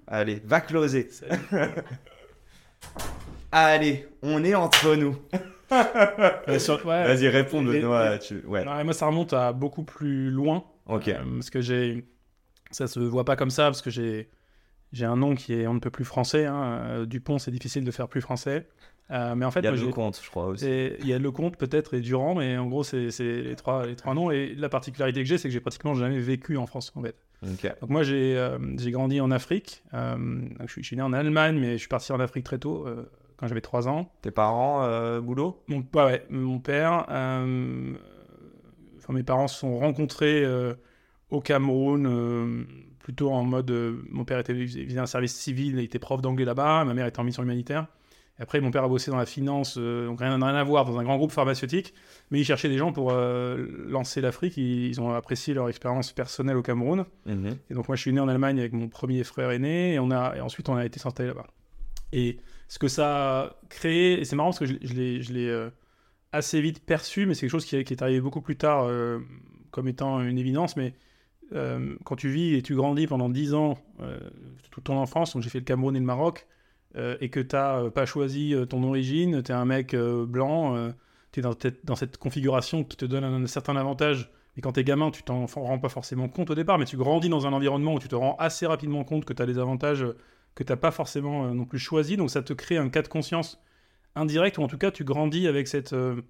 [0.07, 1.09] Allez, va closer.
[3.51, 5.15] Allez, on est entre nous.
[5.69, 8.17] Vas-y, réponds, Les- Benoît.
[8.17, 8.43] Tu...
[8.47, 10.63] Ouais, Non, moi, ça remonte à beaucoup plus loin.
[10.87, 11.07] Ok.
[11.07, 12.05] Euh, parce que j'ai.
[12.71, 14.29] Ça se voit pas comme ça, parce que j'ai.
[14.93, 16.45] J'ai un nom qui est on ne peut plus français.
[16.45, 16.63] Hein.
[16.63, 18.67] Euh, Dupont, c'est difficile de faire plus français.
[19.11, 20.65] Euh, mais en fait, Il y a moi, le compte, je crois aussi.
[20.65, 23.95] Et Il y a Lecomte peut-être et Durand, mais en gros, c'est les trois, les
[23.95, 24.31] trois noms.
[24.31, 27.15] Et la particularité que j'ai, c'est que j'ai pratiquement jamais vécu en France, en fait.
[27.81, 28.57] Donc moi, j'ai euh,
[28.87, 29.83] grandi en Afrique.
[29.93, 30.17] Euh,
[30.65, 32.85] je, suis, je suis né en Allemagne, mais je suis parti en Afrique très tôt,
[33.37, 34.11] quand j'avais 3 ans.
[34.21, 35.63] Tes parents, boulot?
[35.67, 37.05] Mon, ouais, ouais, mon père,
[39.07, 40.73] enfin mes parents se sont rencontrés euh,
[41.29, 42.63] au Cameroun, euh,
[42.99, 46.43] plutôt en mode, euh, mon père était faisait un service civil, il était prof d'anglais
[46.43, 47.87] là-bas, ma mère était en mission humanitaire.
[48.39, 50.99] Et après, mon père a bossé dans la finance, donc rien, rien à voir, dans
[50.99, 51.95] un grand groupe pharmaceutique,
[52.29, 54.57] mais il cherchait des gens pour lancer l'Afrique.
[54.57, 57.05] Ils, ils ont apprécié leur expérience personnelle au Cameroun.
[57.25, 57.57] Mhm.
[57.71, 60.11] Et donc moi je suis né en Allemagne avec mon premier frère aîné et, on
[60.11, 61.47] a, et ensuite on a été s'installer là-bas.
[62.13, 62.37] Et
[62.67, 65.69] ce que ça a créé, et c'est marrant parce que je, l'ai, je l'ai euh,
[66.37, 69.19] assez vite perçu, mais c'est quelque chose qui, est- arrivé beaucoup plus tard euh,
[69.71, 70.93] comme étant une évidence, mais
[71.53, 74.19] euh, quand tu vis et tu grandis pendant 10 ans, euh,
[74.71, 76.47] toute ton enfance, donc j'ai fait le Cameroun et le Maroc,
[76.95, 80.91] euh, et que tu n'as pas choisi ton origine, tu es un mec blanc,
[81.31, 85.11] tu es dans, cette- configuration qui te donne un, certain avantage et quand t'es gamin,
[85.11, 87.99] tu t'en rends pas forcément compte au départ, mais tu grandis dans un environnement où
[87.99, 90.05] tu te rends assez rapidement compte que tu as des avantages
[90.55, 92.17] que t'as pas forcément non plus choisi.
[92.17, 93.61] Donc ça te crée un cas de conscience
[94.17, 96.21] indirect, ou en tout cas tu grandis avec cette, euh,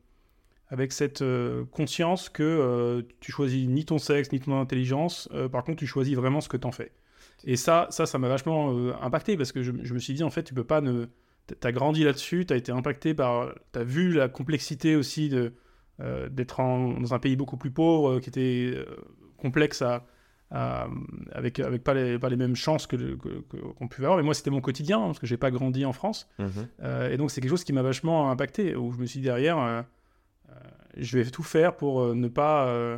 [1.22, 5.30] euh, conscience que euh, tu choisis ni ton sexe, ni ton intelligence.
[5.52, 6.92] Par contre, tu choisis vraiment ce que t'en fais.
[7.46, 8.72] Et ça, ça, ça m'a vachement
[9.02, 11.06] impacté parce que je, me suis dit, en fait, tu peux pas ne.
[11.62, 13.54] T'as grandi là-dessus, t'as été impacté par.
[13.72, 15.30] T'as vu la complexité aussi
[16.00, 18.74] d'être dans un pays beaucoup plus pauvre, qui était
[19.38, 20.06] complexe à,
[20.52, 20.88] à-
[21.32, 24.18] avec, avec pas, les, pas les mêmes chances que, qu'on pouvait avoir.
[24.18, 26.28] Mais moi, c'était mon quotidien, hein, parce que j'ai pas grandi en France.
[26.40, 26.50] Mhm.
[26.84, 29.26] Euh, et donc, c'est quelque chose qui m'a vachement impacté, où je me suis dit
[29.26, 29.82] derrière, euh,
[30.50, 30.54] euh,
[30.98, 32.98] je vais tout faire pour euh, ne, pas, euh,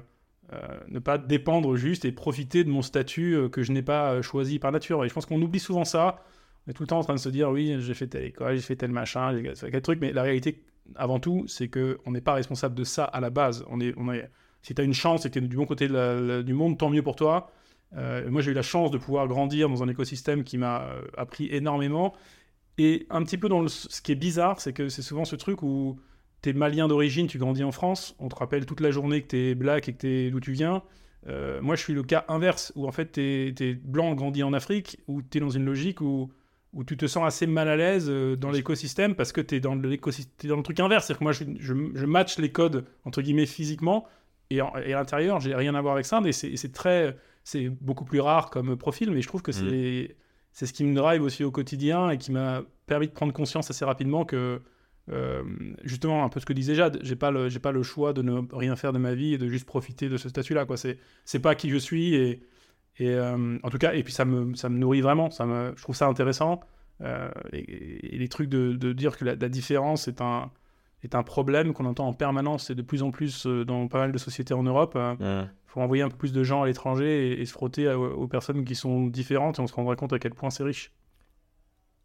[0.54, 0.58] euh,
[0.89, 4.22] ne pas dépendre juste et profiter de mon statut euh, que je n'ai pas euh,
[4.22, 5.04] choisi par nature.
[5.04, 6.24] Et je pense qu'on oublie souvent ça.
[6.68, 8.56] On est tout le temps en train de se dire, oui, j'ai fait telle école,
[8.56, 10.00] j'ai fait tel machin, j'ai fait quel truc.
[10.02, 10.62] Mais la réalité,
[10.95, 13.66] avant tout, c'est qu'on n'est pas responsable de ça à la base.
[13.70, 14.30] On est, on est
[14.62, 16.89] si tu as une chance et que tu es du bon côté du monde, tant
[16.89, 17.51] mieux pour toi.
[17.97, 21.01] Euh, moi, j'ai eu la chance de pouvoir grandir dans un écosystème qui m'a euh,
[21.18, 22.14] appris énormément.
[22.78, 25.64] Et un petit peu dans ce qui est bizarre, c'est que c'est souvent ce truc
[25.64, 25.99] où
[26.41, 29.55] t'es malien d'origine, tu grandis en France, on te rappelle toute la journée que t'es
[29.55, 30.84] black et que t'es d'où tu viens.
[31.28, 34.53] Euh, moi, je suis le cas inverse, où en fait, t'es es blanc, grandi en
[34.53, 36.32] Afrique, où t'es dans une logique où,
[36.72, 39.78] où tu te sens assez mal à l'aise dans l'écosystème parce que t'es dans
[40.38, 41.07] t'es dans le truc inverse.
[41.07, 44.07] C'est-à-dire que moi, je, je, je match les codes, entre guillemets, physiquement,
[44.50, 47.16] et, en- et à l'intérieur, j'ai rien à voir avec ça, mais c'est très...
[47.43, 50.16] C'est beaucoup plus rare comme profil, mais je trouve que c'est
[50.52, 53.70] c'est ce qui me drive aussi au quotidien et qui m'a permis de prendre conscience
[53.72, 54.62] assez rapidement que
[55.12, 55.43] euh,
[55.84, 58.22] justement un peu ce que disait Jade, j'ai pas le j'ai pas le choix de
[58.22, 60.78] ne rien faire de ma vie et de juste profiter de ce statut là quoi.
[60.78, 62.41] C'est c'est pas qui je suis et
[62.97, 65.32] et euh, en tout cas et puis ça me ça me nourrit vraiment.
[65.32, 66.60] Ça me je trouve ça intéressant
[67.02, 70.52] Euh, et, et les trucs de, de dire que la, la différence est un
[71.04, 74.00] est un problème qu'on entend en permanence et de plus en plus euh, dans pas
[74.00, 74.93] mal de sociétés en Europe.
[74.95, 75.50] euh, Mmh.
[75.68, 78.28] faut envoyer un peu plus de gens à l'étranger et, et se frotter à- aux
[78.28, 80.91] personnes qui sont différentes et on se rendra compte à quel point c'est riche.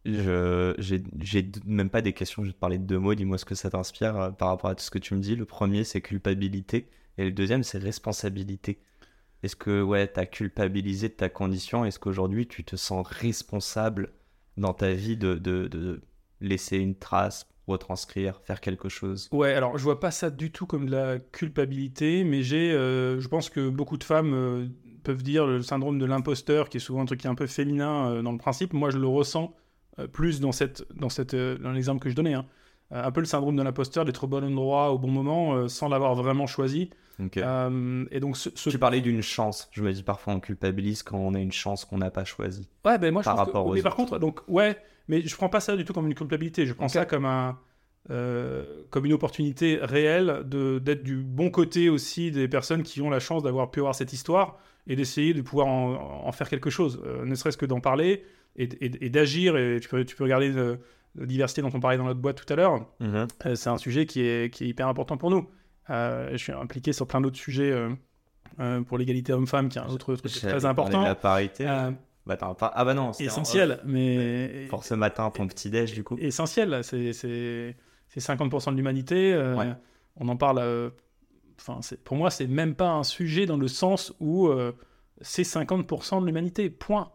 [0.05, 3.47] Je, j'ai, même pas des questions, je vais te parler de deux mots, dis-moi ce
[3.47, 5.35] que ça t'inspire euh, par rapport à tout ce que tu me dis.
[5.35, 8.81] Le premier, c'est culpabilité, et le deuxième, c'est responsabilité.
[9.43, 11.87] Est-ce que, ouais, t'as culpabilisé de ta condition?
[11.87, 14.13] Est-ce qu'aujourd'hui, tu te sens responsable
[14.59, 16.03] dans ta vie de, de, de
[16.43, 20.67] laisser une trace, retranscrire, faire quelque chose Ouais, alors je vois pas ça du tout
[20.67, 24.67] comme de la culpabilité, mais j'ai, euh, je pense que beaucoup de femmes euh,
[25.03, 27.47] peuvent dire le syndrome de l'imposteur, qui est souvent un truc qui est un peu
[27.47, 28.73] féminin euh, dans le principe.
[28.73, 29.55] Moi, je le ressens
[30.13, 32.35] plus dans cette, dans cette, dans l'exemple que je donnais.
[32.35, 32.47] hein.
[32.91, 36.15] Un peu le syndrome de l'imposteur, d'être au bon endroit au bon moment, sans l'avoir
[36.15, 36.91] vraiment choisi.
[37.19, 39.69] Et donc, ce, ce- Tu parlais d'une chance.
[39.73, 42.69] Je me dis parfois on culpabilise quand on a une chance qu'on n'a pas choisie.
[42.85, 44.77] Ouais, ben moi je par que- rapport aux mais par contre, donc ouais,
[45.09, 46.67] mais je prends pas ça du tout comme une culpabilité.
[46.67, 47.59] Je prends ça comme un
[48.11, 53.09] euh, comme une opportunité réelle de d'être du bon côté aussi des personnes qui ont
[53.11, 56.69] la chance d'avoir pu avoir cette histoire et d'essayer de pouvoir en, en faire quelque
[56.69, 58.23] chose, euh, ne serait-ce que d'en parler
[58.57, 59.57] et, et- et d'agir.
[59.57, 60.79] Et tu peux tu peux regarder le-
[61.17, 62.87] la diversité dont on parlait dans notre boîte tout à l'heure.
[63.01, 63.27] Mhm.
[63.47, 65.49] Euh, c'est un sujet qui est, qui est hyper important pour nous.
[65.91, 67.89] Euh, je suis impliqué sur plein d'autres sujets euh,
[68.61, 71.03] euh, pour l'égalité homme-femme, qui est un autre truc très important.
[71.05, 71.65] La parité.
[72.27, 74.67] Bah, pas- Ah bah non, en essentiel, mais.
[74.71, 76.17] Pour ce matin, ton petit-déj, du coup.
[76.19, 76.83] essentiel.
[76.83, 77.77] C'est c'est-
[78.09, 79.33] c'est 50% de l'humanité.
[79.35, 79.73] euh, Ouais.
[80.17, 80.59] On en parle.
[80.59, 80.91] euh,
[81.61, 84.73] Enfin, c'est- pour moi, c'est même pas un sujet dans le sens où euh,
[85.21, 86.69] c'est 50% de l'humanité.
[86.69, 87.13] Point.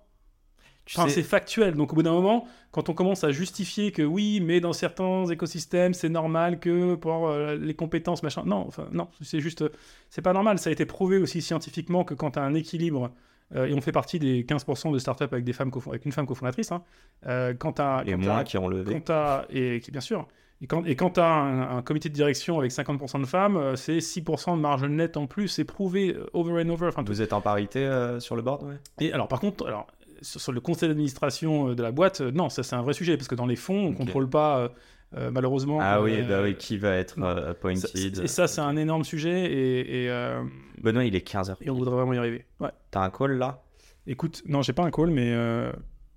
[0.87, 1.75] Enfin, sais- c'est factuel.
[1.75, 5.25] Donc, au bout d'un moment, quand on commence à justifier que oui, mais dans certains
[5.25, 8.43] écosystèmes, c'est normal que pour euh, les compétences, machin.
[8.45, 9.63] Non, enfin, non, c'est juste.
[10.09, 10.57] C'est pas normal.
[10.57, 13.11] Ça a été prouvé aussi scientifiquement que quand tu as un équilibre,
[13.55, 16.25] euh, et on fait partie des 15% de startups avec, des femmes avec une femme
[16.27, 16.83] cofondatrice, hein,
[17.27, 18.03] euh, quand as.
[18.05, 19.01] Et moins qui ont levé.
[19.05, 20.27] Quand et bien sûr.
[20.61, 23.75] Et quand, quand tu as un, un comité de direction avec 50% de femmes, euh,
[23.77, 26.87] c'est 6% de marge nette en plus, c'est prouvé over and over.
[26.87, 28.63] Enfin, tout- Vous êtes en parité euh, sur le board?
[28.63, 29.87] Ouais Et alors, par contre, alors,
[30.21, 33.29] sur, sur le conseil d'administration de la boîte, non, ça c'est un vrai sujet, parce
[33.29, 34.69] que dans les fonds, on ne contrôle pas,
[35.15, 35.79] euh, malheureusement.
[35.81, 38.75] Ah oui, euh, bah oui, qui va être euh, ça- appointed et ça, c'est un
[38.77, 40.09] énorme sujet, et, et,
[40.81, 41.55] Benoît, il est 15h.
[41.61, 42.45] et on voudrait vraiment y arriver.
[42.59, 42.69] Ouais.
[42.91, 43.63] T'as un call là?
[44.07, 45.35] Écoute, non, j'ai pas un call, mais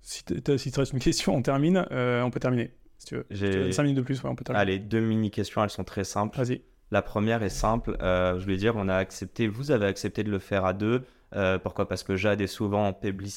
[0.01, 1.85] si tu si te reste une question, on termine.
[1.91, 3.25] On peut terminer, si tu veux.
[3.31, 4.61] J'ai- 5 minutes de plus, ouais, on peut terminer.
[4.61, 6.37] Allez, deux mini-questions, elles sont très simples.
[6.37, 6.61] Vas-y.
[6.91, 10.29] La première est simple, euh, je voulais dire, on a accepté, vous avez accepté de
[10.29, 11.01] le faire à deux.
[11.35, 11.87] Euh, pourquoi?
[11.87, 13.33] Parce que Jade est souvent en public...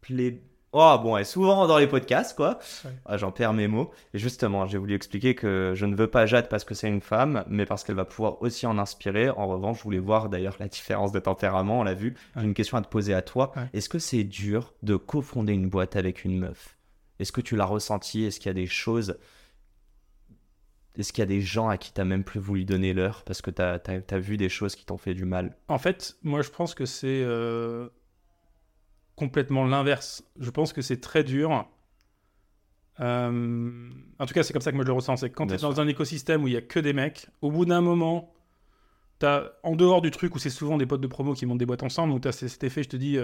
[0.00, 0.40] plé-
[0.72, 2.58] Oh bon, est souvent dans les podcasts, quoi.
[2.84, 2.90] Ouais.
[3.06, 3.90] Ah, J'en perds mes mots.
[4.12, 7.00] Et justement, j'ai voulu expliquer que je ne veux pas Jade parce que c'est une
[7.00, 9.30] femme, mais parce qu'elle va pouvoir aussi en inspirer.
[9.30, 12.14] En revanche, je voulais voir d'ailleurs la différence de tempérament, on l'a vu.
[12.34, 12.46] J'ai Ouais.
[12.46, 13.52] une question à te poser à toi.
[13.56, 13.62] Ouais.
[13.72, 16.76] Est-ce que c'est dur de cofonder une boîte avec une meuf?
[17.18, 18.24] Est-ce que tu l'as ressenti?
[18.24, 19.16] Est-ce qu'il y a des choses
[20.96, 23.40] est-ce qu'il y a des gens à qui t'as même plus voulu donner l'heure parce
[23.40, 25.56] que t'as as, vu des choses qui t'ont fait du mal?
[25.68, 27.88] En fait, moi, je pense que c'est euh,
[29.18, 30.22] complètement l'inverse.
[30.38, 31.68] Je pense que c'est très dur.
[33.00, 35.16] Euh, en tout cas, c'est comme ça que moi je le ressens.
[35.16, 37.50] C'est quand tu es dans un écosystème où il y a que des mecs, au
[37.50, 38.32] bout d'un moment,
[39.22, 41.66] as, en dehors du truc où c'est souvent des potes de promo qui montent des
[41.66, 43.18] boîtes ensemble, donc tu as cet effet, je te dis,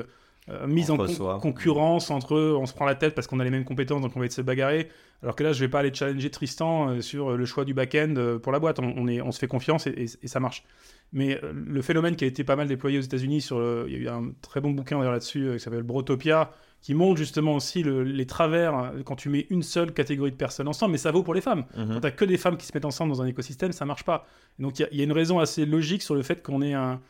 [0.50, 3.40] euh, mise Entre en con- concurrence entre eux, on se prend la tête parce qu'on
[3.40, 4.88] a les mêmes compétences, donc on va être se bagarrer.
[5.22, 8.14] Alors que là, je vais pas aller challenger Tristan euh, sur le choix du back-end
[8.18, 8.78] euh, pour la boîte.
[8.78, 10.64] On, on est, on se fait confiance et, et- et ça marche.
[11.12, 13.96] Mais le phénomène qui a été pas mal déployé aux États-Unis, sur le- il y
[13.96, 16.50] a eu un très bon bouquin là-dessus qui s'appelle Brotopia,
[16.82, 20.68] qui montre justement aussi le- les travers quand tu mets une seule catégorie de personnes
[20.68, 21.64] ensemble, mais ça vaut pour les femmes.
[21.74, 24.26] Quand t'as que des femmes qui se mettent ensemble dans un écosystème, ça marche pas.
[24.58, 26.74] Et donc il y y, a une raison assez logique sur le fait qu'on ait
[26.74, 27.00] un,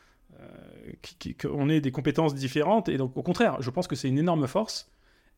[1.41, 2.89] qu'on ait des compétences différentes.
[2.89, 4.91] Et donc au contraire, je pense que c'est une énorme force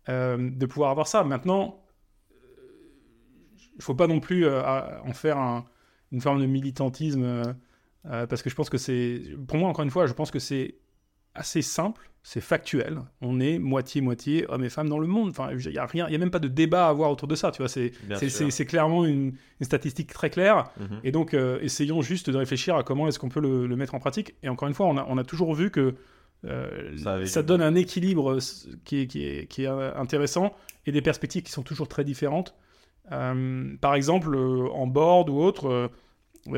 [0.09, 1.25] euh, de pouvoir avoir ça.
[1.25, 1.83] Maintenant,
[3.77, 4.63] il faut pas non plus euh,
[5.03, 5.65] en faire un-
[6.13, 7.45] une forme de militantisme euh,
[8.09, 10.39] Euh, parce que je pense que c'est, pour moi encore une fois, je pense que
[10.39, 10.77] c'est
[11.35, 13.03] assez simple, c'est factuel.
[13.21, 15.31] On est moitié-moitié hommes et femmes dans le monde.
[15.31, 17.29] Enfin, il n'y a rien, il y a même pas de débat à avoir autour
[17.29, 17.53] de ça.
[17.53, 17.93] Tu vois, c'est,
[18.67, 20.65] clairement une, une statistique très claire.
[20.81, 21.01] Mhm.
[21.05, 23.95] Et donc, euh, essayons juste de réfléchir à comment est-ce qu'on peut le, le mettre
[23.95, 24.35] en pratique.
[24.43, 25.95] Et encore une fois, on a, on a toujours vu que
[26.47, 28.39] euh, Ça donne un équilibre euh,
[28.85, 30.53] qui est, qui, est, qui est, intéressant
[30.85, 32.57] et des perspectives qui sont toujours très différentes.
[33.13, 35.93] Euh, par exemple, en board ou autre,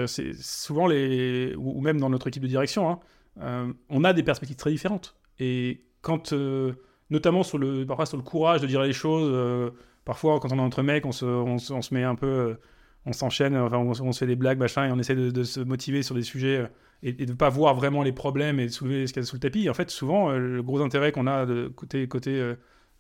[0.07, 1.55] c'est souvent les.
[1.59, 2.99] ou, même dans notre équipe de direction,
[3.39, 5.18] hein, on a des perspectives très différentes.
[5.39, 6.33] Et quand.
[6.33, 6.75] euh,
[7.11, 9.71] notamment sur le, parfois sur le courage de dire les choses, euh,
[10.05, 12.27] parfois quand on est entre mecs, on se, on on se met un peu.
[12.27, 12.55] euh,
[13.07, 16.03] on s'enchaîne, enfin, on, se fait des blagues, machin, et on essaie de, se motiver
[16.03, 16.69] sur des sujets
[17.03, 19.27] et, et de pas voir vraiment les problèmes et de soulever ce qu'il y a
[19.27, 19.71] sous le tapis.
[19.71, 22.55] En fait, souvent, le gros intérêt qu'on a de côté, côté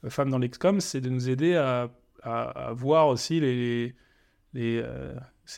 [0.08, 1.90] femmes dans l'EXCOM, c'est de nous aider à,
[2.22, 3.94] à- voir aussi les,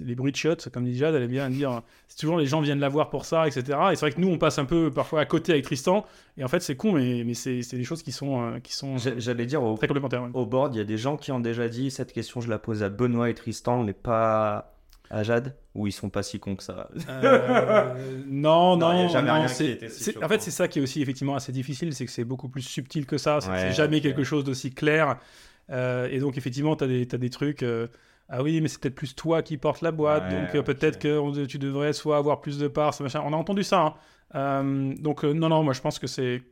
[0.05, 2.61] les bruits de shots, comme dit Jade, elle aime bien dire, c'est toujours les gens
[2.61, 3.63] viennent la voir pour ça, etc.
[3.91, 6.07] Et c'est vrai que nous, on passe un peu parfois à côté avec Tristan,
[6.39, 8.99] et en fait, c'est con, mais, mais c'est des choses qui sont, euh, qui sont
[8.99, 10.23] J'a- J'allais dire, au, très complémentaires.
[10.23, 10.31] ouais.
[10.33, 12.59] au board, il y a des gens qui ont déjà dit cette question, je la
[12.59, 14.77] pose à Benoît et Tristan, mais pas
[15.13, 16.89] à Jade, ou ils sont pas si cons que ça?
[17.09, 20.15] Euh, non, Non, non, jamais non, rien qui était si.
[20.23, 22.63] En fait, c'est ça qui est aussi effectivement assez difficile, c'est que c'est beaucoup plus
[22.63, 23.41] subtil que ça.
[23.41, 25.19] C'est Ouais, c'est jamais quelque chose d'aussi clair.
[25.71, 26.87] Euh, et donc, effectivement, tu as,
[27.19, 27.63] des trucs.
[27.65, 27.89] euh,
[28.33, 30.99] ah oui, mais c'est peut-être plus toi qui portes la boîte, Ouais, donc euh, peut-être
[30.99, 33.23] que tu devrais soit avoir plus de parts, machin.
[33.25, 33.81] On a entendu ça.
[33.81, 33.95] hein.
[34.37, 36.43] Euh, donc, euh, non, non, moi je pense que c'est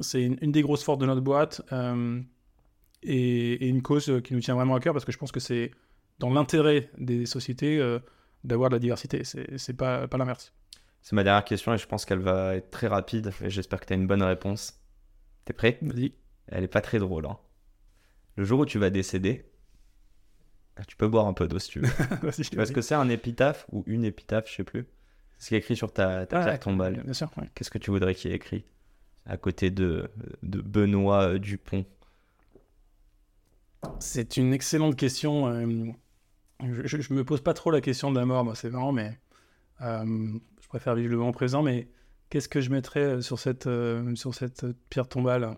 [0.00, 1.62] c'est une, une des grosses forces de notre boîte
[3.02, 5.40] et, et une cause qui nous tient vraiment à cœur parce que je pense que
[5.40, 5.70] c'est
[6.18, 7.78] dans l'intérêt des sociétés
[8.42, 9.22] d'avoir de la diversité.
[9.24, 10.52] C'est pas, pas l'inverse.
[11.02, 13.86] C'est ma dernière question et je pense qu'elle va être très rapide et j'espère que
[13.86, 14.80] tu as une bonne réponse.
[15.44, 15.78] T'es prêt?
[15.82, 16.12] Vas-y.
[16.48, 17.26] Elle est pas très drôle.
[17.26, 17.36] hein.
[18.36, 19.44] Le jour où tu vas décéder,
[20.88, 21.88] tu peux boire un peu d'eau si tu veux.
[22.22, 24.86] Vas-y, Tu vois ce que c'est un épitaphe ou une épitaphe, je sais plus.
[25.38, 27.02] C'est ce qui est écrit sur ta, ta Ah, pierre tombale.
[27.04, 27.48] Bien sûr, ouais.
[27.54, 28.64] Qu'est-ce que tu voudrais qu'il y ait écrit
[29.26, 30.10] à côté de,
[30.42, 31.84] de Benoît euh, Dupont?
[34.00, 35.46] C'est une excellente question.
[35.48, 35.92] euh,
[36.64, 38.92] je, je- je me pose pas trop la question de la mort, moi, c'est marrant,
[38.92, 39.18] mais
[39.80, 40.04] euh,
[40.62, 41.62] je préfère vivre le moment présent.
[41.62, 41.88] Mais
[42.30, 45.56] qu'est-ce que je mettrais euh, sur cette, euh, sur cette euh, pierre tombale?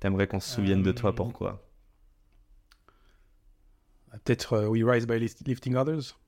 [0.00, 1.65] T'aimerais qu'on se souvienne de toi, Euh, pourquoi?
[4.24, 6.18] Peut-être euh, We Rise by Lift- Lifting Others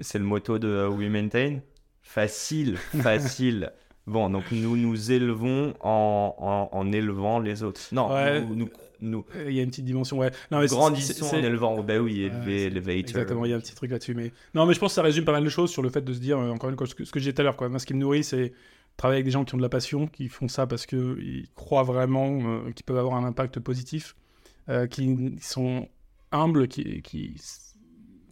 [0.00, 1.60] C'est le motto de euh, We Maintain
[2.02, 3.72] Facile, facile.
[4.06, 6.34] Bon, donc nous nous élevons en,
[6.72, 7.80] en, en élevant les autres.
[7.92, 8.40] Non, Ouais.
[8.40, 8.68] nous, nous,
[9.00, 10.30] nous Euh, Il y a une petite dimension, ouais.
[10.50, 11.76] Non, mais c'est- grandissons en élevant.
[11.78, 12.98] Oh, bah oui, élever, c'est- elevator.
[13.00, 14.14] Exactement, il y a un petit truc là-dessus.
[14.14, 14.32] Mais...
[14.54, 16.12] Non, mais je pense que ça résume pas mal de choses sur le fait de
[16.12, 17.68] se dire, euh, encore une fois, ce que, que j'ai dit tout à l'heure, quoi.
[17.68, 18.52] Moi, ce qui me nourrit, c'est
[18.96, 21.84] travailler avec des gens qui ont de la passion, qui font ça parce qu'ils croient
[21.84, 24.16] vraiment euh, qu'ils peuvent avoir un impact positif,
[24.70, 25.88] euh, qui sont
[26.32, 27.36] humbles, qui, qui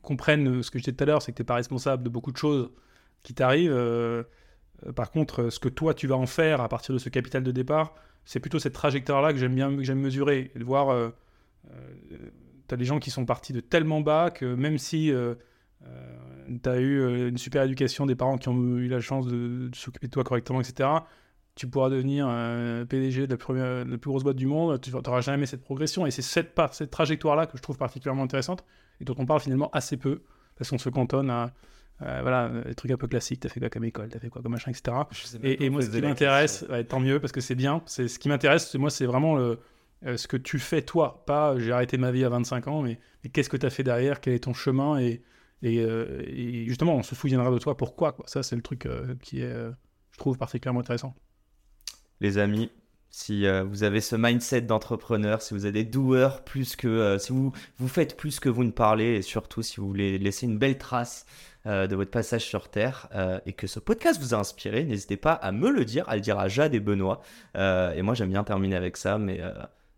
[0.03, 2.09] comprennent ce que je disais tout à l'heure, c'est que tu n'es pas responsable de
[2.09, 2.70] beaucoup de choses
[3.22, 3.72] qui t'arrivent.
[3.72, 4.22] euh,
[4.86, 7.09] euh, par contre, euh, ce que toi, tu vas en faire à partir de ce
[7.09, 7.94] capital de départ,
[8.24, 10.90] c'est plutôt cette trajectoire-là que j'aime bien que mesurer, de voir...
[10.90, 11.11] euh,
[12.68, 15.34] tu as des gens qui sont partis de tellement bas que même si euh,
[16.62, 19.70] tu as eu euh, une super éducation, des parents qui ont eu la chance de
[19.74, 20.88] s'occuper de toi correctement, etc.,
[21.59, 24.80] tu pourras devenir euh, PDG de la, première, de la plus grosse boîte du monde,
[24.80, 26.06] tu n'auras jamais cette progression.
[26.06, 26.54] Et c'est cette,
[26.90, 28.64] trajectoire-là que je trouve particulièrement intéressante
[29.00, 30.22] et dont on parle finalement assez peu,
[30.56, 31.52] parce qu'on se cantonne à
[32.02, 34.20] euh, voilà, les trucs un peu classiques, tu as fait quoi comme école, tu as
[34.20, 34.96] fait quoi comme machin, etc.
[35.42, 37.82] Et, et moi, ce qui m'intéresse, ouais, tant mieux, parce que c'est bien.
[37.86, 39.59] C'est ce qui m'intéresse, c'est- moi, c'est vraiment le,
[40.06, 41.24] euh, ce que tu fais toi.
[41.26, 43.82] Pas, j'ai arrêté ma vie à 25 ans, mais, mais qu'est-ce que tu as fait
[43.82, 44.20] derrière?
[44.20, 45.00] Quel est ton chemin?
[45.00, 45.22] Et,
[45.62, 47.76] et, et justement, on se souviendra de toi.
[47.76, 48.24] Pourquoi quoi?
[48.28, 48.86] Ça, c'est le truc
[49.20, 49.52] qui est,
[50.12, 51.16] je trouve, particulièrement intéressant.
[52.20, 52.70] Les amis,
[53.10, 57.18] si euh, vous avez ce mindset d'entrepreneur, si vous êtes des doueurs plus que, euh,
[57.18, 57.52] si vous,
[57.88, 61.26] faites plus que vous ne parlez, et surtout si vous voulez laisser une belle trace
[61.66, 63.08] euh, de votre passage sur Terre
[63.46, 66.20] et que ce podcast vous a inspiré, n'hésitez pas à me le dire, à le
[66.20, 67.20] dire à Jade et Benoît.
[67.54, 69.40] Et moi, j'aime bien terminer avec ça, mais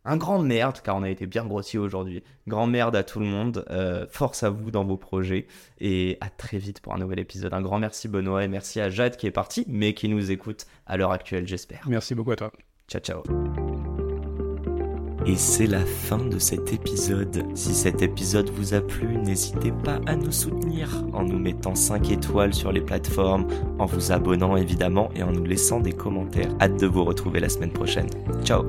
[0.05, 2.23] un grand merde, car on a été bien grossi aujourd'hui.
[2.47, 3.65] Grand merde à tout le monde.
[3.71, 5.47] Euh, force à vous dans vos projets
[5.79, 7.53] et à très vite pour un nouvel épisode.
[7.53, 10.67] Un grand merci Benoît et merci à Jade qui est partie, mais qui nous écoute
[10.87, 11.83] à l'heure actuelle, j'espère.
[11.87, 12.53] Merci beaucoup à toi.
[12.89, 13.23] Ciao, ciao.
[15.27, 17.45] Et c'est la fin de cet épisode.
[17.55, 22.11] Si cet épisode vous a plu, n'hésitez pas à nous soutenir en nous mettant 5
[22.11, 23.47] étoiles sur les plateformes,
[23.79, 26.51] en vous abonnant évidemment et en nous laissant des commentaires.
[26.61, 28.09] Hâte de vous retrouver la semaine prochaine.
[28.45, 28.65] Ciao